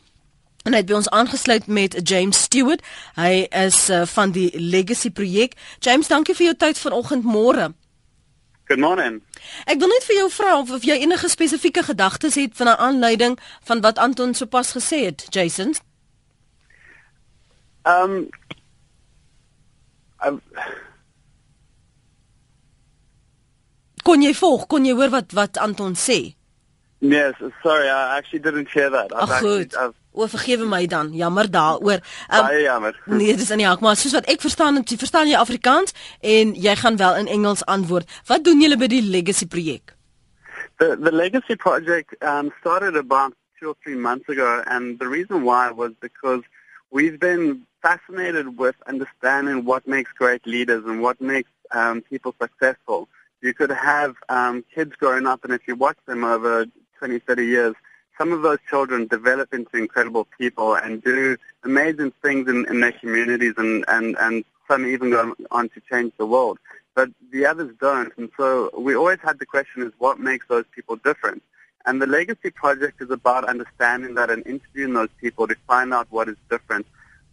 En 0.63 0.73
hy 0.73 0.83
het 0.83 0.89
by 0.91 0.99
ons 0.99 1.09
aangesluit 1.11 1.67
met 1.67 1.97
James 2.09 2.43
Stewart. 2.43 2.83
Hy 3.17 3.47
is 3.49 3.89
uh, 3.89 4.03
van 4.07 4.35
die 4.37 4.51
Legacy 4.61 5.11
projek. 5.11 5.57
James, 5.81 6.11
dankie 6.13 6.37
vir 6.37 6.51
jou 6.51 6.57
tyd 6.57 6.79
vanoggend 6.79 7.25
môre. 7.25 7.71
Good 8.69 8.79
morning. 8.79 9.23
Ek 9.67 9.81
wil 9.81 9.89
net 9.91 10.05
vir 10.07 10.21
jou 10.21 10.29
vra 10.31 10.59
of, 10.61 10.69
of 10.71 10.85
jy 10.87 11.01
enige 11.03 11.31
spesifieke 11.33 11.83
gedagtes 11.83 12.37
het 12.39 12.53
van 12.55 12.69
'n 12.69 12.79
aanleiding 12.87 13.39
van 13.67 13.81
wat 13.81 13.99
Anton 13.99 14.35
sopas 14.35 14.71
gesê 14.77 15.05
het, 15.09 15.27
Jason. 15.35 15.75
Um 17.83 18.29
um 20.27 20.43
Kon 24.03 24.23
jy 24.23 24.35
volg? 24.35 24.67
Kon 24.67 24.85
jy 24.85 24.95
hoor 24.95 25.11
wat 25.11 25.33
wat 25.33 25.59
Anton 25.59 25.97
sê? 25.97 26.35
Yes, 27.01 27.35
sorry, 27.63 27.89
I 27.89 28.19
actually 28.19 28.43
didn't 28.43 28.69
hear 28.69 28.91
that. 28.91 29.13
Ag 29.13 29.41
goed. 29.41 29.75
I've, 29.75 30.00
O, 30.13 30.27
vergewe 30.27 30.67
my 30.67 30.87
dan. 30.87 31.13
Jammer 31.15 31.51
daaroor. 31.51 32.01
Um, 32.29 32.47
baie 32.47 32.63
jammer. 32.63 33.03
Nee, 33.21 33.37
dis 33.37 33.51
in 33.51 33.63
die 33.63 33.67
hak, 33.67 33.81
maar 33.81 33.97
soos 33.97 34.17
wat 34.17 34.27
ek 34.31 34.43
verstaan, 34.43 34.81
jy 34.83 34.99
verstaan 34.99 35.31
jy 35.31 35.39
Afrikaans 35.39 35.95
en 36.21 36.55
jy 36.59 36.75
gaan 36.83 36.99
wel 36.99 37.17
in 37.23 37.31
Engels 37.31 37.65
antwoord. 37.71 38.11
Wat 38.27 38.45
doen 38.45 38.63
julle 38.63 38.79
by 38.81 38.89
die 38.91 39.03
Legacy 39.07 39.47
projek? 39.47 39.95
The 40.83 40.97
the 40.97 41.13
Legacy 41.13 41.57
project 41.57 42.17
um 42.23 42.51
started 42.61 42.97
about 42.97 43.37
2 43.61 43.69
or 43.69 43.77
3 43.85 43.95
months 43.97 44.29
ago 44.29 44.63
and 44.67 44.99
the 44.99 45.07
reason 45.07 45.45
why 45.45 45.71
was 45.71 45.93
because 46.01 46.43
we've 46.91 47.21
been 47.21 47.67
fascinated 47.83 48.59
with 48.59 48.75
understanding 48.87 49.65
what 49.65 49.87
makes 49.87 50.11
great 50.13 50.47
leaders 50.47 50.85
and 50.87 51.01
what 51.03 51.21
makes 51.21 51.51
um 51.71 52.03
people 52.03 52.35
successful. 52.41 53.07
You 53.43 53.55
could 53.55 53.71
have 53.71 54.17
um 54.29 54.65
kids 54.75 54.97
growing 54.97 55.27
up 55.27 55.45
and 55.45 55.53
if 55.53 55.69
you 55.69 55.77
watch 55.77 55.99
them 56.07 56.25
over 56.25 56.67
20 56.99 57.19
30 57.21 57.47
years 57.47 57.75
some 58.21 58.33
of 58.33 58.43
those 58.43 58.59
children 58.69 59.07
develop 59.07 59.55
into 59.55 59.79
incredible 59.79 60.27
people 60.37 60.75
and 60.75 61.03
do 61.03 61.39
amazing 61.65 62.13
things 62.21 62.47
in, 62.51 62.67
in 62.67 62.81
their 62.81 62.93
communities 62.93 63.55
and, 63.57 63.83
and, 63.89 64.15
and 64.21 64.45
some 64.69 64.85
even 64.87 65.09
go 65.09 65.35
on 65.51 65.71
to 65.71 65.81
change 65.91 66.13
the 66.19 66.27
world. 66.27 66.59
But 66.95 67.09
the 67.33 67.47
others 67.47 67.75
don't. 67.81 68.13
And 68.19 68.31
so 68.37 68.71
we 68.77 68.95
always 68.95 69.21
had 69.23 69.39
the 69.39 69.47
question 69.47 69.81
is 69.83 69.93
what 69.97 70.21
makes 70.21 70.47
those 70.49 70.67
people 70.75 70.97
different? 70.97 71.43
And 71.87 72.03
the 72.03 72.07
Legacy 72.07 72.51
Project 72.51 73.01
is 73.01 73.11
about 73.11 73.45
understanding 73.45 74.13
that 74.17 74.29
and 74.29 74.47
interviewing 74.47 74.93
those 74.93 75.09
people 75.19 75.49
to 75.49 75.57
find 75.67 75.95
out 75.95 76.07
what 76.11 76.29
is 76.29 76.37
different. 76.51 76.85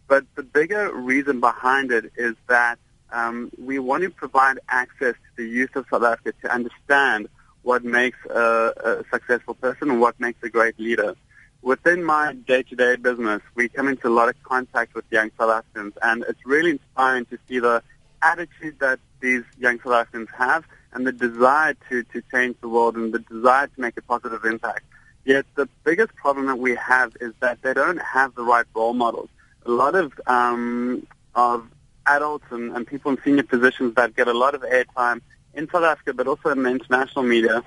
But 0.06 0.24
the 0.36 0.42
bigger 0.42 0.90
reason 0.94 1.38
behind 1.38 1.92
it 1.92 2.10
is 2.16 2.34
that 2.48 2.78
um, 3.12 3.50
we 3.62 3.78
want 3.78 4.04
to 4.04 4.10
provide 4.10 4.58
access 4.70 5.12
to 5.12 5.36
the 5.36 5.46
youth 5.46 5.76
of 5.76 5.84
South 5.90 6.02
Africa 6.02 6.32
to 6.40 6.50
understand 6.50 7.28
what 7.68 7.84
makes 7.84 8.18
a, 8.30 8.72
a 8.90 9.04
successful 9.12 9.52
person 9.52 9.90
and 9.90 10.00
what 10.00 10.18
makes 10.18 10.42
a 10.42 10.48
great 10.48 10.76
leader. 10.80 11.14
Within 11.60 12.02
my 12.02 12.32
day-to-day 12.32 12.96
business, 12.96 13.42
we 13.56 13.68
come 13.68 13.88
into 13.88 14.08
a 14.08 14.14
lot 14.20 14.30
of 14.30 14.36
contact 14.42 14.94
with 14.94 15.04
young 15.10 15.30
South 15.38 15.50
Africans, 15.58 15.92
and 16.00 16.24
it's 16.30 16.44
really 16.46 16.70
inspiring 16.70 17.26
to 17.26 17.38
see 17.46 17.58
the 17.58 17.82
attitude 18.22 18.76
that 18.80 18.98
these 19.20 19.44
young 19.58 19.78
South 19.80 19.92
Africans 19.92 20.30
have 20.34 20.64
and 20.92 21.06
the 21.06 21.12
desire 21.12 21.74
to, 21.90 22.02
to 22.04 22.22
change 22.32 22.56
the 22.62 22.70
world 22.70 22.96
and 22.96 23.12
the 23.12 23.18
desire 23.18 23.66
to 23.66 23.78
make 23.86 23.98
a 23.98 24.02
positive 24.02 24.42
impact. 24.46 24.84
Yet 25.26 25.44
the 25.54 25.68
biggest 25.84 26.14
problem 26.14 26.46
that 26.46 26.58
we 26.58 26.74
have 26.76 27.10
is 27.20 27.34
that 27.40 27.60
they 27.60 27.74
don't 27.74 28.00
have 28.00 28.34
the 28.34 28.44
right 28.44 28.64
role 28.74 28.94
models. 28.94 29.28
A 29.66 29.70
lot 29.70 29.94
of 29.94 30.18
um, 30.26 31.06
of 31.34 31.68
adults 32.06 32.46
and, 32.50 32.74
and 32.74 32.86
people 32.86 33.10
in 33.12 33.18
senior 33.22 33.42
positions 33.42 33.94
that 33.96 34.16
get 34.16 34.26
a 34.26 34.32
lot 34.32 34.54
of 34.54 34.62
airtime 34.62 35.20
in 35.58 35.68
South 35.68 35.84
Africa, 35.84 36.14
but 36.14 36.26
also 36.26 36.50
in 36.50 36.62
the 36.62 36.70
international 36.70 37.24
media, 37.24 37.62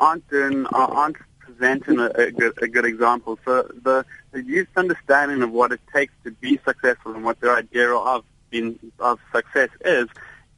aren't 0.00 0.28
doing, 0.28 0.66
aren't 0.66 1.16
presenting 1.38 1.98
a, 2.00 2.06
a, 2.06 2.30
good, 2.32 2.52
a 2.60 2.68
good 2.68 2.84
example. 2.84 3.38
So 3.44 3.62
the, 3.82 4.04
the 4.32 4.42
youth 4.42 4.68
understanding 4.76 5.42
of 5.42 5.52
what 5.52 5.72
it 5.72 5.80
takes 5.94 6.12
to 6.24 6.32
be 6.32 6.58
successful 6.64 7.14
and 7.14 7.24
what 7.24 7.40
their 7.40 7.56
idea 7.56 7.94
of 7.94 8.24
being 8.50 8.78
of 8.98 9.20
success 9.32 9.70
is, 9.84 10.08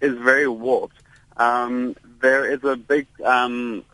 is 0.00 0.16
very 0.18 0.48
warped. 0.48 0.96
Um, 1.36 1.94
there 2.20 2.50
is 2.50 2.64
a 2.64 2.74
big 2.74 3.06
um, 3.24 3.84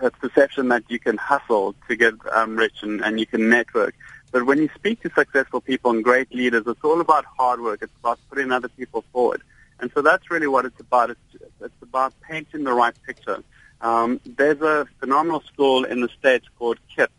a 0.00 0.10
perception 0.10 0.68
that 0.68 0.84
you 0.88 0.98
can 0.98 1.18
hustle 1.18 1.74
to 1.88 1.96
get 1.96 2.14
um, 2.32 2.56
rich 2.56 2.76
and, 2.82 3.02
and 3.02 3.20
you 3.20 3.26
can 3.26 3.50
network. 3.50 3.94
But 4.30 4.46
when 4.46 4.58
you 4.58 4.70
speak 4.74 5.02
to 5.02 5.10
successful 5.14 5.60
people 5.60 5.90
and 5.90 6.02
great 6.02 6.32
leaders, 6.34 6.64
it's 6.66 6.80
all 6.82 7.00
about 7.00 7.26
hard 7.26 7.60
work. 7.60 7.80
It's 7.82 7.92
about 8.00 8.18
putting 8.30 8.50
other 8.50 8.68
people 8.68 9.04
forward. 9.12 9.42
And 9.80 9.90
so 9.94 10.02
that's 10.02 10.30
really 10.30 10.46
what 10.46 10.64
it's 10.64 10.80
about. 10.80 11.10
It's, 11.10 11.20
it's 11.60 11.82
about 11.82 12.14
painting 12.20 12.64
the 12.64 12.72
right 12.72 12.94
picture. 13.06 13.42
Um, 13.80 14.20
there's 14.24 14.60
a 14.60 14.86
phenomenal 15.00 15.42
school 15.52 15.84
in 15.84 16.00
the 16.00 16.08
States 16.08 16.46
called 16.58 16.78
KIP, 16.94 17.10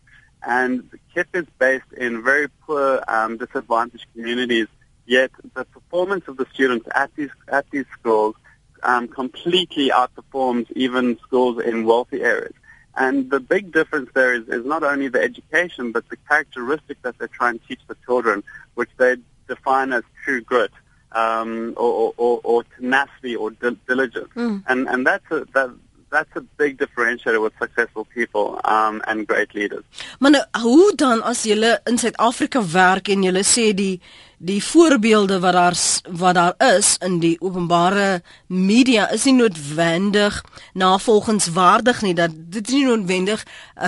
and 0.42 0.90
KIP 1.14 1.28
is 1.34 1.46
based 1.58 1.92
in 1.96 2.22
very 2.22 2.48
poor, 2.66 3.04
um, 3.06 3.36
disadvantaged 3.36 4.06
communities, 4.14 4.68
yet 5.06 5.30
the 5.54 5.66
performance 5.66 6.24
of 6.26 6.38
the 6.38 6.46
students 6.54 6.88
at 6.94 7.14
these, 7.16 7.30
at 7.48 7.70
these 7.70 7.84
schools 7.98 8.34
um, 8.82 9.08
completely 9.08 9.90
outperforms 9.90 10.70
even 10.74 11.18
schools 11.18 11.62
in 11.62 11.84
wealthy 11.84 12.22
areas. 12.22 12.54
And 12.96 13.30
the 13.30 13.40
big 13.40 13.72
difference 13.72 14.10
there 14.14 14.34
is, 14.34 14.48
is 14.48 14.64
not 14.64 14.84
only 14.84 15.08
the 15.08 15.20
education, 15.20 15.92
but 15.92 16.08
the 16.08 16.16
characteristic 16.28 17.02
that 17.02 17.18
they 17.18 17.26
try 17.26 17.50
and 17.50 17.60
teach 17.66 17.80
the 17.88 17.96
children, 18.06 18.44
which 18.74 18.90
they 18.96 19.16
define 19.48 19.92
as 19.92 20.04
true 20.24 20.40
grit 20.40 20.70
um, 21.14 21.72
or, 21.76 22.12
or, 22.16 22.40
or 22.42 22.64
tenacity 22.76 23.36
or 23.36 23.50
di- 23.50 23.78
diligence. 23.86 24.32
Mm. 24.34 24.62
And, 24.66 24.88
and 24.88 25.06
that's 25.06 25.30
a, 25.30 25.44
that, 25.54 25.70
that's 26.10 26.36
a 26.36 26.40
big 26.40 26.78
differentiator 26.78 27.40
with 27.42 27.52
successful 27.58 28.04
people 28.04 28.60
um, 28.64 29.02
and 29.06 29.26
great 29.26 29.54
leaders. 29.54 29.84
Maar 30.18 30.30
nou, 30.30 30.44
hoe 30.62 30.92
dan 30.96 31.22
as 31.22 31.42
jy 31.44 31.56
in 31.90 31.98
Suid-Afrika 31.98 32.62
werk 32.72 33.08
en 33.08 33.26
jy 33.26 33.42
sê 33.42 33.72
die 33.74 33.96
die 34.44 34.60
voorbeelde 34.60 35.38
wat 35.40 35.54
daar 35.56 35.76
wat 36.20 36.34
daar 36.34 36.54
is 36.76 36.96
in 37.00 37.18
die 37.22 37.36
openbare 37.40 38.22
media 38.46 39.06
is 39.14 39.24
nie 39.24 39.36
noodwendig 39.38 40.40
navolgenswaardig 40.74 42.02
nie 42.04 42.14
dat 42.18 42.34
dit 42.34 42.72
nie 42.74 42.84
noodwendig 42.84 43.44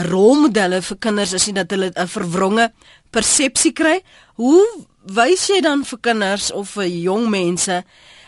rolmodelle 0.08 0.80
vir 0.86 1.00
kinders 1.02 1.34
is 1.36 1.46
nie 1.46 1.56
dat 1.58 1.70
hulle 1.70 1.90
'n 1.92 2.08
verwronge 2.08 2.70
persepsie 3.10 3.72
kry 3.72 4.00
hoe 4.40 4.64
wys 5.14 5.46
jy 5.48 5.60
dan 5.60 5.84
vir 5.84 5.98
kinders 6.00 6.50
of 6.52 6.74
vir 6.76 6.88
jong 6.88 7.28
mense 7.30 7.84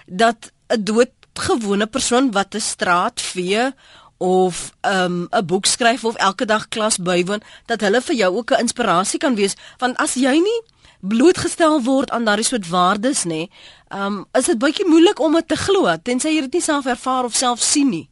dat 0.06 0.52
'n 0.68 0.84
doodgewone 0.84 1.86
persoon 1.86 2.30
wat 2.32 2.54
'n 2.54 2.60
straat 2.60 3.20
vee 3.20 3.72
of 4.18 4.72
'n 4.82 5.28
um, 5.32 5.46
boek 5.46 5.66
skryf 5.66 6.04
of 6.04 6.16
elke 6.16 6.44
dag 6.44 6.68
klas 6.68 6.98
bywoon 6.98 7.42
dat 7.66 7.80
hulle 7.80 8.00
vir 8.00 8.14
jou 8.14 8.36
ook 8.36 8.50
'n 8.50 8.60
inspirasie 8.60 9.18
kan 9.18 9.34
wees 9.34 9.56
want 9.78 9.96
as 9.96 10.14
jy 10.14 10.38
nie 10.38 10.62
blootgestel 11.00 11.82
word 11.82 12.10
aan 12.10 12.24
daardie 12.24 12.44
soort 12.44 12.68
waardes 12.68 13.24
nê, 13.24 13.46
um 13.94 14.24
is 14.38 14.50
dit 14.50 14.58
baie 14.58 14.86
moeilik 14.86 15.20
om 15.20 15.36
dit 15.38 15.48
te 15.48 15.56
glo 15.56 15.86
tensy 16.02 16.34
jy 16.34 16.46
dit 16.48 16.58
nie 16.58 16.64
self 16.64 16.86
ervaar 16.86 17.24
of 17.24 17.34
self 17.34 17.62
sien 17.62 17.90
nie. 17.90 18.08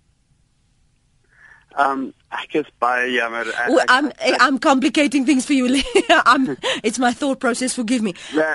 Um 1.79 2.13
ek 2.31 2.55
is 2.55 2.67
baie 2.79 3.11
jammer. 3.12 3.47
Oh, 3.69 3.81
I'm 3.89 4.11
I'm 4.41 4.59
complicating 4.59 5.25
things 5.25 5.47
for 5.47 5.53
you. 5.53 5.83
I'm 6.11 6.57
it's 6.83 6.99
my 6.99 7.12
thought 7.12 7.41
process 7.41 7.75
forgive 7.75 8.03
me. 8.03 8.15
Ja, 8.35 8.49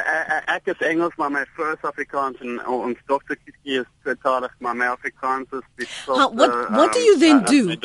ek 0.48 0.68
is 0.74 0.82
Engels 0.88 1.16
maar 1.18 1.32
my 1.32 1.46
first 1.56 1.84
Afrikaans 1.88 2.40
en 2.42 2.60
ons 2.68 2.98
Kiski 3.08 3.80
is 3.80 3.88
tweetalig 4.04 4.54
maar 4.60 4.76
my 4.76 4.92
Afrikaans 4.92 5.48
is 5.52 5.66
beslis. 5.78 6.06
What 6.08 6.72
what 6.72 6.94
do 6.94 7.00
you 7.00 7.18
then 7.20 7.44
do? 7.44 7.76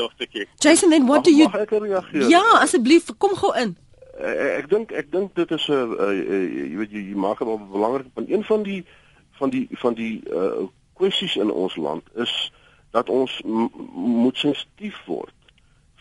Jason 0.60 0.90
then 0.90 1.06
what 1.06 1.24
do 1.24 1.30
you 1.30 1.48
Ja, 2.28 2.42
asseblief 2.60 3.10
kom 3.18 3.36
gou 3.36 3.54
in. 3.54 3.76
Ek 4.18 4.68
dink 4.68 4.92
ek 4.92 5.10
dink 5.12 5.34
dit 5.34 5.50
is 5.50 5.68
'n 5.68 5.96
jy 6.70 6.76
weet 6.76 6.90
jy, 6.90 7.14
maak 7.14 7.38
dit 7.38 7.48
op 7.48 7.70
belangrik 7.70 8.06
van 8.14 8.24
een 8.28 8.44
van 8.44 8.62
die 8.62 8.84
van 9.38 9.50
die 9.50 9.68
van 9.72 9.94
die 9.94 10.22
uh, 10.32 10.66
kwessies 10.96 11.36
in 11.36 11.50
ons 11.50 11.76
land 11.76 12.02
is 12.14 12.52
dat 12.90 13.08
ons 13.08 13.42
moet 13.44 14.36
sensitief 14.36 14.96
word 15.06 15.35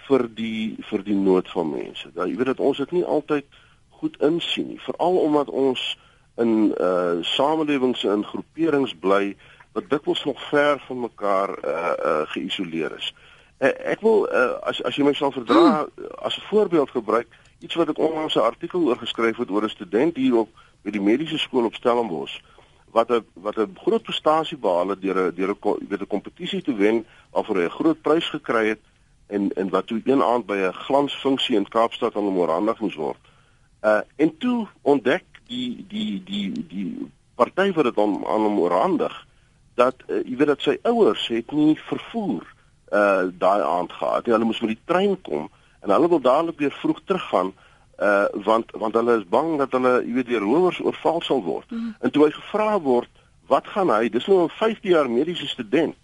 vir 0.07 0.27
die 0.35 0.75
vir 0.89 1.03
die 1.03 1.17
nood 1.17 1.49
van 1.49 1.69
mense. 1.69 2.11
Dat 2.13 2.27
jy 2.27 2.35
weet 2.35 2.53
dat 2.53 2.59
ons 2.59 2.77
dit 2.77 2.91
nie 2.91 3.05
altyd 3.05 3.45
goed 3.89 4.17
insien 4.21 4.67
nie, 4.67 4.81
veral 4.85 5.17
omdat 5.17 5.49
ons 5.49 5.97
in 6.41 6.73
uh 6.81 7.21
samelewings 7.21 8.03
en 8.03 8.25
groeperings 8.25 8.95
bly 8.99 9.35
wat 9.75 9.89
dikwels 9.89 10.23
nog 10.25 10.41
ver 10.49 10.83
van 10.87 10.99
mekaar 10.99 11.55
uh 11.63 11.93
uh 12.09 12.21
geïsoleer 12.35 12.97
is. 12.97 13.13
Uh, 13.59 13.71
ek 13.87 14.01
wil 14.03 14.27
uh, 14.27 14.59
as 14.67 14.81
as 14.83 14.97
jy 14.99 15.05
my 15.07 15.13
sal 15.15 15.31
verdra 15.31 15.87
hmm. 15.87 16.09
as 16.27 16.37
'n 16.37 16.47
voorbeeld 16.49 16.91
gebruik 16.91 17.27
iets 17.63 17.75
wat 17.79 17.89
ek 17.89 17.99
onlangs 17.99 18.35
'n 18.35 18.43
artikel 18.43 18.83
oor 18.83 18.99
geskryf 18.99 19.37
het 19.37 19.49
oor 19.49 19.63
'n 19.63 19.69
student 19.69 20.15
hier 20.15 20.35
op 20.35 20.49
by 20.83 20.91
die 20.91 21.01
mediese 21.01 21.37
skool 21.37 21.65
op 21.65 21.75
Stellenbosch 21.75 22.35
wat 22.91 23.11
'n 23.11 23.23
wat 23.33 23.57
'n 23.57 23.77
groot 23.85 24.03
prestasie 24.03 24.57
behaal 24.57 24.89
het 24.89 25.01
deur 25.01 25.19
'n 25.31 25.35
deur 25.35 25.55
'n 25.55 25.87
weet 25.89 26.01
'n 26.01 26.07
kompetisie 26.07 26.61
te 26.61 26.75
wen 26.75 27.05
waarvoor 27.31 27.55
hy 27.55 27.65
'n 27.65 27.79
groot 27.79 28.01
prys 28.01 28.29
gekry 28.29 28.67
het 28.67 28.81
en 29.27 29.53
en 29.53 29.69
wat 29.69 29.87
toe 29.87 30.01
een 30.03 30.23
aand 30.23 30.45
by 30.45 30.55
'n 30.55 30.73
glansfunksie 30.73 31.55
in 31.55 31.67
Kaapstad 31.67 32.15
aan 32.15 32.23
hom 32.23 32.37
oorhandig 32.37 32.79
moes 32.79 32.95
word. 32.95 33.21
Uh 33.83 34.01
en 34.15 34.37
toe 34.37 34.67
ontdek 34.81 35.25
die 35.47 35.85
die 35.87 36.23
die 36.23 36.65
die 36.67 37.11
party 37.35 37.71
wat 37.71 37.83
dit 37.83 37.97
aan 37.97 38.25
aan 38.25 38.41
hom 38.47 38.59
oorhandig 38.59 39.25
dat 39.73 39.95
uh, 40.07 40.23
jy 40.23 40.37
weet 40.37 40.47
dat 40.47 40.61
sy 40.61 40.77
ouers 40.81 41.27
het 41.27 41.51
nie 41.51 41.79
vervoer 41.87 42.45
uh 42.91 43.23
daai 43.31 43.61
aand 43.61 43.91
gehad. 43.91 44.25
Hulle 44.25 44.45
moes 44.45 44.61
met 44.61 44.75
die 44.75 44.85
trein 44.85 45.21
kom 45.21 45.49
en 45.81 45.89
hulle 45.89 46.09
wil 46.09 46.21
dadelik 46.21 46.59
weer 46.59 46.71
vroeg 46.71 47.01
teruggaan 47.05 47.53
uh 47.99 48.25
want 48.31 48.71
want 48.71 48.93
hulle 48.93 49.17
is 49.17 49.27
bang 49.29 49.57
dat 49.57 49.71
hulle 49.71 50.01
jy 50.05 50.13
weet 50.13 50.27
deur 50.27 50.41
rowers 50.41 50.79
oorval 50.79 51.21
sal 51.21 51.43
word. 51.43 51.69
Mm. 51.71 51.95
En 51.99 52.11
toe 52.11 52.25
hy 52.25 52.31
gevra 52.31 52.79
word, 52.79 53.09
wat 53.47 53.67
gaan 53.67 53.89
hy? 53.89 54.09
Dis 54.09 54.27
nou 54.27 54.43
'n 54.43 54.49
50 54.49 54.91
jaar 54.91 55.09
mediese 55.09 55.47
student. 55.47 55.95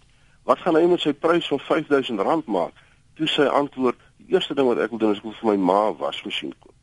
Wat 0.42 0.58
gaan 0.58 0.74
hy 0.74 0.86
met 0.86 1.00
sy 1.00 1.12
prys 1.12 1.46
van 1.48 1.60
R5000 1.60 2.46
maak? 2.46 2.72
Toe 3.18 3.28
sy 3.28 3.46
antwoord, 3.48 3.98
die 4.22 4.34
eerste 4.34 4.54
ding 4.54 4.68
wat 4.68 4.80
ek 4.82 4.94
wil 4.94 5.02
doen 5.02 5.16
is 5.16 5.20
ek 5.22 5.28
wil 5.28 5.38
vir 5.40 5.50
my 5.52 5.56
ma 5.70 5.80
wasmasjien 6.00 6.54
koop. 6.58 6.74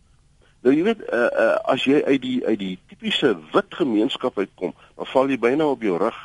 Nou 0.65 0.73
jy 0.75 0.83
weet 0.89 1.05
uh, 1.07 1.27
uh 1.43 1.55
as 1.73 1.85
jy 1.87 2.01
uit 2.03 2.21
die 2.21 2.39
uit 2.45 2.59
die 2.59 2.75
tipiese 2.91 3.31
wit 3.53 3.77
gemeenskap 3.79 4.37
uitkom, 4.37 4.73
dan 4.95 5.11
val 5.13 5.31
jy 5.31 5.39
byna 5.39 5.69
op 5.71 5.85
jou 5.85 5.97
rug 6.01 6.17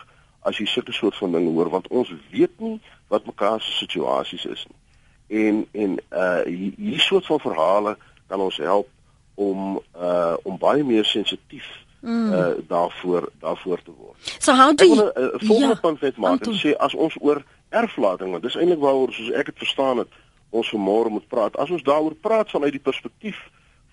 as 0.44 0.58
jy 0.60 0.66
sulke 0.68 0.92
soort 0.92 1.16
van 1.16 1.32
dinge 1.32 1.52
hoor 1.54 1.70
want 1.72 1.86
ons 1.88 2.10
weet 2.32 2.58
nie 2.60 2.80
wat 3.12 3.26
mekaar 3.26 3.62
se 3.62 3.72
situasies 3.78 4.44
is 4.50 4.64
nie 4.68 4.80
en 5.28 5.66
en 5.72 5.96
uh 6.10 6.42
hierdie 6.44 7.00
soort 7.00 7.26
van 7.26 7.40
verhale 7.40 7.96
kan 8.26 8.40
ons 8.40 8.56
help 8.56 8.88
om 9.34 9.80
uh 9.96 10.36
om 10.42 10.58
baie 10.58 10.84
meer 10.84 11.04
sensitief 11.04 11.66
mm. 12.04 12.32
uh 12.32 12.46
daarvoor 12.68 13.28
daarvoor 13.40 13.82
te 13.82 13.92
word. 13.98 14.36
So 14.38 14.52
how 14.52 14.76
do 14.76 14.84
you 14.84 15.10
'n 15.14 15.46
volgende 15.46 15.74
ja, 15.74 15.80
punt 15.80 16.00
net 16.00 16.16
maak 16.16 16.46
en 16.46 16.58
sê 16.58 16.76
as 16.76 16.94
ons 16.94 17.16
oor 17.20 17.42
erflating 17.68 18.30
want 18.30 18.42
dis 18.42 18.56
eintlik 18.56 18.78
waaroor 18.78 19.12
soos 19.12 19.30
ek 19.30 19.46
dit 19.46 19.58
verstaan 19.58 19.98
het 19.98 20.08
ons 20.50 20.70
vanmôre 20.70 21.10
moet 21.10 21.28
praat. 21.28 21.56
As 21.56 21.70
ons 21.70 21.82
daaroor 21.82 22.14
praat 22.14 22.50
vanuit 22.50 22.72
die 22.72 22.86
perspektief 22.90 23.38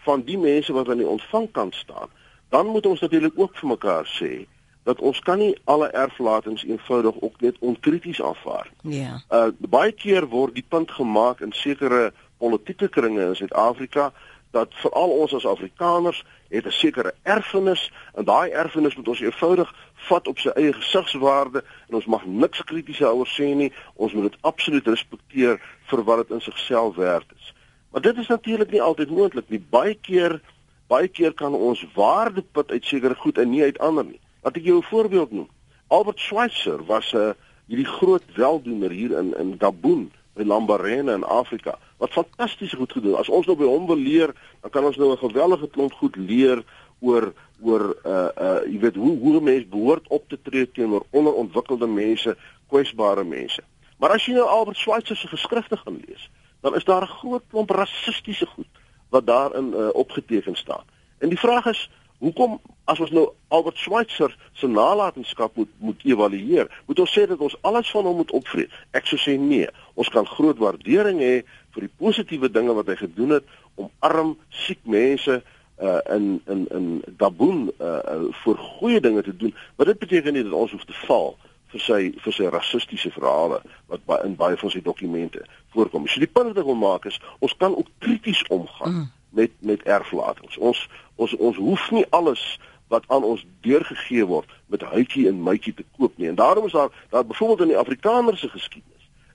van 0.06 0.22
die 0.26 0.38
mense 0.38 0.74
wat 0.74 0.90
aan 0.90 1.02
die 1.02 1.08
ontvangkant 1.08 1.76
staan, 1.76 2.10
dan 2.50 2.66
moet 2.66 2.86
ons 2.86 3.00
natuurlik 3.00 3.34
ook 3.36 3.58
vir 3.58 3.70
mekaar 3.70 4.06
sê 4.20 4.46
dat 4.84 5.00
ons 5.00 5.20
kan 5.20 5.38
nie 5.38 5.54
alle 5.70 5.92
erflatings 5.94 6.64
eenvoudig 6.66 7.22
ook 7.22 7.42
net 7.42 7.56
onkrities 7.60 8.22
aanvaar. 8.22 8.70
Ja. 8.82 9.22
Uh 9.30 9.50
baie 9.58 9.92
keer 9.92 10.28
word 10.28 10.56
die 10.58 10.66
punt 10.68 10.92
gemaak 10.92 11.42
in 11.42 11.54
sekere 11.54 12.12
politieke 12.38 12.90
kringe 12.90 13.28
in 13.28 13.36
Suid-Afrika 13.36 14.12
dat 14.52 14.74
veral 14.84 15.10
ons 15.10 15.34
as 15.34 15.46
Afrikaners 15.46 16.24
het 16.50 16.66
'n 16.66 16.72
sekere 16.72 17.14
erfenis 17.24 17.92
en 18.14 18.26
daai 18.26 18.50
erfenis 18.50 18.96
moet 18.96 19.08
ons 19.08 19.20
eenvoudig 19.20 19.76
vat 19.96 20.28
op 20.28 20.40
sy 20.40 20.50
eie 20.50 20.74
gesigswaarde 20.74 21.64
en 21.88 21.96
ons 21.96 22.06
mag 22.06 22.26
niks 22.26 22.64
krities 22.64 22.98
daaroor 22.98 23.28
sê 23.28 23.56
nie. 23.56 23.74
Ons 23.96 24.14
moet 24.14 24.32
dit 24.32 24.42
absoluut 24.42 24.88
respekteer 24.88 25.62
vir 25.86 26.04
wat 26.04 26.18
dit 26.18 26.30
in 26.30 26.42
sigself 26.42 26.96
werd 26.96 27.28
is. 27.36 27.54
Maar 27.92 28.02
dit 28.02 28.18
is 28.18 28.28
natuurlik 28.28 28.72
nie 28.72 28.82
altyd 28.82 29.10
moontlik 29.10 29.50
nie. 29.50 29.64
Baie 29.70 29.94
keer 29.94 30.42
baie 30.88 31.08
keer 31.08 31.34
kan 31.34 31.54
ons 31.54 31.86
waarde 31.96 32.42
put 32.42 32.72
uit 32.72 32.86
sekere 32.86 33.16
goed 33.16 33.38
en 33.38 33.50
nie 33.50 33.64
uit 33.64 33.80
ander 33.80 34.06
nie. 34.06 34.20
Laat 34.44 34.58
ek 34.58 34.64
jou 34.64 34.78
'n 34.78 34.84
voorbeeld 34.92 35.32
noem. 35.32 35.50
Albert 35.88 36.20
Schweitzer 36.20 36.86
was 36.86 37.14
'n 37.14 37.18
uh, 37.18 37.34
hierdie 37.68 37.88
groot 37.88 38.24
weldoener 38.36 38.92
hier 38.92 39.18
in 39.18 39.38
in 39.38 39.56
Gabon 39.60 40.12
by 40.34 40.44
Lambarene 40.44 41.14
in 41.14 41.24
Afrika. 41.24 41.78
Wat 41.98 42.12
fantasties 42.12 42.74
goed 42.74 42.92
gedoen. 42.92 43.18
As 43.20 43.30
ons 43.30 43.46
nou 43.46 43.58
by 43.58 43.68
hom 43.68 43.88
wil 43.88 44.00
leer, 44.00 44.34
dan 44.62 44.72
kan 44.72 44.86
ons 44.86 44.98
nou 44.98 45.12
'n 45.12 45.18
gewellige 45.18 45.68
klomp 45.70 45.94
goed 45.94 46.16
leer 46.16 46.64
oor 47.00 47.34
oor 47.62 47.96
uh 48.06 48.30
uh 48.38 48.62
jy 48.66 48.80
weet 48.80 48.96
hoe 48.96 49.18
hoe 49.20 49.42
mense 49.42 49.68
behoort 49.68 50.08
op 50.08 50.30
te 50.30 50.38
tree 50.42 50.72
teenoor 50.72 51.06
onderontwikkelde 51.10 51.88
mense, 51.88 52.38
kwesbare 52.68 53.24
mense. 53.24 53.62
Maar 53.98 54.10
as 54.10 54.26
jy 54.26 54.34
nou 54.34 54.48
Albert 54.48 54.78
Schweitzer 54.78 55.16
se 55.16 55.28
geskrifte 55.28 55.78
gaan 55.78 56.02
lees, 56.08 56.30
dan 56.62 56.76
is 56.76 56.84
daar 56.84 57.02
'n 57.02 57.18
groot 57.20 57.44
klomp 57.50 57.70
rassistiese 57.70 58.46
goed 58.46 58.68
wat 59.10 59.28
daarin 59.28 59.74
uh, 59.74 59.90
opgeteken 59.94 60.56
staan. 60.56 60.84
En 61.18 61.30
die 61.30 61.40
vraag 61.40 61.66
is, 61.66 61.90
Hoekom 62.22 62.60
as 62.86 63.00
ons 63.02 63.10
nou 63.16 63.24
Albert 63.50 63.80
Schweitzer 63.82 64.34
se 64.54 64.68
nalatenskap 64.70 65.56
moet 65.58 65.70
moet 65.82 66.04
evalueer, 66.06 66.68
moet 66.86 67.00
ons 67.02 67.14
sê 67.18 67.24
dat 67.26 67.40
ons 67.42 67.56
alles 67.66 67.90
van 67.96 68.06
hom 68.06 68.20
moet 68.22 68.34
opvreet? 68.38 68.74
Ek 68.94 69.08
sou 69.10 69.18
sê 69.18 69.34
nee. 69.42 69.70
Ons 69.98 70.12
kan 70.14 70.28
groot 70.30 70.60
waardering 70.62 71.18
hê 71.24 71.40
vir 71.74 71.88
die 71.88 71.94
positiewe 71.98 72.52
dinge 72.54 72.76
wat 72.78 72.92
hy 72.92 73.00
gedoen 73.00 73.40
het 73.40 73.56
om 73.80 73.90
arm, 74.06 74.36
siek 74.66 74.84
mense 74.86 75.40
uh 75.82 76.00
in 76.14 76.36
in 76.54 76.68
in 76.78 76.90
Gabon 77.18 77.72
uh, 77.72 77.88
uh 78.14 78.28
vir 78.44 78.60
goeie 78.68 79.02
dinge 79.02 79.24
te 79.26 79.34
doen. 79.34 79.56
Maar 79.76 79.90
dit 79.90 80.04
beteken 80.04 80.38
nie 80.38 80.44
dat 80.46 80.54
ons 80.54 80.76
hoef 80.76 80.86
te 80.86 80.98
val 81.08 81.34
vir 81.74 81.82
sy 81.88 82.00
vir 82.22 82.36
sy 82.38 82.52
rassistiese 82.54 83.10
verhale 83.16 83.64
wat 83.90 84.06
by, 84.06 84.20
in 84.28 84.38
baie 84.38 84.60
van 84.62 84.70
sy 84.70 84.84
dokumente 84.86 85.42
voorkom. 85.74 86.06
So 86.06 86.22
die 86.22 86.30
punt 86.30 86.54
wat 86.54 86.62
ek 86.62 86.70
wil 86.70 86.78
maak 86.78 87.10
is 87.10 87.18
ons 87.40 87.58
kan 87.58 87.74
ook 87.74 87.90
krities 88.06 88.46
omgaan. 88.54 89.00
Mm 89.00 89.10
met 89.32 89.52
met 89.60 89.84
erflatings. 89.84 90.58
Ons 90.58 90.88
ons 91.16 91.36
ons 91.36 91.58
hoef 91.58 91.92
nie 91.92 92.06
alles 92.10 92.60
wat 92.92 93.04
aan 93.08 93.24
ons 93.24 93.46
deurgegee 93.64 94.26
word 94.28 94.50
met 94.68 94.82
huitjie 94.82 95.28
en 95.28 95.44
mytjie 95.44 95.74
te 95.74 95.86
koop 95.98 96.18
nie. 96.18 96.28
En 96.28 96.40
daarom 96.40 96.66
is 96.66 96.76
daar 96.78 96.92
daar 97.10 97.26
byvoorbeeld 97.26 97.68
in 97.68 97.74
die 97.76 97.84
Afrikanerse 97.84 98.50
geskiedenis 98.50 98.92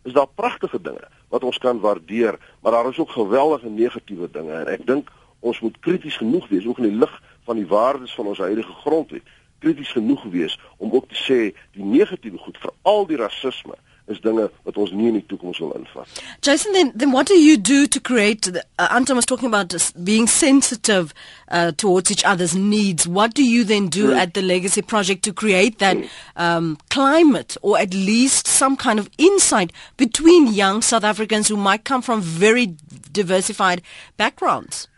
is 0.06 0.12
daar 0.12 0.28
pragtige 0.34 0.80
dinge 0.80 1.08
wat 1.28 1.44
ons 1.44 1.58
kan 1.58 1.80
waardeer, 1.80 2.38
maar 2.60 2.72
daar 2.72 2.88
is 2.88 2.98
ook 2.98 3.10
geweldige 3.10 3.68
negatiewe 3.68 4.28
dinge 4.30 4.52
en 4.52 4.68
ek 4.70 4.86
dink 4.86 5.10
ons 5.40 5.60
moet 5.60 5.78
krities 5.80 6.16
genoeg 6.16 6.46
wees 6.48 6.66
ook 6.66 6.78
in 6.78 6.90
die 6.90 6.98
lig 6.98 7.22
van 7.48 7.58
die 7.58 7.66
waardes 7.66 8.14
van 8.14 8.30
ons 8.30 8.38
huidige 8.38 8.72
grondwet 8.84 9.34
krities 9.58 9.90
genoeg 9.96 10.22
wees 10.30 10.58
om 10.76 10.92
ook 10.92 11.08
te 11.08 11.18
sê 11.18 11.40
die 11.74 11.84
negatiewe 11.84 12.38
goed 12.38 12.58
veral 12.62 13.06
die 13.10 13.18
rasisme 13.18 13.74
is 14.06 14.20
dinge 14.20 14.50
wat 14.62 14.76
ons 14.76 14.92
nie 14.94 15.08
in 15.10 15.18
die 15.18 15.24
toekoms 15.26 15.58
wil 15.62 15.72
invat. 15.78 16.20
Jason, 16.40 16.72
then, 16.72 16.92
then 16.94 17.12
what 17.12 17.26
do 17.26 17.34
you 17.34 17.56
do 17.56 17.86
to 17.86 18.00
create? 18.00 18.42
The, 18.42 18.64
uh, 18.78 18.88
Anton 18.90 19.16
was 19.16 19.26
talking 19.26 19.48
about 19.48 19.74
being 20.04 20.26
sensitive 20.26 21.12
uh, 21.48 21.72
towards 21.72 22.10
each 22.10 22.24
other's 22.24 22.54
needs. 22.54 23.06
What 23.06 23.34
do 23.34 23.44
you 23.44 23.64
then 23.64 23.88
do 23.88 24.10
mm. 24.10 24.16
at 24.16 24.34
the 24.34 24.42
Legacy 24.42 24.82
Project 24.82 25.24
to 25.24 25.32
create 25.32 25.78
that 25.78 25.96
um, 26.36 26.78
climate, 26.90 27.56
or 27.62 27.78
at 27.78 27.94
least 27.94 28.46
some 28.46 28.76
kind 28.76 28.98
of 28.98 29.10
insight 29.18 29.72
between 29.96 30.46
young 30.52 30.82
South 30.82 31.04
Africans 31.04 31.48
who 31.48 31.56
might 31.56 31.84
come 31.84 32.02
from 32.02 32.20
very 32.20 32.76
diversified 33.12 33.82
backgrounds? 34.16 34.88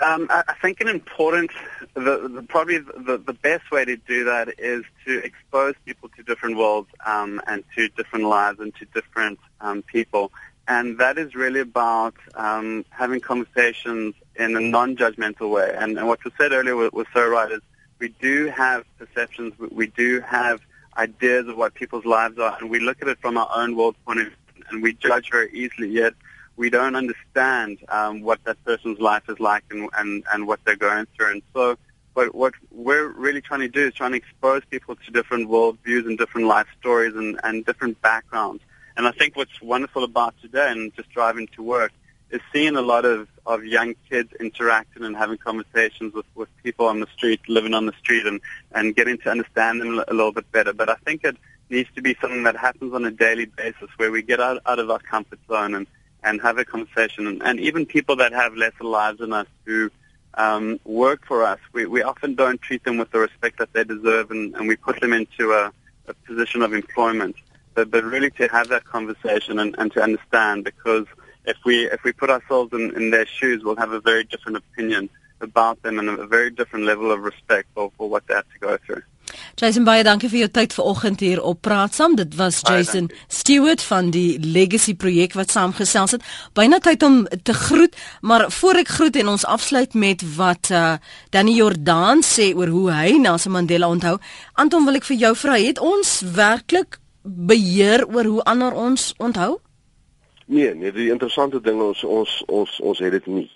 Um, 0.00 0.26
I, 0.28 0.54
think 0.60 0.80
an 0.80 0.88
important, 0.88 1.52
the, 1.94 2.28
the, 2.28 2.44
probably 2.48 2.78
the, 2.78 3.22
the 3.24 3.32
best 3.32 3.70
way 3.70 3.84
to 3.84 3.96
do 3.96 4.24
that 4.24 4.48
is 4.58 4.82
to 5.06 5.18
expose 5.24 5.74
people 5.86 6.08
to 6.16 6.22
different 6.24 6.56
worlds 6.56 6.88
um, 7.06 7.40
and 7.46 7.62
to 7.76 7.88
different 7.90 8.24
lives 8.24 8.58
and 8.58 8.74
to 8.76 8.86
different 8.86 9.38
um, 9.60 9.82
people. 9.82 10.32
And 10.66 10.98
that 10.98 11.16
is 11.16 11.34
really 11.34 11.60
about 11.60 12.14
um, 12.34 12.84
having 12.90 13.20
conversations 13.20 14.14
in 14.36 14.56
a 14.56 14.60
non-judgmental 14.60 15.48
way. 15.48 15.72
And, 15.78 15.96
and 15.96 16.08
what 16.08 16.24
was 16.24 16.32
said 16.38 16.52
earlier 16.52 16.74
was, 16.74 16.90
was 16.92 17.06
so 17.14 17.28
right 17.28 17.52
is 17.52 17.60
we 17.98 18.08
do 18.08 18.48
have 18.48 18.84
perceptions, 18.98 19.52
we 19.58 19.86
do 19.86 20.20
have 20.20 20.60
ideas 20.96 21.46
of 21.48 21.56
what 21.56 21.74
people's 21.74 22.04
lives 22.04 22.38
are, 22.38 22.56
and 22.60 22.68
we 22.70 22.80
look 22.80 23.00
at 23.00 23.08
it 23.08 23.18
from 23.20 23.36
our 23.36 23.48
own 23.54 23.76
world 23.76 23.96
point 24.04 24.20
of 24.20 24.26
view, 24.26 24.64
and 24.70 24.82
we 24.82 24.92
judge 24.92 25.30
very 25.30 25.52
easily. 25.52 25.88
Yet 25.88 26.14
we 26.56 26.70
don't 26.70 26.94
understand 26.94 27.78
um, 27.88 28.20
what 28.22 28.42
that 28.44 28.62
person's 28.64 29.00
life 29.00 29.24
is 29.28 29.40
like 29.40 29.64
and, 29.70 29.88
and, 29.96 30.24
and 30.32 30.46
what 30.46 30.60
they're 30.64 30.76
going 30.76 31.06
through. 31.16 31.32
And 31.32 31.42
so 31.52 31.76
what, 32.14 32.34
what 32.34 32.54
we're 32.70 33.08
really 33.08 33.40
trying 33.40 33.60
to 33.60 33.68
do 33.68 33.86
is 33.88 33.94
trying 33.94 34.12
to 34.12 34.18
expose 34.18 34.62
people 34.70 34.96
to 34.96 35.10
different 35.10 35.48
worldviews 35.48 36.06
and 36.06 36.16
different 36.16 36.46
life 36.46 36.68
stories 36.78 37.14
and, 37.14 37.40
and 37.42 37.66
different 37.66 38.00
backgrounds. 38.02 38.62
And 38.96 39.06
I 39.06 39.10
think 39.10 39.36
what's 39.36 39.60
wonderful 39.60 40.04
about 40.04 40.34
today 40.40 40.70
and 40.70 40.94
just 40.94 41.10
driving 41.10 41.48
to 41.56 41.62
work 41.62 41.92
is 42.30 42.40
seeing 42.52 42.76
a 42.76 42.82
lot 42.82 43.04
of, 43.04 43.28
of 43.44 43.64
young 43.64 43.94
kids 44.08 44.32
interacting 44.38 45.04
and 45.04 45.16
having 45.16 45.38
conversations 45.38 46.14
with, 46.14 46.26
with 46.34 46.48
people 46.62 46.86
on 46.86 47.00
the 47.00 47.08
street, 47.16 47.40
living 47.48 47.74
on 47.74 47.86
the 47.86 47.92
street, 47.98 48.26
and, 48.26 48.40
and 48.72 48.94
getting 48.94 49.18
to 49.18 49.30
understand 49.30 49.80
them 49.80 50.02
a 50.06 50.12
little 50.12 50.32
bit 50.32 50.50
better. 50.52 50.72
But 50.72 50.88
I 50.88 50.94
think 51.04 51.24
it 51.24 51.36
needs 51.68 51.88
to 51.96 52.02
be 52.02 52.16
something 52.20 52.44
that 52.44 52.56
happens 52.56 52.94
on 52.94 53.04
a 53.04 53.10
daily 53.10 53.46
basis 53.46 53.88
where 53.96 54.10
we 54.10 54.22
get 54.22 54.40
out, 54.40 54.62
out 54.66 54.78
of 54.78 54.90
our 54.90 55.00
comfort 55.00 55.40
zone 55.48 55.74
and, 55.74 55.86
and 56.24 56.40
have 56.40 56.58
a 56.58 56.64
conversation. 56.64 57.40
And, 57.42 57.60
even 57.60 57.86
people 57.86 58.16
that 58.16 58.32
have 58.32 58.54
lesser 58.54 58.84
lives 58.84 59.18
than 59.18 59.32
us 59.32 59.46
who 59.64 59.90
um, 60.34 60.80
work 60.84 61.26
for 61.26 61.44
us, 61.44 61.60
we, 61.72 61.86
we 61.86 62.02
often 62.02 62.34
don't 62.34 62.60
treat 62.60 62.84
them 62.84 62.96
with 62.98 63.10
the 63.10 63.18
respect 63.18 63.58
that 63.58 63.72
they 63.72 63.84
deserve, 63.84 64.30
and, 64.30 64.54
and 64.56 64.66
we 64.66 64.76
put 64.76 65.00
them 65.00 65.12
into 65.12 65.52
a, 65.52 65.72
a 66.08 66.14
position 66.26 66.62
of 66.62 66.72
employment. 66.72 67.36
But, 67.74 67.90
but 67.90 68.04
really 68.04 68.30
to 68.32 68.48
have 68.48 68.68
that 68.68 68.84
conversation 68.84 69.58
and, 69.58 69.74
and 69.78 69.92
to 69.92 70.02
understand, 70.02 70.64
because 70.64 71.06
if 71.44 71.56
we 71.64 71.86
if 71.90 72.02
we 72.04 72.12
put 72.12 72.30
ourselves 72.30 72.72
in, 72.72 72.94
in 72.94 73.10
their 73.10 73.26
shoes, 73.26 73.62
we'll 73.64 73.76
have 73.76 73.92
a 73.92 74.00
very 74.00 74.24
different 74.24 74.56
opinion 74.56 75.10
about 75.40 75.82
them 75.82 75.98
and 75.98 76.08
a 76.08 76.26
very 76.26 76.50
different 76.50 76.86
level 76.86 77.10
of 77.10 77.20
respect 77.20 77.68
for, 77.74 77.92
for 77.98 78.08
what 78.08 78.26
they 78.26 78.34
have 78.34 78.50
to 78.52 78.58
go 78.58 78.78
through. 78.86 79.02
Jason 79.54 79.84
baie 79.84 80.02
dankie 80.04 80.28
vir 80.28 80.38
jou 80.38 80.48
tyd 80.50 80.74
vanoggend 80.74 81.20
hier 81.20 81.42
op 81.42 81.60
Praat 81.62 81.94
Saam. 81.94 82.16
Dit 82.16 82.34
was 82.34 82.60
Jason 82.66 83.10
Stewart 83.28 83.82
van 83.82 84.10
die 84.10 84.38
Legacy 84.40 84.94
projek 84.94 85.34
wat 85.38 85.50
saamgesels 85.50 86.16
het. 86.16 86.24
Byna 86.52 86.78
tyd 86.78 87.02
om 87.02 87.26
te 87.42 87.54
groet, 87.54 87.96
maar 88.20 88.50
voor 88.50 88.82
ek 88.82 88.88
groet 88.88 89.16
en 89.16 89.28
ons 89.28 89.46
afsluit 89.46 89.94
met 89.94 90.24
wat 90.36 90.70
uh 90.70 90.96
Danny 91.30 91.56
Jordan 91.58 92.22
sê 92.22 92.52
oor 92.54 92.68
hoe 92.68 92.90
hy 92.92 93.18
Nelson 93.18 93.52
Mandela 93.52 93.88
onthou. 93.88 94.18
Anton 94.54 94.84
wil 94.84 94.98
ek 95.00 95.06
vir 95.10 95.16
jou 95.16 95.34
vra, 95.36 95.58
het 95.58 95.78
ons 95.78 96.20
werklik 96.34 96.98
beheer 97.22 98.04
oor 98.06 98.24
hoe 98.24 98.42
ander 98.44 98.72
ons 98.72 99.14
onthou? 99.18 99.58
Nee, 100.46 100.74
nee, 100.74 100.92
die 100.92 101.10
interessante 101.10 101.60
ding 101.60 101.80
ons 101.80 102.04
ons 102.04 102.42
ons 102.46 102.80
ons 102.80 102.98
het 102.98 103.14
dit 103.16 103.26
nie. 103.26 103.46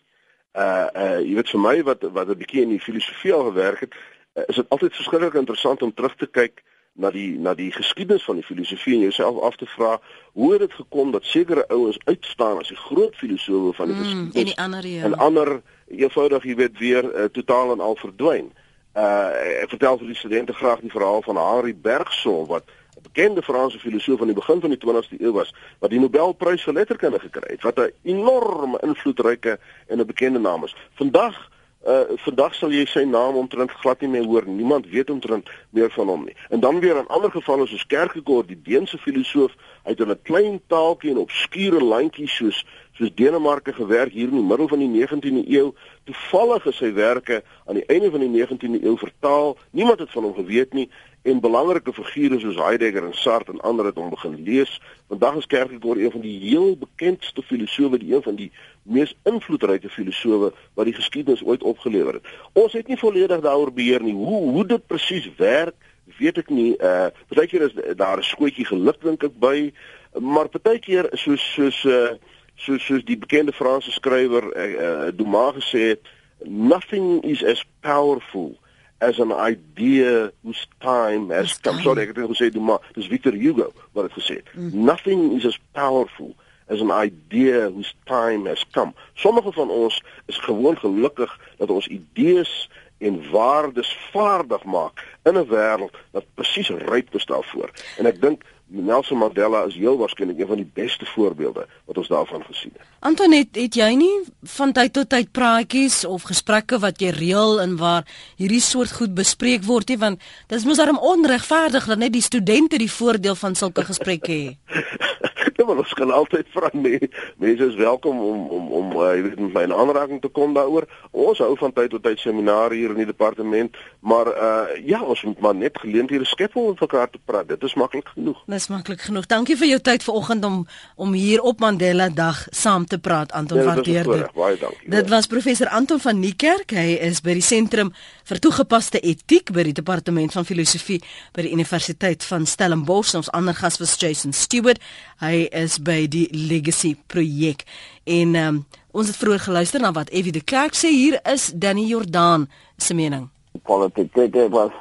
Uh 0.57 0.87
uh 0.95 1.19
jy 1.21 1.35
weet 1.37 1.51
vir 1.53 1.61
my 1.61 1.75
wat 1.85 2.07
wat 2.13 2.29
'n 2.29 2.39
bietjie 2.39 2.63
in 2.63 2.73
die 2.73 2.81
filosofie 2.81 3.33
al 3.33 3.45
gewerk 3.51 3.81
het, 3.81 3.95
is 4.33 4.57
dit 4.57 4.69
altyd 4.69 4.95
verskriklik 4.95 5.35
interessant 5.35 5.83
om 5.83 5.95
terug 5.95 6.17
te 6.17 6.27
kyk 6.27 6.63
na 6.99 7.11
die 7.15 7.39
na 7.39 7.55
die 7.55 7.71
geskiedenis 7.73 8.25
van 8.25 8.41
die 8.41 8.45
filosofie 8.45 8.95
en 8.95 9.01
jouself 9.07 9.41
af 9.43 9.57
te 9.57 9.67
vra 9.67 10.01
hoe 10.33 10.53
het 10.53 10.61
dit 10.61 10.73
gekom 10.73 11.11
dat 11.15 11.25
sekere 11.25 11.65
ouens 11.69 11.99
uitstaan 12.05 12.59
as 12.59 12.69
die 12.69 12.77
groot 12.77 13.15
filosowe 13.15 13.73
van 13.73 13.93
die 13.93 13.97
mm, 13.97 14.03
geskiedenis 14.03 14.41
en 14.41 14.45
die 14.45 14.59
ander 14.59 14.87
ja. 14.87 15.05
en 15.05 15.15
ander 15.15 15.61
eenvoudig 15.87 16.45
jy 16.45 16.55
weet 16.55 16.79
weer 16.79 17.05
uh, 17.05 17.29
totaal 17.33 17.73
en 17.73 17.81
al 17.81 17.97
verdwyn. 17.97 18.51
Uh 18.99 19.31
ek 19.63 19.71
vertel 19.77 19.99
vir 20.01 20.11
die 20.11 20.19
studente 20.19 20.57
graag 20.59 20.83
die 20.83 20.91
verhaal 20.91 21.23
van 21.23 21.39
Henri 21.39 21.75
Bergson 21.75 22.47
wat 22.51 22.67
'n 22.99 23.03
bekende 23.03 23.43
Franse 23.43 23.79
filosoof 23.79 24.21
aan 24.21 24.33
die 24.33 24.41
begin 24.41 24.61
van 24.61 24.75
die 24.75 24.81
20ste 24.83 25.21
eeu 25.21 25.33
was 25.33 25.55
wat 25.79 25.91
die 25.91 26.01
Nobelprys 26.01 26.67
vir 26.67 26.75
letterkunde 26.81 27.21
gekry 27.23 27.53
het 27.53 27.63
wat 27.63 27.79
'n 27.79 27.93
enorme 28.03 28.79
invloedryke 28.83 29.59
en 29.87 30.01
'n 30.01 30.07
bekende 30.07 30.39
naam 30.39 30.65
is. 30.65 30.75
Vandag 30.95 31.51
uh 31.87 32.17
vandag 32.25 32.55
sal 32.59 32.73
jy 32.75 32.85
sy 32.91 33.05
naam 33.07 33.37
omtrent 33.39 33.71
glad 33.71 34.01
nie 34.01 34.11
meer 34.11 34.25
hoor. 34.27 34.47
Niemand 34.47 34.89
weet 34.91 35.11
omtrent 35.11 35.51
meer 35.71 35.91
van 35.95 36.09
hom 36.09 36.25
nie. 36.25 36.35
En 36.51 36.61
dan 36.61 36.81
weer 36.81 36.99
in 36.99 37.07
ander 37.07 37.31
gevalle 37.31 37.67
soos 37.67 37.87
Kierkegaard, 37.87 38.49
die 38.49 38.59
Deense 38.63 38.99
filosoof, 38.99 39.55
hy 39.85 39.95
het 39.95 40.01
in 40.01 40.11
'n 40.11 40.23
klein 40.23 40.61
taaltjie 40.67 41.11
en 41.11 41.23
obskure 41.23 41.81
landjies 41.81 42.35
soos 42.35 42.65
soos 42.99 43.15
Denemarke 43.15 43.73
gewerk 43.73 44.13
hier 44.13 44.29
in 44.29 44.41
die 44.41 44.49
middel 44.51 44.69
van 44.69 44.79
die 44.79 44.91
19de 44.91 45.45
eeu. 45.47 45.73
Toevallig 46.05 46.67
is 46.67 46.77
sy 46.77 46.93
werke 46.93 47.43
aan 47.67 47.79
die 47.79 47.87
einde 47.87 48.11
van 48.11 48.21
die 48.21 48.33
19de 48.35 48.83
eeu 48.83 48.97
vertaal. 48.97 49.57
Niemand 49.71 49.99
het 49.99 50.11
van 50.11 50.23
hom 50.23 50.35
geweet 50.35 50.73
nie 50.73 50.91
en 51.31 51.41
belangrike 51.41 51.93
figure 51.93 52.39
soos 52.41 52.57
Heidegger 52.57 53.05
en 53.05 53.15
Sartre 53.15 53.53
en 53.53 53.61
ander 53.61 53.89
het 53.89 53.97
hom 54.01 54.11
begin 54.11 54.37
lees. 54.43 54.81
Vandag 55.09 55.37
is 55.37 55.47
Kierkegaard 55.47 55.99
een 55.99 56.11
van 56.11 56.21
die 56.21 56.39
heel 56.41 56.77
bekendste 56.79 57.43
filosowe, 57.43 57.99
die 57.99 58.15
een 58.15 58.23
van 58.23 58.35
die 58.35 58.51
mees 58.83 59.15
invloedryke 59.29 59.89
filosowe 59.89 60.53
wat 60.75 60.89
die 60.89 60.95
geskiedenis 60.95 61.45
ooit 61.45 61.63
opgelewer 61.63 62.19
het. 62.19 62.33
Ons 62.53 62.73
het 62.73 62.89
nie 62.89 62.99
volledig 62.99 63.41
daaroor 63.41 63.73
beheer 63.73 64.03
nie. 64.03 64.15
Hoe 64.15 64.41
hoe 64.51 64.67
dit 64.67 64.87
presies 64.87 65.31
werk, 65.37 65.77
weet 66.19 66.39
ek 66.39 66.49
nie. 66.51 66.73
Uh 66.77 67.09
partykeer 67.29 67.69
is 67.69 67.97
daar 67.97 68.19
'n 68.19 68.31
skootjie 68.33 68.67
geluk 68.67 69.03
dink 69.03 69.23
ek 69.23 69.37
by, 69.39 69.73
maar 70.21 70.49
partykeer 70.49 71.11
soos 71.13 71.53
soos 71.55 71.85
uh 71.85 72.17
soos 72.57 72.85
soos 72.85 73.05
die 73.05 73.19
bekende 73.19 73.53
Franse 73.53 73.91
skrywer 73.91 74.45
uh, 74.57 74.65
uh, 74.65 75.09
Dumas 75.15 75.55
gesê 75.55 75.95
het, 75.95 76.01
nothing 76.43 77.23
is 77.23 77.45
as 77.45 77.63
powerful 77.81 78.57
as 79.01 79.19
an 79.19 79.33
idea 79.33 80.33
whose 80.43 80.67
time 80.81 81.31
has 81.31 81.59
come. 81.61 81.75
Time. 81.75 81.83
Sorry, 81.83 82.03
ek 82.03 82.17
het 82.17 82.31
gesê 82.31 82.51
Dumas, 82.51 82.83
dis 82.95 83.07
Victor 83.07 83.33
Hugo 83.33 83.73
wat 83.93 84.09
het 84.09 84.17
gesê. 84.19 84.43
Mm. 84.55 84.85
Nothing 84.85 85.37
is 85.37 85.47
as 85.47 85.59
powerful 85.73 86.35
as 86.69 86.81
an 86.81 86.91
idea 86.91 87.71
whose 87.71 87.95
time 88.07 88.47
has 88.47 88.65
come. 88.73 88.95
Sommige 89.15 89.53
van 89.53 89.71
ons 89.71 90.03
is 90.27 90.37
gewoon 90.37 90.79
gelukkig 90.79 91.41
dat 91.57 91.71
ons 91.71 91.87
idees 91.87 92.69
en 92.99 93.31
waardes 93.31 93.97
vaardig 94.11 94.65
maak 94.65 95.05
in 95.23 95.39
'n 95.39 95.47
wêreld 95.47 95.95
wat 96.11 96.27
presies 96.35 96.69
ryp 96.69 97.15
is 97.15 97.27
daarvoor. 97.27 97.71
En 97.99 98.07
ek 98.07 98.21
dink 98.21 98.45
Nelson 98.69 99.19
Mandela 99.19 99.63
is 99.65 99.75
heel 99.75 99.97
waarskynlik 99.97 100.39
een 100.39 100.47
van 100.47 100.61
die 100.61 100.71
beste 100.75 101.07
voorbeelde 101.07 101.67
wat 101.85 101.99
ons 101.99 102.09
daarvan 102.09 102.43
gesien 102.45 102.73
het. 102.77 102.87
Antonet, 103.01 103.49
het 103.57 103.75
jy 103.75 103.89
nie 103.97 104.13
van 104.57 104.73
tyd 104.77 104.93
tot 104.93 105.09
tyd 105.09 105.33
praatjies 105.33 106.03
of 106.05 106.27
gesprekke 106.29 106.81
wat 106.83 107.01
jy 107.01 107.13
reël 107.17 107.61
en 107.63 107.77
waar 107.81 108.05
hierdie 108.37 108.61
soort 108.61 108.93
goed 108.93 109.15
bespreek 109.17 109.65
word 109.65 109.89
nie, 109.89 109.99
want 109.99 110.21
dit 110.21 110.59
is 110.59 110.67
mos 110.69 110.81
darem 110.81 110.99
onregverdig 110.99 111.89
dat 111.89 111.99
net 111.99 112.13
die 112.13 112.25
studente 112.25 112.79
die 112.79 112.93
voordeel 112.93 113.39
van 113.39 113.57
sulke 113.57 113.87
gesprekke 113.89 114.33
het. 114.33 114.57
Ja, 115.59 115.65
maar 115.67 115.81
ons 115.83 115.93
kan 115.99 116.11
altyd 116.11 116.47
vra 116.55 116.69
nee. 116.73 117.09
Mense 117.37 117.67
is 117.67 117.75
welkom 117.75 118.21
om 118.23 118.47
om 118.47 118.69
om 118.79 118.93
uh, 118.93 119.09
jy 119.17 119.23
weet 119.25 119.41
met 119.41 119.57
my 119.57 119.63
in 119.67 119.75
aanraking 119.75 120.21
te 120.23 120.31
kom 120.31 120.53
daaroor. 120.55 120.87
Ons 121.11 121.41
hou 121.43 121.57
van 121.59 121.73
tyd 121.75 121.91
tot 121.91 122.05
tyd 122.05 122.23
seminare 122.23 122.79
hier 122.79 122.95
in 122.95 123.01
die 123.03 123.09
departement, 123.09 123.75
maar 123.99 124.31
uh 124.31 124.77
ja, 124.87 125.03
ons 125.03 125.25
moet 125.27 125.41
maar 125.43 125.57
net 125.59 125.81
geleenthede 125.83 126.29
skep 126.31 126.55
om 126.57 126.69
met 126.71 126.81
mekaar 126.81 127.11
te 127.11 127.19
praat. 127.25 127.49
Dit 127.49 127.67
is 127.67 127.75
maklik 127.75 128.07
genoeg. 128.15 128.39
Dis 128.59 128.67
maklik 128.67 129.05
genoeg. 129.07 129.29
Dankie 129.31 129.55
vir 129.55 129.69
jou 129.69 129.79
tyd 129.87 130.03
vanoggend 130.03 130.45
om 130.45 130.55
om 130.99 131.13
hier 131.15 131.39
op 131.47 131.61
Mandela 131.63 132.09
Dag 132.11 132.41
saam 132.51 132.87
te 132.91 132.99
praat, 132.99 133.31
Anton 133.33 133.61
van 133.63 133.83
der 133.87 134.03
Deur. 134.03 134.25
Baie 134.35 134.57
dankie. 134.59 134.89
Dit 134.91 135.11
was 135.13 135.29
professor 135.31 135.69
Anton 135.71 136.01
van 136.03 136.19
Niekerk. 136.19 136.75
Hy 136.75 136.97
is 137.07 137.21
by 137.23 137.37
die 137.39 137.45
sentrum 137.45 137.93
vir 138.27 138.41
toegepaste 138.43 138.99
etiek 138.99 139.53
by 139.55 139.63
die 139.69 139.77
departement 139.77 140.35
van 140.35 140.49
filosofie 140.49 140.99
by 141.37 141.45
die 141.47 141.53
Universiteit 141.55 142.27
van 142.27 142.49
Stellenbosch. 142.51 143.15
Ons 143.21 143.31
ander 143.31 143.55
gas 143.55 143.79
was 143.79 143.95
Jason 144.01 144.35
Stewart. 144.35 144.83
Hy 145.23 145.47
is 145.55 145.79
by 145.79 146.09
die 146.11 146.27
Legacy 146.35 146.97
projek. 147.07 147.63
En 148.11 148.35
um, 148.43 148.61
ons 148.91 149.07
het 149.07 149.21
vroeër 149.23 149.45
geluister 149.47 149.87
na 149.87 149.95
wat 149.95 150.11
Evie 150.11 150.35
de 150.35 150.43
Klerk 150.43 150.75
sê 150.75 150.91
hier 150.91 151.21
is 151.31 151.53
Danny 151.55 151.87
Jordan 151.93 152.49
se 152.75 152.99
mening. 152.99 153.31
Politiek 153.71 154.11
dit 154.19 154.51
was 154.51 154.75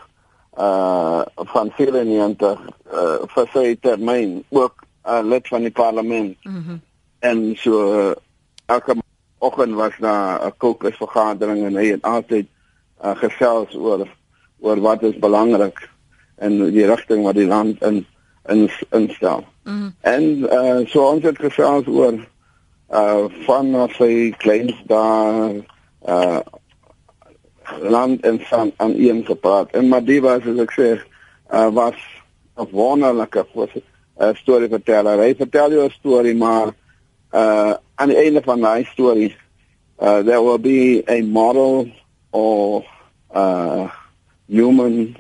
uh 0.58 1.22
van 1.54 1.70
94 1.78 2.58
uh 2.98 3.28
vir 3.34 3.48
sy 3.54 3.78
termyn 3.82 4.44
ook 4.50 4.84
'n 4.84 5.10
uh, 5.10 5.24
lid 5.24 5.48
van 5.48 5.62
die 5.62 5.76
parlement. 5.84 6.38
Mm 6.44 6.82
en 7.20 7.56
so 7.58 7.94
uh, 7.98 8.16
elke 8.66 8.96
oggend 9.38 9.74
was 9.74 9.94
daar 10.00 10.46
'n 10.46 10.58
kokesvergadering 10.58 11.66
en 11.66 11.76
hy 11.76 11.86
het 11.86 12.02
altyd 12.02 12.46
uh, 13.04 13.16
gesels 13.16 13.76
oor 13.76 14.08
oor 14.60 14.80
wat 14.82 15.04
is 15.04 15.18
belangrik 15.20 15.90
en 16.36 16.72
die 16.72 16.86
rigting 16.86 17.24
wat 17.24 17.36
die 17.36 17.48
land 17.48 17.84
in 17.84 18.06
in 18.46 18.70
instel. 18.90 19.44
Mm. 19.64 19.96
En 20.02 20.24
uh 20.40 20.86
so 20.88 21.10
ons 21.10 21.24
het 21.24 21.40
gesels 21.40 21.88
oor 21.88 22.14
uh 22.94 23.26
van 23.46 23.90
sy 23.98 24.32
kleins 24.38 24.76
daar 24.86 25.52
uh 26.08 26.40
land 27.82 28.22
en 28.22 28.40
van 28.40 28.72
aan 28.78 28.94
een 28.96 29.26
gepraat. 29.26 29.72
En 29.72 29.88
Madiba 29.88 30.40
soos 30.40 30.60
ek 30.60 30.72
sê, 30.72 30.90
uh 31.52 31.68
was 31.74 32.00
'n 32.58 32.68
wonderlike 32.72 33.46
uh, 34.18 34.34
storie 34.36 34.70
verteller. 34.70 35.20
Hy 35.22 35.36
vertel 35.36 35.72
jou 35.72 35.86
'n 35.86 35.92
storie 36.00 36.36
maar 36.36 36.74
uh 37.32 37.74
aan 37.96 38.08
die 38.08 38.18
einde 38.18 38.42
van 38.42 38.62
daai 38.62 38.86
storie 38.86 39.36
uh 40.00 40.24
there 40.24 40.42
will 40.42 40.60
be 40.60 41.04
a 41.08 41.22
model 41.22 41.92
or 42.32 42.86
uh 43.36 43.92
human 44.48 45.18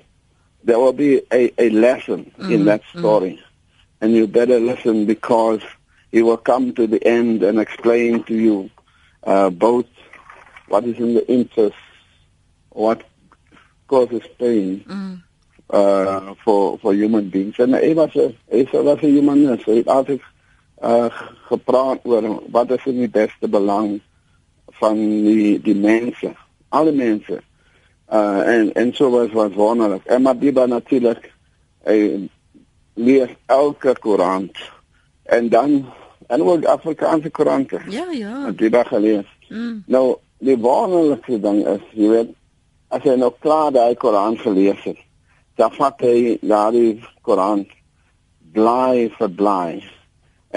there 0.64 0.80
will 0.80 0.94
be 0.94 1.22
a 1.32 1.52
a 1.58 1.70
lesson 1.70 2.32
mm, 2.38 2.52
in 2.52 2.66
that 2.66 2.82
story 2.96 3.32
mm. 3.32 3.44
and 4.02 4.16
you 4.16 4.28
better 4.28 4.60
listen 4.60 5.06
because 5.06 5.62
he 6.12 6.22
will 6.22 6.38
come 6.38 6.74
to 6.74 6.88
the 6.88 7.04
end 7.06 7.44
and 7.44 7.60
explain 7.60 8.24
to 8.24 8.34
you 8.34 8.70
uh 9.24 9.50
both 9.50 9.88
what 10.68 10.86
is 10.86 10.98
in 10.98 11.14
the 11.14 11.28
interest 11.28 11.76
what 12.70 13.04
causes 13.88 14.24
pain 14.40 14.84
mm. 14.88 15.22
Uh 15.70 16.34
for 16.44 16.78
for 16.80 16.94
human 16.94 17.30
beings. 17.30 17.60
And 17.60 17.76
hy 17.76 17.94
was 17.94 18.16
'n 18.16 18.36
hy 18.52 18.66
was 18.72 19.02
'n 19.02 19.16
human 19.16 19.60
so 19.60 19.72
hy 19.72 19.78
het 19.78 19.88
altyd 19.88 20.22
uh 20.82 21.10
gepraat 21.50 22.00
oor 22.04 22.42
wat 22.52 22.72
is 22.72 22.86
in 22.86 23.00
die 23.00 23.10
beste 23.10 23.48
belang 23.48 24.00
van 24.80 24.96
die 24.98 25.60
die 25.62 25.76
mense 25.76 26.36
alle 26.70 26.92
mense. 26.92 27.42
Uh 28.12 28.42
en 28.48 28.74
en 28.74 28.94
so 28.94 29.10
was 29.10 29.32
wat 29.32 29.54
wonderlik. 29.54 30.06
En 30.06 30.22
Madiba 30.22 30.66
natuurlik 30.66 31.32
hy 31.84 32.30
lees 32.94 33.30
elke 33.46 33.96
koerant. 34.00 34.56
En 35.24 35.50
dan 35.50 35.86
en 36.28 36.44
ook 36.44 36.66
Afrikaanse 36.66 37.30
koerante. 37.30 37.80
Ja 37.90 38.12
ja. 38.12 38.40
Madiba 38.40 38.84
gelees. 38.84 39.26
Mm. 39.50 39.84
nou 39.88 40.18
die 40.44 40.58
wonderlikste 40.58 41.40
ding 41.40 41.62
is 41.68 41.84
jy 41.96 42.10
weet 42.12 42.34
as 42.92 43.04
jy 43.04 43.16
nou 43.16 43.32
klaar 43.40 43.72
daai 43.72 43.96
koerant 43.96 44.42
gelees 44.44 44.82
het 44.84 45.00
dan 45.58 45.74
vat 45.78 46.02
hy 46.06 46.38
daai 46.42 47.02
koerant 47.26 47.70
bly 48.54 49.08
vir 49.18 49.32
bly 49.40 49.82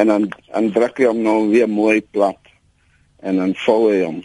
en 0.00 0.12
dan 0.12 0.28
en 0.56 0.72
druk 0.72 1.00
hy 1.00 1.08
hom 1.10 1.22
nou 1.24 1.38
weer 1.50 1.68
mooi 1.68 2.00
plat 2.00 2.40
en 3.20 3.36
dan 3.36 3.54
vou 3.64 3.90
hy 3.90 4.02
hom. 4.04 4.20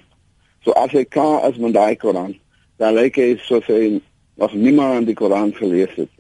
So 0.64 0.74
as 0.80 0.94
hy 0.96 1.04
klaar 1.06 1.46
is 1.50 1.60
met 1.62 1.76
daai 1.76 1.96
Koran, 2.00 2.36
dan 2.82 2.96
lyk 2.98 3.20
hy 3.22 3.36
soos 3.46 3.68
hy 3.70 4.00
nog 4.40 4.54
niemand 4.58 5.00
aan 5.00 5.08
die 5.10 5.18
Koran 5.18 5.54
gelees 5.56 5.94
het. 5.96 6.12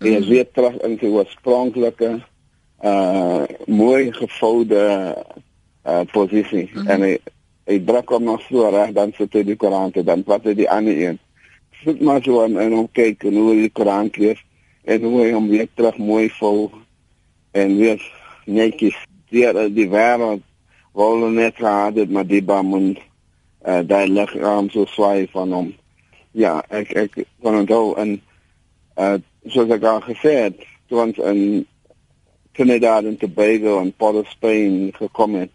Mm. 0.00 0.06
Hy 0.06 0.12
is 0.18 0.28
weer 0.30 0.46
terug 0.48 0.78
in 0.86 0.96
sy 1.00 1.10
oorspronklike 1.12 2.18
uh 2.80 3.44
mooi 3.68 4.08
gevoude 4.16 4.80
uh 5.84 6.04
posisie 6.12 6.70
mm 6.72 6.78
-hmm. 6.78 6.88
en 6.88 7.02
hy 7.02 7.18
hy 7.68 7.76
druk 7.84 8.08
hom 8.08 8.24
nog 8.24 8.40
so 8.48 8.70
reg 8.70 8.94
dan 8.96 9.12
sit 9.12 9.32
hy 9.32 9.42
die 9.44 9.56
Koran 9.56 9.92
te 9.92 10.02
dan 10.02 10.22
wat 10.26 10.44
hy 10.44 10.54
die 10.54 10.70
ander 10.70 10.96
een. 10.96 11.18
Sit 11.84 12.00
maar 12.00 12.22
so 12.22 12.42
en, 12.44 12.58
en 12.60 12.72
hom 12.72 12.88
hoe 12.92 13.50
hy 13.52 13.60
die 13.62 13.72
Koran 13.72 14.10
lees 14.20 14.40
en 14.84 15.04
hoe 15.06 15.22
hy 15.22 15.30
hom 15.32 15.48
weer 15.48 15.68
terug 15.74 15.96
mooi 15.96 16.28
vou 16.36 16.70
en 17.56 17.76
weer 17.78 18.02
netjies 18.44 18.96
deur 19.32 19.56
die 19.72 19.88
wêreld. 19.88 20.42
Wou 20.92 21.30
net 21.30 21.56
gehad 21.56 21.96
het 21.96 22.10
maar 22.10 22.26
die 22.26 22.42
bamund 22.42 22.98
uh, 22.98 23.04
eh, 23.78 23.82
daai 23.86 24.08
liggaam 24.08 24.68
so 24.70 24.84
swaai 24.90 25.28
van 25.32 25.52
hom. 25.52 25.70
Ja 26.36 26.58
ek 26.68 26.92
ek 27.04 27.16
kon 27.40 27.60
onthou 27.62 27.94
en 28.00 28.18
uh, 28.98 29.16
soos 29.48 29.72
ek 29.72 29.86
al 29.86 30.02
gesê 30.04 30.34
het 30.48 30.58
toe 30.90 31.00
ons 31.04 31.20
in 31.30 31.64
Trinidad 32.58 33.06
en 33.08 33.16
Tobago 33.16 33.78
en 33.80 33.92
Port 33.96 34.28
Spain 34.34 34.90
gekom 34.98 35.38
het. 35.38 35.52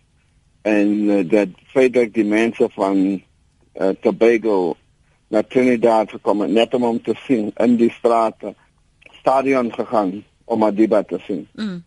En 0.65 0.89
uh, 1.05 1.21
dat 1.29 1.53
Frederik 1.69 2.15
die 2.15 2.25
mense 2.25 2.69
van 2.73 3.21
uh, 3.77 3.93
Tobago 4.01 4.77
na 5.27 5.41
Trinidad 5.41 6.09
gekom 6.09 6.41
het 6.41 6.51
net 6.51 6.73
om 6.73 6.83
te 7.01 7.15
sien 7.25 7.51
in 7.55 7.75
die 7.75 7.91
strate 7.91 8.53
stadion 9.19 9.73
gegaan 9.73 10.23
om 10.45 10.59
Madiba 10.59 11.03
te 11.03 11.19
sien. 11.19 11.47
Mm. 11.53 11.83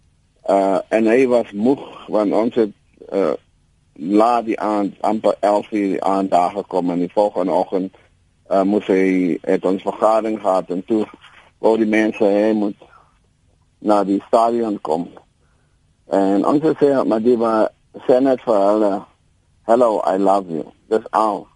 Uh 0.48 0.78
en 0.88 1.06
hy 1.06 1.26
was 1.26 1.52
moeg 1.52 2.06
want 2.08 2.32
ons 2.32 2.54
het 2.54 2.74
uh 3.12 3.36
laat 3.98 4.44
die 4.46 4.58
aand 4.60 4.94
amper 5.02 5.34
11 5.40 5.70
uur 5.70 5.88
die 5.88 6.02
aand 6.02 6.30
daar 6.30 6.50
gekom 6.50 6.90
en 6.90 6.98
die 6.98 7.12
volgende 7.12 7.52
oggend 7.52 7.94
uh 8.50 8.62
moes 8.62 8.86
hy 8.86 9.38
het 9.42 9.64
ons 9.64 9.82
vergadering 9.82 10.40
gehad 10.40 10.70
en 10.70 10.84
toe 10.84 11.06
wou 11.58 11.76
die 11.76 11.90
mense 11.90 12.24
hê 12.24 12.52
moet 12.54 12.78
na 13.78 14.04
die 14.04 14.22
stadion 14.26 14.80
kom. 14.80 15.08
En 16.06 16.42
sê 16.80 16.94
maar 17.04 17.22
die 17.22 17.36
was 17.36 17.68
senet 18.06 18.42
vir 18.42 18.60
hulle 18.70 18.92
hello 19.66 20.02
I 20.06 20.16
love 20.16 20.50
you. 20.50 20.64
Dis 20.88 21.04
al. 21.10 21.46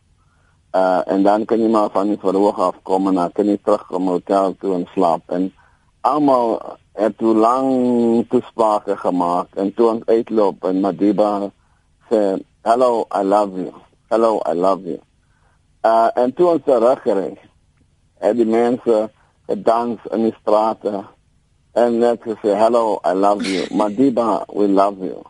Uh 0.73 1.01
en 1.05 1.23
dan 1.23 1.45
kan 1.45 1.61
jy 1.61 1.69
maar 1.69 1.91
van 1.93 2.09
die 2.09 2.19
verhoog 2.21 2.59
af 2.59 2.77
kom 2.83 3.07
en 3.09 3.19
dan 3.21 3.33
kan 3.33 3.47
jy 3.47 3.59
terug 3.61 3.83
kom 3.87 4.07
hotel 4.09 4.55
toe 4.61 4.75
en 4.75 4.87
slaap. 4.95 5.23
En 5.29 5.51
almal 6.01 6.79
het 6.97 7.19
toe 7.19 7.35
lang 7.37 7.69
toesprake 8.29 8.97
gemaak 8.97 9.53
en 9.61 9.75
toe 9.75 9.89
ons 9.91 10.07
uitloop 10.07 10.65
en 10.65 10.81
Madiba 10.81 11.51
sê 12.09 12.23
hello 12.65 13.05
I 13.13 13.21
love 13.23 13.61
you. 13.61 13.75
Hello 14.09 14.41
I 14.49 14.55
love 14.57 14.89
you. 14.89 15.01
Uh 15.85 16.09
en 16.15 16.33
toe 16.33 16.49
ons 16.55 16.65
teruggery 16.65 17.37
het 18.25 18.37
die 18.37 18.49
mense 18.49 19.11
gedans 19.53 20.01
in 20.09 20.25
die 20.31 20.35
strate 20.41 21.05
en 21.77 22.01
net 22.01 22.25
gesê 22.25 22.57
hello 22.57 22.97
I 23.05 23.13
love 23.13 23.45
you. 23.45 23.69
Madiba 23.77 24.47
we 24.49 24.73
love 24.73 25.05
you. 25.05 25.21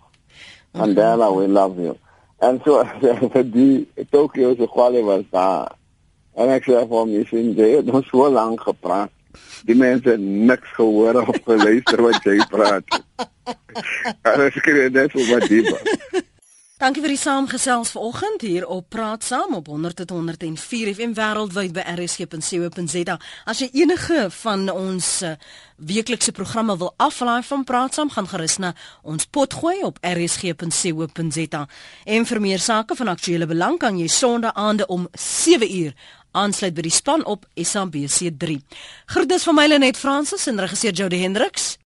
Mandela 0.73 1.35
we 1.35 1.49
love 1.49 1.83
you 1.83 1.99
en 2.43 2.61
so 2.67 2.83
vir 3.35 3.49
die 3.55 4.07
Tokyo 4.11 4.55
se 4.59 4.69
kwale 4.71 5.03
was 5.07 5.27
daar 5.31 5.75
en 6.37 6.53
ek 6.53 6.69
sê 6.69 6.79
vir 6.79 6.99
hom 6.99 7.11
jy 7.15 7.27
sien 7.31 7.53
jy 7.59 7.75
het 7.79 7.91
ons 7.93 8.09
so 8.11 8.31
lank 8.31 8.65
gepraat 8.69 9.13
die 9.69 9.77
mense 9.79 10.17
niks 10.19 10.75
gehoor 10.77 11.23
of 11.23 11.37
geluister 11.47 12.03
wat 12.05 12.27
jy 12.27 12.37
praat. 12.51 12.99
Alles 14.29 14.55
skielik 14.59 14.93
net 14.95 15.15
so 15.15 15.25
wat 15.31 15.49
diep. 15.49 15.71
Dankie 16.83 16.99
vir 16.99 17.13
die 17.13 17.21
saamgesels 17.21 17.93
vanoggend 17.95 18.43
hier 18.43 18.65
op 18.67 18.89
Praat 18.91 19.23
Saam 19.23 19.53
op 19.55 19.69
100.104 19.71 20.89
FM 20.97 21.13
wêreldwyd 21.15 21.71
by 21.77 21.85
rsg.co.za. 21.93 23.15
As 23.47 23.61
jy 23.63 23.69
enige 23.85 24.25
van 24.35 24.65
ons 24.73 25.11
uh, 25.23 25.37
weeklikse 25.79 26.35
programme 26.35 26.75
wil 26.81 26.91
aflaai 26.99 27.45
van 27.47 27.63
Praat 27.63 27.95
Saam, 27.95 28.11
gaan 28.11 28.27
gerus 28.27 28.59
na 28.59 28.73
ons 29.07 29.29
potgooi 29.31 29.77
op 29.87 30.01
rsg.co.za. 30.03 31.63
En 32.17 32.27
vir 32.33 32.43
meer 32.49 32.67
sake 32.67 32.99
van 32.99 33.13
aktuële 33.15 33.47
belang 33.47 33.79
kan 33.79 34.03
jy 34.03 34.11
Sondae 34.11 34.51
aande 34.51 34.91
om 34.91 35.07
7uur 35.15 35.95
aansluit 36.35 36.75
by 36.75 36.89
die 36.89 36.97
span 36.99 37.23
op 37.31 37.47
SABC3. 37.55 38.59
Groete 39.15 39.39
van 39.47 39.61
my 39.61 39.71
Lenet 39.71 40.03
Fransis 40.03 40.51
en 40.51 40.59
regisseur 40.67 40.99
Jody 40.99 41.23
Hendriks. 41.23 41.77